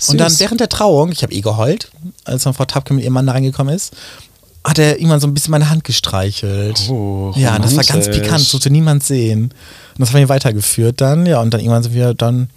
[0.00, 0.10] Süß.
[0.10, 1.90] Und dann während der Trauung, ich habe eh geheult,
[2.24, 3.92] als dann Frau Tapke mit ihrem Mann da reingekommen ist,
[4.64, 6.88] hat er irgendwann so ein bisschen meine Hand gestreichelt.
[6.90, 8.22] Oh, ja, das war ganz romantisch.
[8.22, 9.44] pikant, das durfte niemand sehen.
[9.44, 9.52] Und
[9.98, 12.50] das haben wir weitergeführt dann, ja, und dann irgendwann sind wir dann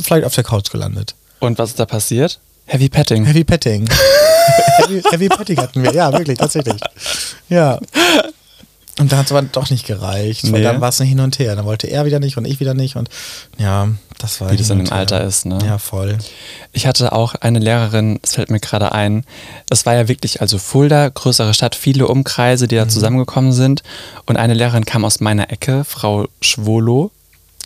[0.00, 1.14] vielleicht auf der Couch gelandet.
[1.40, 2.40] Und was ist da passiert?
[2.66, 3.24] Heavy Petting.
[3.24, 3.88] Heavy Petting.
[4.78, 6.80] Heavy, Heavy Petting hatten wir, ja, wirklich, tatsächlich.
[7.48, 7.78] Ja.
[8.98, 10.62] Und dann hat es aber doch nicht gereicht, weil Nee.
[10.62, 11.54] dann war es ein Hin und Her.
[11.54, 13.10] Dann wollte er wieder nicht und ich wieder nicht und
[13.58, 13.88] ja,
[14.18, 14.92] das war Wie das in und dem.
[14.94, 15.58] Alter ist, ne?
[15.66, 16.16] Ja, voll.
[16.72, 19.24] Ich hatte auch eine Lehrerin, das fällt mir gerade ein.
[19.68, 23.82] Das war ja wirklich, also Fulda, größere Stadt, viele Umkreise, die da zusammengekommen sind.
[24.24, 27.10] Und eine Lehrerin kam aus meiner Ecke, Frau Schwolo.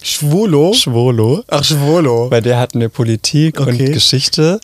[0.03, 0.73] Schwulo?
[0.73, 1.45] Schwolo.
[1.49, 2.29] Ach, Schwulo.
[2.31, 3.93] Bei der hatten wir Politik und Okay.
[3.93, 4.59] Geschichte.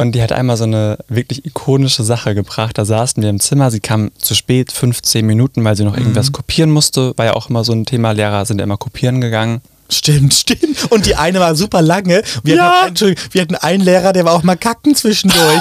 [0.00, 2.78] Und die hat einmal so eine wirklich ikonische Sache gebracht.
[2.78, 6.32] Da saßen wir im Zimmer, sie kam zu spät, 15 Minuten, weil sie noch irgendwas
[6.32, 7.12] kopieren musste.
[7.16, 9.60] War ja auch immer so ein Thema, Lehrer sind ja immer kopieren gegangen.
[9.90, 10.90] Stimmt, stimmt.
[10.90, 12.22] Und die eine war super lange.
[12.44, 12.70] Wir, Ja.
[12.72, 15.60] hatten, Entschuldigung, wir hatten einen Lehrer, der war auch mal kacken zwischendurch.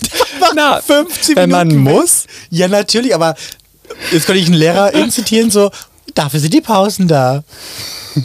[0.56, 1.94] Na, 15 wenn man Minuten weg.
[1.94, 2.24] muss.
[2.50, 3.36] Ja, natürlich, aber
[4.12, 5.70] jetzt könnte ich einen Lehrer zitieren, so,
[6.14, 7.44] dafür sind die Pausen da.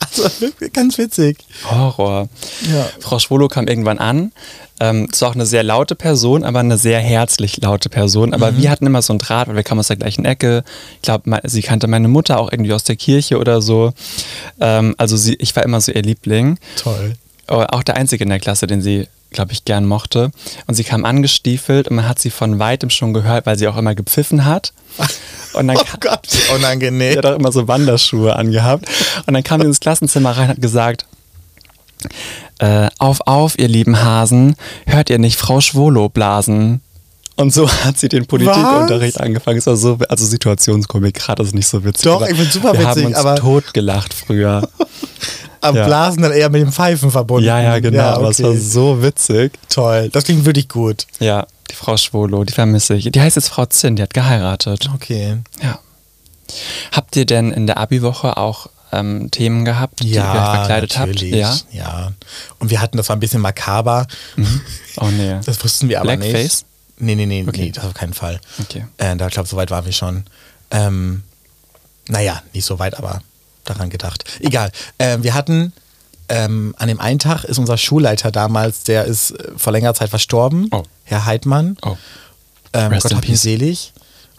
[0.00, 0.28] also
[0.72, 1.38] ganz witzig.
[1.70, 2.28] Horror.
[2.70, 2.86] Ja.
[3.00, 4.32] Frau Schwolo kam irgendwann an.
[4.80, 8.34] Ähm, ist auch eine sehr laute Person, aber eine sehr herzlich laute Person.
[8.34, 8.58] Aber Mhm.
[8.62, 10.64] wir hatten immer so einen Draht, weil wir kamen aus der gleichen Ecke.
[10.96, 13.92] Ich glaube, sie kannte meine Mutter auch irgendwie aus der Kirche oder so.
[14.60, 16.58] Ähm, also sie, ich war immer so ihr Liebling.
[16.76, 17.14] Toll.
[17.46, 20.30] Aber auch der Einzige in der Klasse, den sie, glaube ich, gern mochte.
[20.66, 23.76] Und sie kam angestiefelt und man hat sie von weitem schon gehört, weil sie auch
[23.76, 24.72] immer gepfiffen hat.
[25.54, 27.16] Und dann Oh Gott, Sie unangenehm.
[27.16, 28.86] hat auch immer so Wanderschuhe angehabt.
[29.26, 31.06] Und dann kam sie ins Klassenzimmer rein und hat gesagt,
[32.64, 34.56] äh, auf, auf, ihr lieben Hasen,
[34.86, 36.80] hört ihr nicht Frau Schwolo blasen?
[37.36, 39.58] Und so hat sie den Politikunterricht angefangen.
[39.58, 42.04] Es war so, also Situationskomik, gerade ist nicht so witzig.
[42.04, 44.68] Doch, ich find's super wir haben witzig, uns aber- totgelacht früher.
[45.60, 45.86] Am Ja.
[45.86, 47.46] Blasen dann eher mit dem Pfeifen verbunden.
[47.46, 48.58] ja, ja, genau, aber es war okay.
[48.60, 49.52] so witzig.
[49.70, 50.10] Toll.
[50.12, 51.06] Das klingt wirklich gut.
[51.20, 53.10] Ja, die Frau Schwolo, die vermisse ich.
[53.10, 54.90] Die heißt jetzt Frau Zinn, die hat geheiratet.
[54.94, 55.38] Okay.
[55.62, 55.78] Ja.
[56.92, 58.68] Habt ihr denn in der Abi-Woche auch
[58.98, 61.44] ähm, Themen gehabt, die ihr Ja, verkleidet natürlich.
[61.44, 61.66] habt?
[61.72, 61.82] Ja.
[61.84, 62.12] ja.
[62.58, 64.06] Und wir hatten, das war ein bisschen makaber.
[64.98, 65.38] Oh nee.
[65.44, 66.42] Das wussten wir aber Blackface?
[66.42, 66.66] nicht.
[66.98, 67.62] Nee, nee, nee, Okay.
[67.62, 68.40] nee, das auf keinen Fall.
[68.60, 68.86] Okay.
[68.98, 70.24] Äh, da, ich glaube, so weit waren wir schon.
[70.70, 71.22] Ähm,
[72.08, 73.20] naja, nicht so weit, aber
[73.64, 74.24] daran gedacht.
[74.40, 74.70] Egal.
[74.98, 75.72] Äh, wir hatten
[76.28, 80.10] ähm, an dem einen Tag ist unser Schulleiter damals, der ist äh, vor längerer Zeit
[80.10, 80.82] verstorben, Oh.
[81.04, 81.76] Herr Heidmann.
[81.82, 81.96] Oh.
[82.72, 83.92] Ähm, Gott hab ihn selig.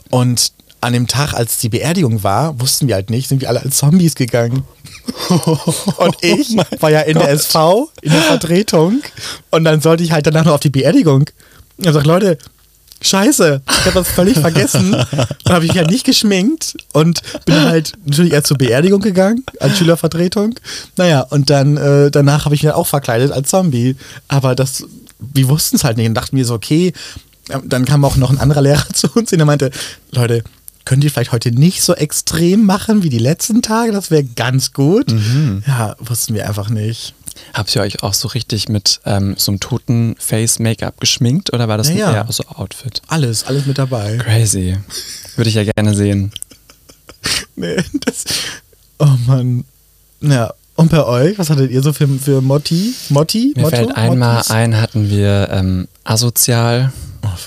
[0.10, 0.52] Und
[0.86, 3.78] an dem Tag, als die Beerdigung war, wussten wir halt nicht, sind wir alle als
[3.78, 4.64] Zombies gegangen.
[5.98, 9.02] und ich war ja in der SV, in der Vertretung.
[9.52, 11.26] Und dann sollte ich halt danach noch auf die Beerdigung.
[11.78, 12.38] Und ich sag, Leute,
[13.02, 14.92] scheiße, ich habe das völlig vergessen.
[14.92, 19.44] Dann habe ich mich halt nicht geschminkt und bin halt natürlich erst zur Beerdigung gegangen,
[19.60, 20.56] als Schülervertretung.
[20.98, 23.96] Naja, und dann äh, danach habe ich mich halt auch verkleidet als Zombie.
[24.28, 24.86] Aber das,
[25.20, 26.94] wir wussten es halt nicht und dachten mir so, okay,
[27.64, 29.72] dann kam auch noch ein anderer Lehrer zu uns und der meinte,
[30.12, 30.44] Leute,
[30.86, 33.92] könnt ihr vielleicht heute nicht so extrem machen wie die letzten Tage?
[33.92, 35.12] Das wäre ganz gut.
[35.12, 35.64] Mhm.
[35.68, 37.14] Ja, wussten wir einfach nicht.
[37.54, 41.78] Habt ihr euch auch so richtig mit ähm, so einem toten Face-Make-up geschminkt oder war
[41.78, 42.14] das Ja, ja.
[42.14, 43.02] eher so Outfit?
[43.08, 44.18] Alles, alles mit dabei.
[44.18, 44.78] Crazy.
[45.36, 46.32] Würde ich ja gerne sehen.
[47.56, 48.26] Nee, das.
[49.00, 49.64] Oh Mann.
[50.22, 50.54] Ja.
[50.76, 52.94] Und bei euch, was hattet ihr so für, für Motti?
[53.10, 53.54] Motti?
[53.56, 53.76] Mir Motto?
[53.78, 54.52] fällt einmal Mottis?
[54.52, 56.92] ein, hatten wir ähm, asozial.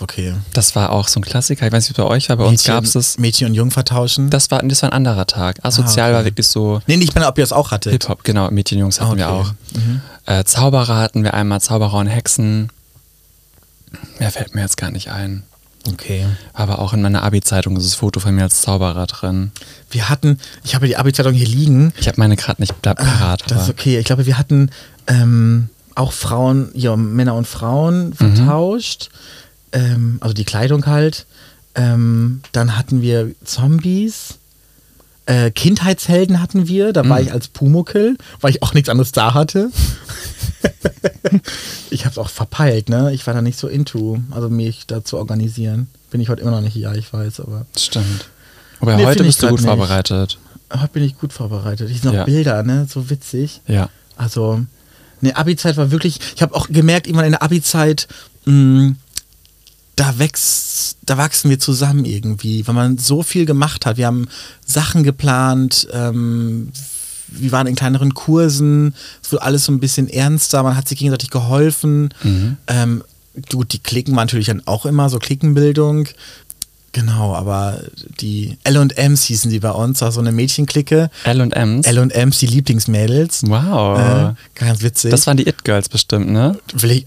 [0.00, 0.34] Okay.
[0.52, 1.66] Das war auch so ein Klassiker.
[1.66, 2.36] Ich weiß nicht, wie es bei euch war.
[2.36, 3.18] Bei uns Mädchen- gab es das.
[3.18, 4.30] Mädchen und Jung vertauschen.
[4.30, 5.56] Das war, das war ein anderer Tag.
[5.64, 6.16] Asozial Ah, okay.
[6.18, 7.92] war wirklich so nee, ich meine, ob ihr das auch hattet.
[7.92, 8.50] Hip-Hop, genau.
[8.50, 9.50] Mädchenjungs hatten wir Okay.
[10.26, 10.30] auch.
[10.32, 12.70] Äh, Zauberer hatten wir einmal, Zauberer und Hexen.
[14.18, 15.44] Mehr fällt mir jetzt gar nicht ein.
[15.90, 16.26] Okay.
[16.52, 19.52] Aber auch in meiner Abi-Zeitung ist das Foto von mir als Zauberer drin.
[19.90, 21.94] Wir hatten, ich habe die Abi-Zeitung hier liegen.
[21.98, 23.44] Ich habe meine gerade nicht da parat.
[23.50, 23.98] Das ist okay.
[23.98, 24.70] Ich glaube, wir hatten
[25.06, 29.08] ähm, auch Frauen, ja, Männer und Frauen vertauscht.
[29.72, 31.26] Ähm, also die Kleidung halt.
[31.74, 34.38] Ähm, dann hatten wir Zombies.
[35.26, 36.92] Äh, Kindheitshelden hatten wir.
[36.92, 39.70] Da war ich als Pumuckel, weil ich auch nichts anderes da hatte.
[41.90, 43.12] ich habe es auch verpeilt, ne?
[43.12, 45.88] Ich war da nicht so into, also mich da zu organisieren.
[46.10, 48.28] Bin ich heute immer noch nicht hier, ich weiß, aber stimmt.
[48.80, 49.66] Wobei Nee, heute bist du gut nicht.
[49.68, 50.38] vorbereitet.
[50.72, 51.90] heute bin ich gut vorbereitet.
[51.90, 52.24] Ich sind noch Ja.
[52.24, 52.86] Bilder, ne?
[52.88, 53.60] So witzig.
[53.66, 53.90] Ja.
[54.16, 54.60] Also,
[55.20, 58.08] ne, Abi-Zeit war wirklich, ich habe auch gemerkt, irgendwann in der Abi-Zeit,
[58.46, 58.94] mh,
[59.98, 63.96] da wächst, da wachsen wir zusammen irgendwie, weil man so viel gemacht hat.
[63.96, 64.28] Wir haben
[64.64, 66.70] Sachen geplant, ähm,
[67.26, 70.98] wir waren in kleineren Kursen, es wurde alles so ein bisschen ernster, man hat sich
[70.98, 72.10] gegenseitig geholfen.
[72.68, 73.02] Ähm,
[73.50, 76.08] gut, die Klicken waren natürlich dann auch immer so Klickenbildung.
[76.92, 77.80] Genau, aber
[78.20, 81.10] die L&Ms hießen sie bei uns, war so eine Mädchenklicke.
[81.24, 81.86] L&M's.
[81.86, 83.42] L&Ms, die Lieblingsmädels.
[83.46, 83.98] wow.
[83.98, 85.10] Äh, ganz witzig.
[85.10, 86.56] das waren die It-Girls bestimmt, ne?
[86.72, 87.04] Will ich,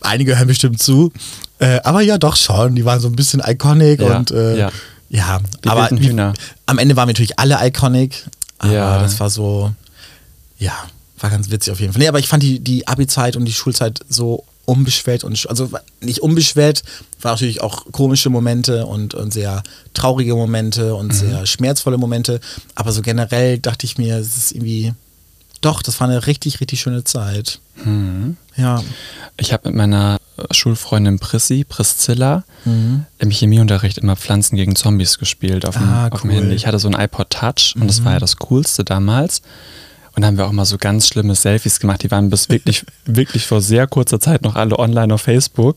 [0.00, 1.12] einige hören bestimmt zu.
[1.58, 2.74] Äh, aber ja, doch schon.
[2.74, 4.70] Die waren so ein bisschen iconic Ja, und äh, ja.
[5.10, 5.40] ja.
[5.66, 6.10] Aber wie-
[6.66, 8.24] am Ende waren wir natürlich alle iconic.
[8.58, 9.00] Aber Ja.
[9.02, 9.72] das war so,
[10.58, 10.72] ja,
[11.20, 12.00] war ganz witzig auf jeden Fall.
[12.00, 15.70] Nee, aber ich fand die, die Abi-Zeit und die Schulzeit so unbeschwert und also
[16.00, 16.84] nicht unbeschwert,
[17.20, 19.62] war natürlich auch komische Momente und, und sehr
[19.92, 20.96] traurige Momente Mhm.
[20.98, 22.40] und sehr schmerzvolle Momente.
[22.76, 24.92] Aber so generell dachte ich mir, es ist irgendwie,
[25.62, 27.60] doch, das war eine richtig, richtig schöne Zeit.
[27.84, 28.36] Mhm.
[28.56, 28.82] Ja.
[29.38, 30.18] Ich habe mit meiner
[30.50, 36.30] Schulfreundin Prissi, Priscilla, im Chemieunterricht immer Pflanzen gegen Zombies gespielt auf dem, Ah, auf dem
[36.30, 36.36] cool.
[36.36, 36.54] Handy.
[36.54, 39.40] Ich hatte so ein iPod Touch und das war ja das Coolste damals.
[40.14, 42.02] Und da haben wir auch mal so ganz schlimme Selfies gemacht.
[42.02, 45.76] Die waren bis wirklich, wirklich vor sehr kurzer Zeit noch alle online auf Facebook,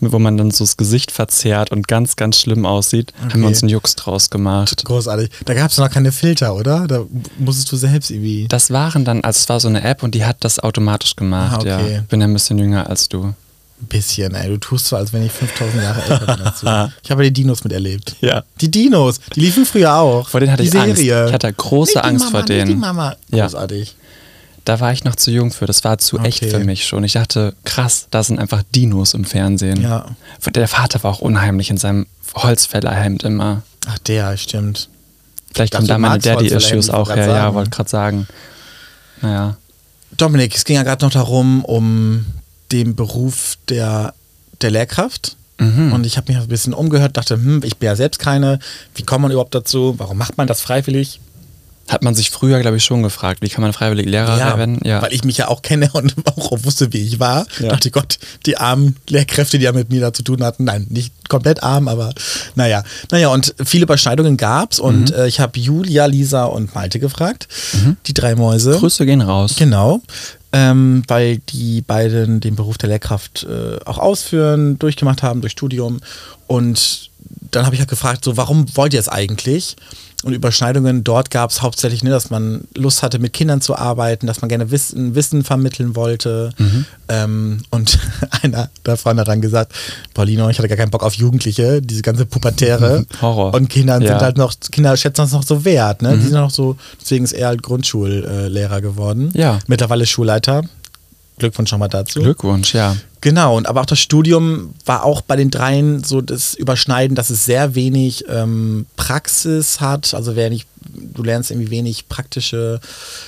[0.00, 3.12] wo man dann so das Gesicht verzerrt und ganz, ganz schlimm aussieht.
[3.20, 3.40] Haben Okay.
[3.40, 4.84] wir uns einen Jux draus gemacht.
[4.84, 5.30] Großartig.
[5.44, 6.86] Da gab es noch keine Filter, oder?
[6.88, 7.04] Da
[7.38, 8.46] musstest du selbst irgendwie.
[8.48, 11.56] Das waren dann, also es war so eine App und die hat das automatisch gemacht,
[11.56, 11.94] Ah, okay.
[11.94, 12.00] ja.
[12.08, 13.32] Bin ja ein bisschen jünger als du.
[13.80, 14.48] Ein bisschen, ey.
[14.48, 16.92] Du tust so, als wenn ich 5000 Jahre älter bin als du.
[17.02, 18.16] Ich habe die Dinos miterlebt.
[18.20, 18.42] Ja.
[18.60, 20.28] Die Dinos, die liefen früher auch.
[20.28, 20.96] Vor denen hatte die ich Angst.
[20.96, 21.28] Serie.
[21.28, 22.66] Ich hatte große die Angst Mama, vor denen.
[22.66, 23.16] Die Mama.
[23.30, 23.44] Ja.
[23.46, 23.94] Großartig.
[24.64, 26.50] Da war ich noch zu jung für, das war zu echt Okay.
[26.50, 27.02] für mich schon.
[27.04, 29.80] Ich dachte, krass, da sind einfach Dinos im Fernsehen.
[29.80, 30.04] Ja.
[30.54, 33.62] Der Vater war auch unheimlich in seinem Holzfällerhemd immer.
[33.86, 34.88] Ach, der, stimmt.
[35.54, 37.26] Vielleicht kommen da meine Daddy-Issues auch her.
[37.28, 38.26] Ja, wollte gerade sagen.
[39.22, 39.56] Naja.
[40.16, 42.26] Dominik, es ging ja gerade noch darum, um
[42.72, 44.14] den Beruf der,
[44.62, 45.36] der Lehrkraft.
[45.58, 45.92] Mhm.
[45.92, 48.58] Und ich habe mich ein bisschen umgehört, dachte, hm, ich bin ja selbst keine.
[48.94, 49.94] Wie kommt man überhaupt dazu?
[49.98, 51.20] Warum macht man das freiwillig?
[51.88, 54.78] Hat man sich früher, glaube ich, schon gefragt, wie kann man freiwillig Lehrer werden?
[54.84, 55.00] Ja.
[55.00, 57.46] Weil ich mich ja auch kenne und auch wusste, wie ich war.
[57.60, 57.70] Ja.
[57.70, 60.64] Dachte Gott, die armen Lehrkräfte, die ja mit mir da zu tun hatten.
[60.64, 62.12] Nein, nicht komplett arm, aber
[62.56, 62.84] naja.
[63.10, 65.16] Naja, und viele Überschneidungen gab's und Mhm.
[65.16, 67.48] äh, ich habe Julia, Lisa und Malte gefragt.
[68.06, 68.72] Die drei Mäuse.
[68.72, 69.54] Grüße gehen raus.
[69.58, 70.02] Genau.
[70.50, 76.00] Ähm, weil die beiden den Beruf der Lehrkraft äh, auch ausführen, durchgemacht haben durch Studium.
[76.46, 77.10] Und
[77.50, 79.76] dann habe ich halt gefragt, so, warum wollt ihr es eigentlich?
[80.24, 84.26] Und Überschneidungen dort gab es hauptsächlich, ne, dass man Lust hatte, mit Kindern zu arbeiten,
[84.26, 86.50] dass man gerne Wissen, Wissen vermitteln wollte.
[87.08, 88.00] Ähm, und
[88.42, 89.72] einer davon hat dann gesagt,
[90.14, 93.06] Paulino, ich hatte gar keinen Bock auf Jugendliche, diese ganze Pubertäre.
[93.22, 93.54] Horror.
[93.54, 94.08] Und Kinder Ja.
[94.08, 96.16] sind halt noch, Kinder schätzen das noch so wert, ne?
[96.16, 99.30] Die sind noch so, deswegen ist er halt Grundschullehrer geworden.
[99.34, 99.60] Ja.
[99.68, 100.62] Mittlerweile Schulleiter.
[101.38, 102.20] Glückwunsch nochmal dazu.
[102.20, 102.96] Glückwunsch, ja.
[103.20, 107.30] Genau, und aber auch das Studium war auch bei den dreien so das Überschneiden, dass
[107.30, 110.14] es sehr wenig ähm, Praxis hat.
[110.14, 112.80] Also wer nicht, du lernst irgendwie wenig praktische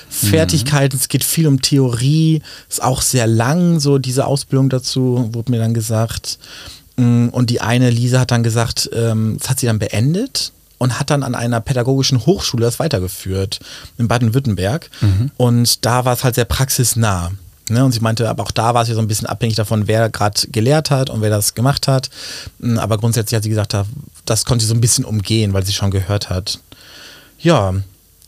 [0.09, 0.97] Fertigkeiten.
[0.97, 2.41] Es geht viel um Theorie.
[2.69, 6.39] Ist auch sehr lang, so diese Ausbildung dazu, wurde mir dann gesagt.
[6.97, 10.99] Mm, Und die eine, Lisa, hat dann gesagt, ähm, das hat sie dann beendet und
[11.01, 13.59] hat dann an einer pädagogischen Hochschule das weitergeführt
[13.99, 14.89] in Baden-Württemberg.
[15.37, 17.33] Und da war es halt sehr praxisnah.
[17.71, 17.85] Ne?
[17.85, 20.11] Und sie meinte, aber auch da war es ja so ein bisschen abhängig davon, wer
[20.11, 22.11] gerade gelehrt hat und wer das gemacht hat.
[22.59, 23.87] Mm, Aber grundsätzlich hat sie gesagt, da-
[24.25, 26.59] das konnte sie so ein bisschen umgehen, weil sie schon gehört hat.
[27.41, 27.75] Ja,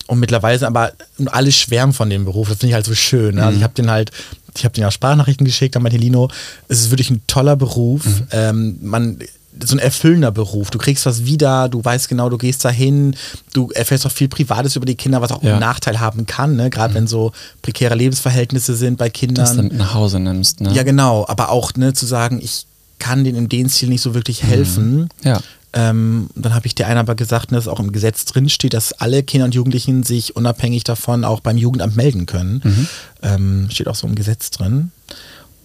[0.07, 0.93] und mittlerweile sind aber
[1.27, 2.49] alle schwärmen von dem Beruf.
[2.49, 3.37] Das finde ich halt so schön.
[3.37, 3.45] Ne?
[3.45, 4.11] Also ich habe den halt,
[4.57, 6.29] ich habe den ja Sprachnachrichten geschickt an Lino.
[6.69, 8.03] Es ist wirklich ein toller Beruf.
[8.33, 9.19] Ähm, man
[9.63, 10.71] so ein erfüllender Beruf.
[10.71, 13.15] Du kriegst was wieder, du weißt genau, du gehst dahin,
[13.53, 15.53] du erfährst auch viel Privates über die Kinder, was auch Ja.
[15.53, 16.71] einen Nachteil haben kann, ne?
[16.71, 19.45] gerade wenn so prekäre Lebensverhältnisse sind bei Kindern.
[19.45, 20.73] Das dann mit nach Hause nimmst, ne?
[20.73, 22.67] Ja, genau, aber auch ne, zu sagen, ich
[22.99, 25.09] kann denen in dem Stil nicht so wirklich helfen.
[25.23, 25.41] Ja.
[25.75, 28.75] Ähm, dann habe ich dir einer aber gesagt, ne, dass auch im Gesetz drin steht,
[28.75, 32.89] dass alle Kinder und Jugendlichen sich unabhängig davon auch beim Jugendamt melden können.
[33.23, 34.93] Ähm, steht auch so im Gesetz drin.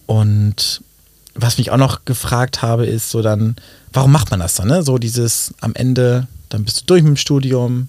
[0.06, 0.82] Und
[1.40, 3.56] was mich auch noch gefragt habe, ist so dann,
[3.92, 4.68] warum macht man das dann?
[4.68, 4.82] Ne?
[4.82, 7.88] So dieses am Ende, dann bist du durch mit dem Studium.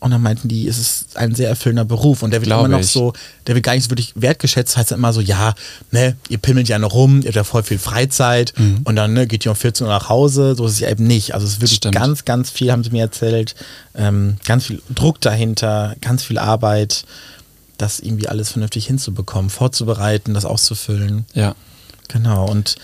[0.00, 2.76] Und dann meinten die, es ist ein sehr erfüllender Beruf und der wird Glaube immer
[2.76, 2.90] noch ich.
[2.90, 3.12] so,
[3.46, 4.76] der wird gar nicht so wirklich wertgeschätzt.
[4.76, 5.54] Heißt ja immer so, ja,
[5.92, 8.52] ne, ihr pimmelt ja noch rum, ihr habt ja voll viel Freizeit
[8.82, 10.56] und dann ne, geht ihr um 14 Uhr nach Hause.
[10.56, 11.34] So ist es ja eben nicht.
[11.34, 11.94] Also es ist wirklich Stimmt.
[11.94, 13.54] ganz, ganz viel, haben sie mir erzählt.
[13.94, 17.04] Ähm, ganz viel Druck dahinter, ganz viel Arbeit,
[17.78, 21.26] das irgendwie alles vernünftig hinzubekommen, vorzubereiten, das auszufüllen.
[21.32, 21.54] Ja.
[22.12, 22.50] Genau.
[22.50, 22.76] Und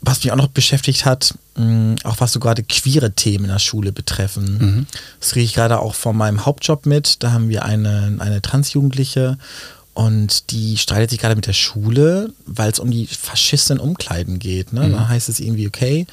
[0.00, 3.58] was mich auch noch beschäftigt hat, mh, auch was so gerade queere Themen in der
[3.58, 4.86] Schule betreffen.
[5.20, 7.22] Das kriege ich gerade auch von meinem Hauptjob mit.
[7.22, 9.38] Da haben wir eine, eine Transjugendliche
[9.94, 14.72] und die streitet sich gerade mit der Schule, weil es um die Faschisten Umkleiden geht.
[14.72, 14.88] Ne?
[14.90, 16.06] Da heißt es irgendwie, okay,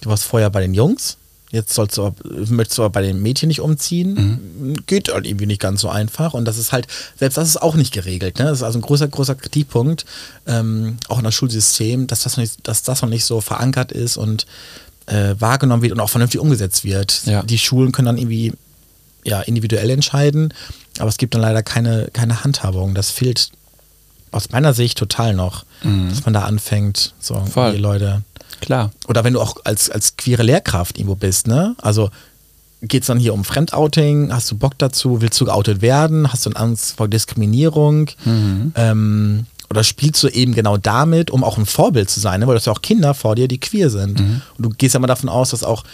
[0.00, 1.16] du warst vorher bei den Jungs,
[1.50, 2.16] jetzt sollst du, aber-
[2.48, 4.76] möchtest du aber bei den Mädchen nicht umziehen.
[4.86, 6.34] Geht halt irgendwie nicht ganz so einfach.
[6.34, 6.86] Und das ist halt,
[7.18, 8.38] selbst das ist auch nicht geregelt.
[8.38, 8.44] Ne?
[8.46, 10.04] Das ist also ein großer, großer Kritikpunkt,
[10.46, 13.92] ähm, auch in das Schulsystem, dass das, noch nicht, dass das noch nicht so verankert
[13.92, 14.46] ist und
[15.06, 17.22] äh, wahrgenommen wird und auch vernünftig umgesetzt wird.
[17.24, 17.42] Ja.
[17.42, 18.52] Die Schulen können dann irgendwie
[19.24, 20.52] ja, individuell entscheiden,
[20.98, 22.94] aber es gibt dann leider keine, keine Handhabung.
[22.94, 23.50] Das fehlt
[24.30, 27.72] aus meiner Sicht total noch, dass man da anfängt, so Voll.
[27.72, 28.22] die Leute.
[28.60, 28.90] Klar.
[29.06, 31.74] Oder wenn du auch als, als queere Lehrkraft irgendwo bist, ne?
[31.80, 32.10] Also
[32.82, 34.32] geht es dann hier um Fremdouting?
[34.32, 35.20] Hast du Bock dazu?
[35.20, 36.32] Willst du geoutet werden?
[36.32, 38.10] Hast du Angst vor Diskriminierung?
[38.76, 42.46] Ähm, oder spielst du eben genau damit, um auch ein Vorbild zu sein, ne?
[42.46, 44.18] weil du hast ja auch Kinder vor dir, die queer sind.
[44.56, 45.84] Und du gehst ja mal davon aus, dass auch,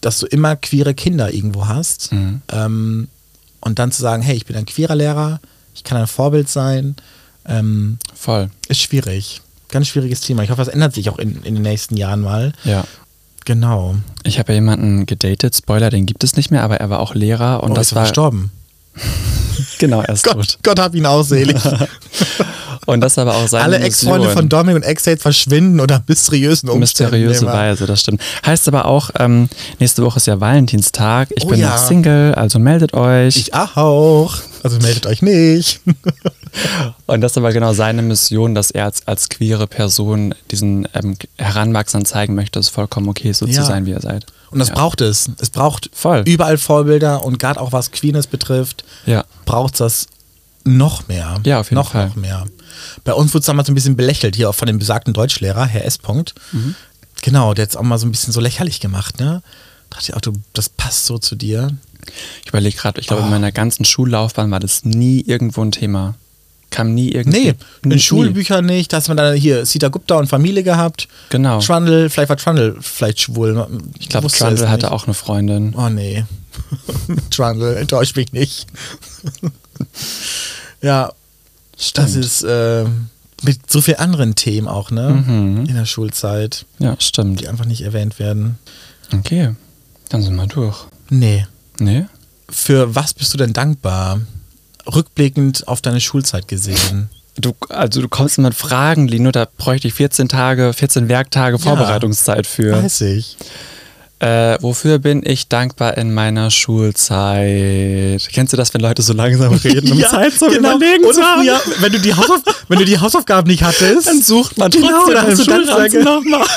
[0.00, 2.10] dass du immer queere Kinder irgendwo hast.
[2.48, 3.08] Ähm,
[3.60, 5.40] und dann zu sagen, hey, ich bin ein queerer Lehrer,
[5.74, 6.96] ich kann ein Vorbild sein,
[7.46, 8.50] ähm, Voll.
[8.68, 9.40] ist schwierig.
[9.74, 10.44] Ganz schwieriges Thema.
[10.44, 12.52] Ich hoffe, das ändert sich auch in, in den nächsten Jahren mal.
[12.62, 12.84] Ja.
[13.44, 13.96] Genau.
[14.22, 17.16] Ich habe ja jemanden gedatet, Spoiler, den gibt es nicht mehr, aber er war auch
[17.16, 18.52] Lehrer und Und das ist er war verstorben.
[19.80, 20.36] genau er ist tot.
[20.36, 21.56] Gott, Gott hab ihn ausselig.
[22.86, 27.12] Und das aber auch seine Alle Ex-Freunde von Dominik und Ex-Dates verschwinden unter mysteriösen Umständen.
[27.14, 27.46] Mysteriöse.
[27.46, 28.20] Weise, das stimmt.
[28.44, 29.48] Heißt aber auch, ähm,
[29.80, 31.30] nächste Woche ist ja Valentinstag.
[31.34, 31.70] Ich Oh bin ja.
[31.70, 33.36] noch Single, also meldet euch.
[33.36, 34.36] Ich auch.
[34.62, 35.80] Also meldet euch nicht.
[37.06, 41.16] Und das ist aber genau seine Mission, dass er als, als queere Person diesen ähm,
[41.38, 43.60] Heranwachsenden zeigen möchte, dass es vollkommen okay ist, so Ja.
[43.60, 44.26] zu sein, wie ihr seid.
[44.50, 44.74] Und das Ja.
[44.74, 45.30] braucht es.
[45.40, 46.22] Es braucht Voll.
[46.26, 49.24] überall Vorbilder und gerade auch was Queerness betrifft, Ja.
[49.44, 50.06] braucht es das
[50.64, 51.40] noch mehr.
[51.44, 52.08] Ja, auf jeden noch, Fall.
[52.08, 52.46] Noch mehr.
[53.04, 55.84] Bei uns wurde es damals ein bisschen belächelt, hier auch von dem besagten Deutschlehrer, Herr
[55.84, 55.98] S.
[55.98, 56.34] Punkt.
[56.52, 56.74] Mhm.
[57.22, 59.42] Genau, der hat es auch mal so ein bisschen so lächerlich gemacht, ne?
[59.90, 61.70] Da dachte ich auch, du, das passt so zu dir.
[62.42, 63.26] Ich überlege gerade, ich glaube, Oh.
[63.26, 66.14] in meiner ganzen Schullaufbahn war das nie irgendwo ein Thema.
[66.74, 67.38] Kam nie irgendwie.
[67.38, 67.54] Nee,
[67.84, 68.92] in nie, Schulbüchern nicht.
[68.92, 71.06] Da hast man dann hier Sita Gupta und Familie gehabt.
[71.30, 71.60] Genau.
[71.60, 73.64] Trundle, vielleicht war Trundle vielleicht schwul.
[74.00, 75.72] Ich glaube, Trundle hatte auch eine Freundin.
[75.76, 76.24] Oh nee.
[77.30, 78.66] Trundle, enttäuscht mich nicht.
[80.82, 81.12] ja,
[81.76, 82.16] das Stimmt.
[82.16, 82.84] ist äh,
[83.42, 85.22] mit so vielen anderen Themen auch, ne?
[85.26, 85.66] Mhm.
[85.66, 87.40] In der Schulzeit, Ja, stimmt.
[87.40, 88.58] die einfach nicht erwähnt werden.
[89.12, 89.54] Okay,
[90.08, 90.76] dann sind wir durch.
[91.10, 91.46] Nee.
[91.78, 92.06] Nee?
[92.48, 94.20] Für was bist du denn dankbar?
[94.86, 97.10] Rückblickend auf deine Schulzeit gesehen.
[97.36, 102.46] Du, also du kommst mit Fragen, Lino, da bräuchte ich 14 Tage, 14 Werktage Vorbereitungszeit
[102.46, 102.82] für.
[102.82, 103.36] Weiß ich.
[104.20, 108.26] Äh, wofür bin ich dankbar in meiner Schulzeit?
[108.32, 111.08] Kennst du das, wenn Leute so langsam reden, um Zeit zum Überlegen genau.
[111.08, 111.42] Oder zu haben?
[111.42, 115.06] früher, wenn du, die Hausauf wenn du die Hausaufgaben nicht hattest, Dann sucht man Genau,
[115.06, 116.46] trotzdem im du dann Schulranzen nochmal.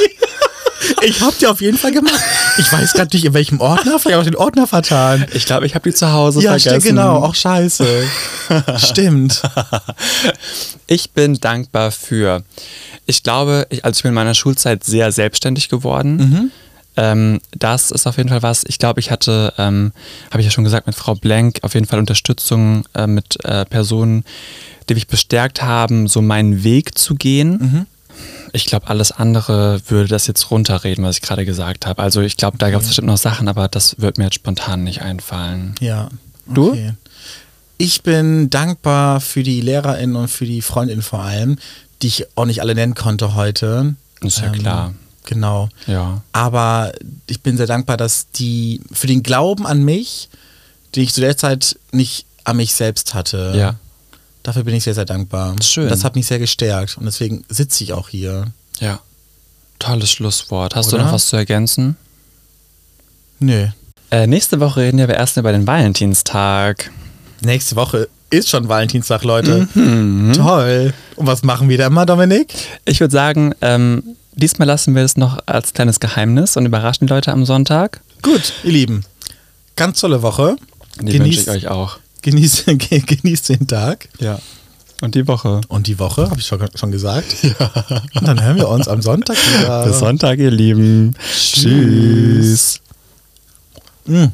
[1.03, 2.19] Ich hab die auf jeden Fall gemacht.
[2.57, 3.99] Ich weiß gerade nicht, in welchem Ordner.
[3.99, 5.26] Vielleicht habe ich den Ordner vertan.
[5.34, 6.69] Ich glaube, ich habe die zu Hause Ja, vergessen.
[6.81, 7.18] stimmt, genau.
[7.23, 7.85] Auch scheiße.
[8.77, 9.41] stimmt.
[10.89, 12.44] Ich bin dankbar für.
[13.06, 16.15] Ich glaube, ich, also ich bin in meiner Schulzeit sehr selbstständig geworden.
[16.15, 16.52] Mhm.
[16.95, 18.64] Ähm, das ist auf jeden Fall was.
[18.68, 19.91] Ich glaube, ich hatte, ähm,
[20.31, 23.65] habe ich ja schon gesagt, mit Frau Blank auf jeden Fall Unterstützung äh, mit äh,
[23.65, 24.23] Personen,
[24.88, 27.52] die mich bestärkt haben, so meinen Weg zu gehen.
[27.52, 27.85] Mhm.
[28.53, 32.02] Ich glaube, alles andere würde das jetzt runterreden, was ich gerade gesagt habe.
[32.02, 34.84] Also ich glaube, da gab es bestimmt noch Sachen, aber das wird mir jetzt spontan
[34.84, 35.76] nicht einfallen.
[35.80, 36.10] Ja.
[36.45, 36.72] Du?
[36.72, 36.94] Okay.
[37.78, 41.57] Ich bin dankbar für die LehrerInnen und für die FreundInnen vor allem,
[42.02, 43.95] die ich auch nicht alle nennen konnte heute.
[44.22, 44.94] Ist ja klar.
[45.26, 45.69] Genau.
[45.86, 46.22] Ja.
[46.32, 46.94] Aber
[47.28, 50.30] ich bin sehr dankbar, dass die für den Glauben an mich,
[50.95, 53.53] den ich zu der Zeit nicht an mich selbst hatte.
[53.56, 53.76] Ja.
[54.48, 55.57] Dafür bin ich sehr, sehr dankbar.
[55.61, 55.90] Schön.
[55.90, 58.45] Das hat mich sehr gestärkt und deswegen sitze ich auch hier.
[58.80, 59.02] Ja.
[59.78, 60.74] Tolles Schlusswort.
[60.74, 61.03] Hast du Oder?
[61.03, 61.98] noch was zu ergänzen?
[63.40, 63.68] Nö.
[64.10, 66.91] Äh, nächste Woche reden wir erst über den Valentinstag.
[67.41, 69.68] Nächste Woche ist schon Valentinstag, Leute.
[69.74, 70.32] Mhm.
[70.32, 70.94] Toll.
[71.18, 72.53] Und was machen wir da immer, Dominik?
[72.86, 77.14] Ich würde sagen, ähm, diesmal lassen wir es noch als kleines Geheimnis und überraschen die
[77.14, 77.99] Leute am Sonntag.
[78.22, 79.03] Gut, ihr Lieben.
[79.76, 80.56] Ganz tolle Woche.
[81.02, 81.99] Die wünsche ich euch auch.
[82.22, 84.10] Genießt, ge- genießt den Tag.
[84.19, 84.39] Ja.
[85.02, 85.61] Und die Woche.
[85.68, 87.26] Und die Woche, habe ich schon, schon gesagt.
[87.44, 87.72] Ja.
[88.15, 89.85] Und dann hören wir uns am Sonntag wieder.
[89.85, 91.15] Bis Sonntag, ihr Lieben.
[91.31, 92.80] Tschüss.
[94.06, 94.26] Mm.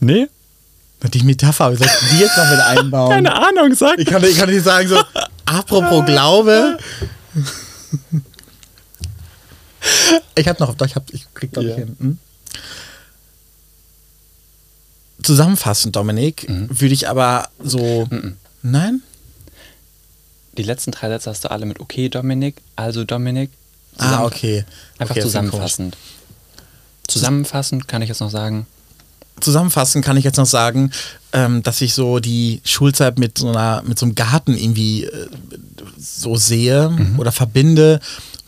[0.00, 0.28] Nee?
[1.12, 3.10] Die Metapher, wie soll ich die jetzt noch mit einbauen?
[3.10, 3.98] Keine Ahnung, sag.
[3.98, 4.98] Ich kann, ich kann nicht sagen, so,
[5.44, 6.78] apropos Glaube.
[10.34, 11.68] Ich habe noch, doch, ich, hab, ich krieg doch Ja.
[11.68, 11.96] nicht hin.
[12.00, 12.18] Hm?
[15.22, 18.08] Zusammenfassend, Dominik, würde ich aber so.
[18.62, 19.02] Nein?
[20.56, 23.50] Die letzten drei Sätze hast du alle mit okay, Dominik, also Dominik.
[23.98, 24.64] Ah, okay.
[24.98, 25.96] Einfach okay, zusammenfassend.
[27.08, 28.66] Zusammenfassend kann ich jetzt noch sagen.
[29.40, 30.90] Zusammenfassend kann ich jetzt noch sagen,
[31.32, 35.28] ähm, dass ich so die Schulzeit mit so einer, mit so einem Garten irgendwie äh,
[35.98, 38.00] so sehe oder verbinde,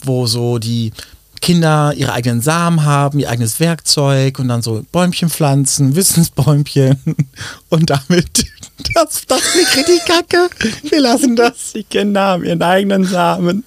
[0.04, 0.92] wo so die
[1.40, 6.98] Kinder ihre eigenen Samen haben, ihr eigenes Werkzeug und dann so Bäumchen pflanzen, Wissensbäumchen
[7.68, 8.46] und damit
[8.94, 10.48] das, das klingt richtig kacke.
[10.82, 11.72] Wir lassen das.
[11.74, 13.64] Die Kinder haben ihren eigenen Samen.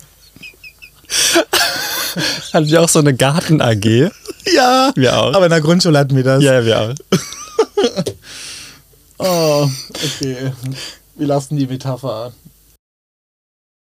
[2.54, 4.12] Hatten wir auch so eine Garten-AG?
[4.54, 5.34] Ja, Wir auch.
[5.34, 6.44] aber in der Grundschule hatten wir das.
[6.44, 6.94] Ja, wir auch.
[9.22, 10.54] Oh, okay.
[11.16, 12.32] Wir lassen die Metapher.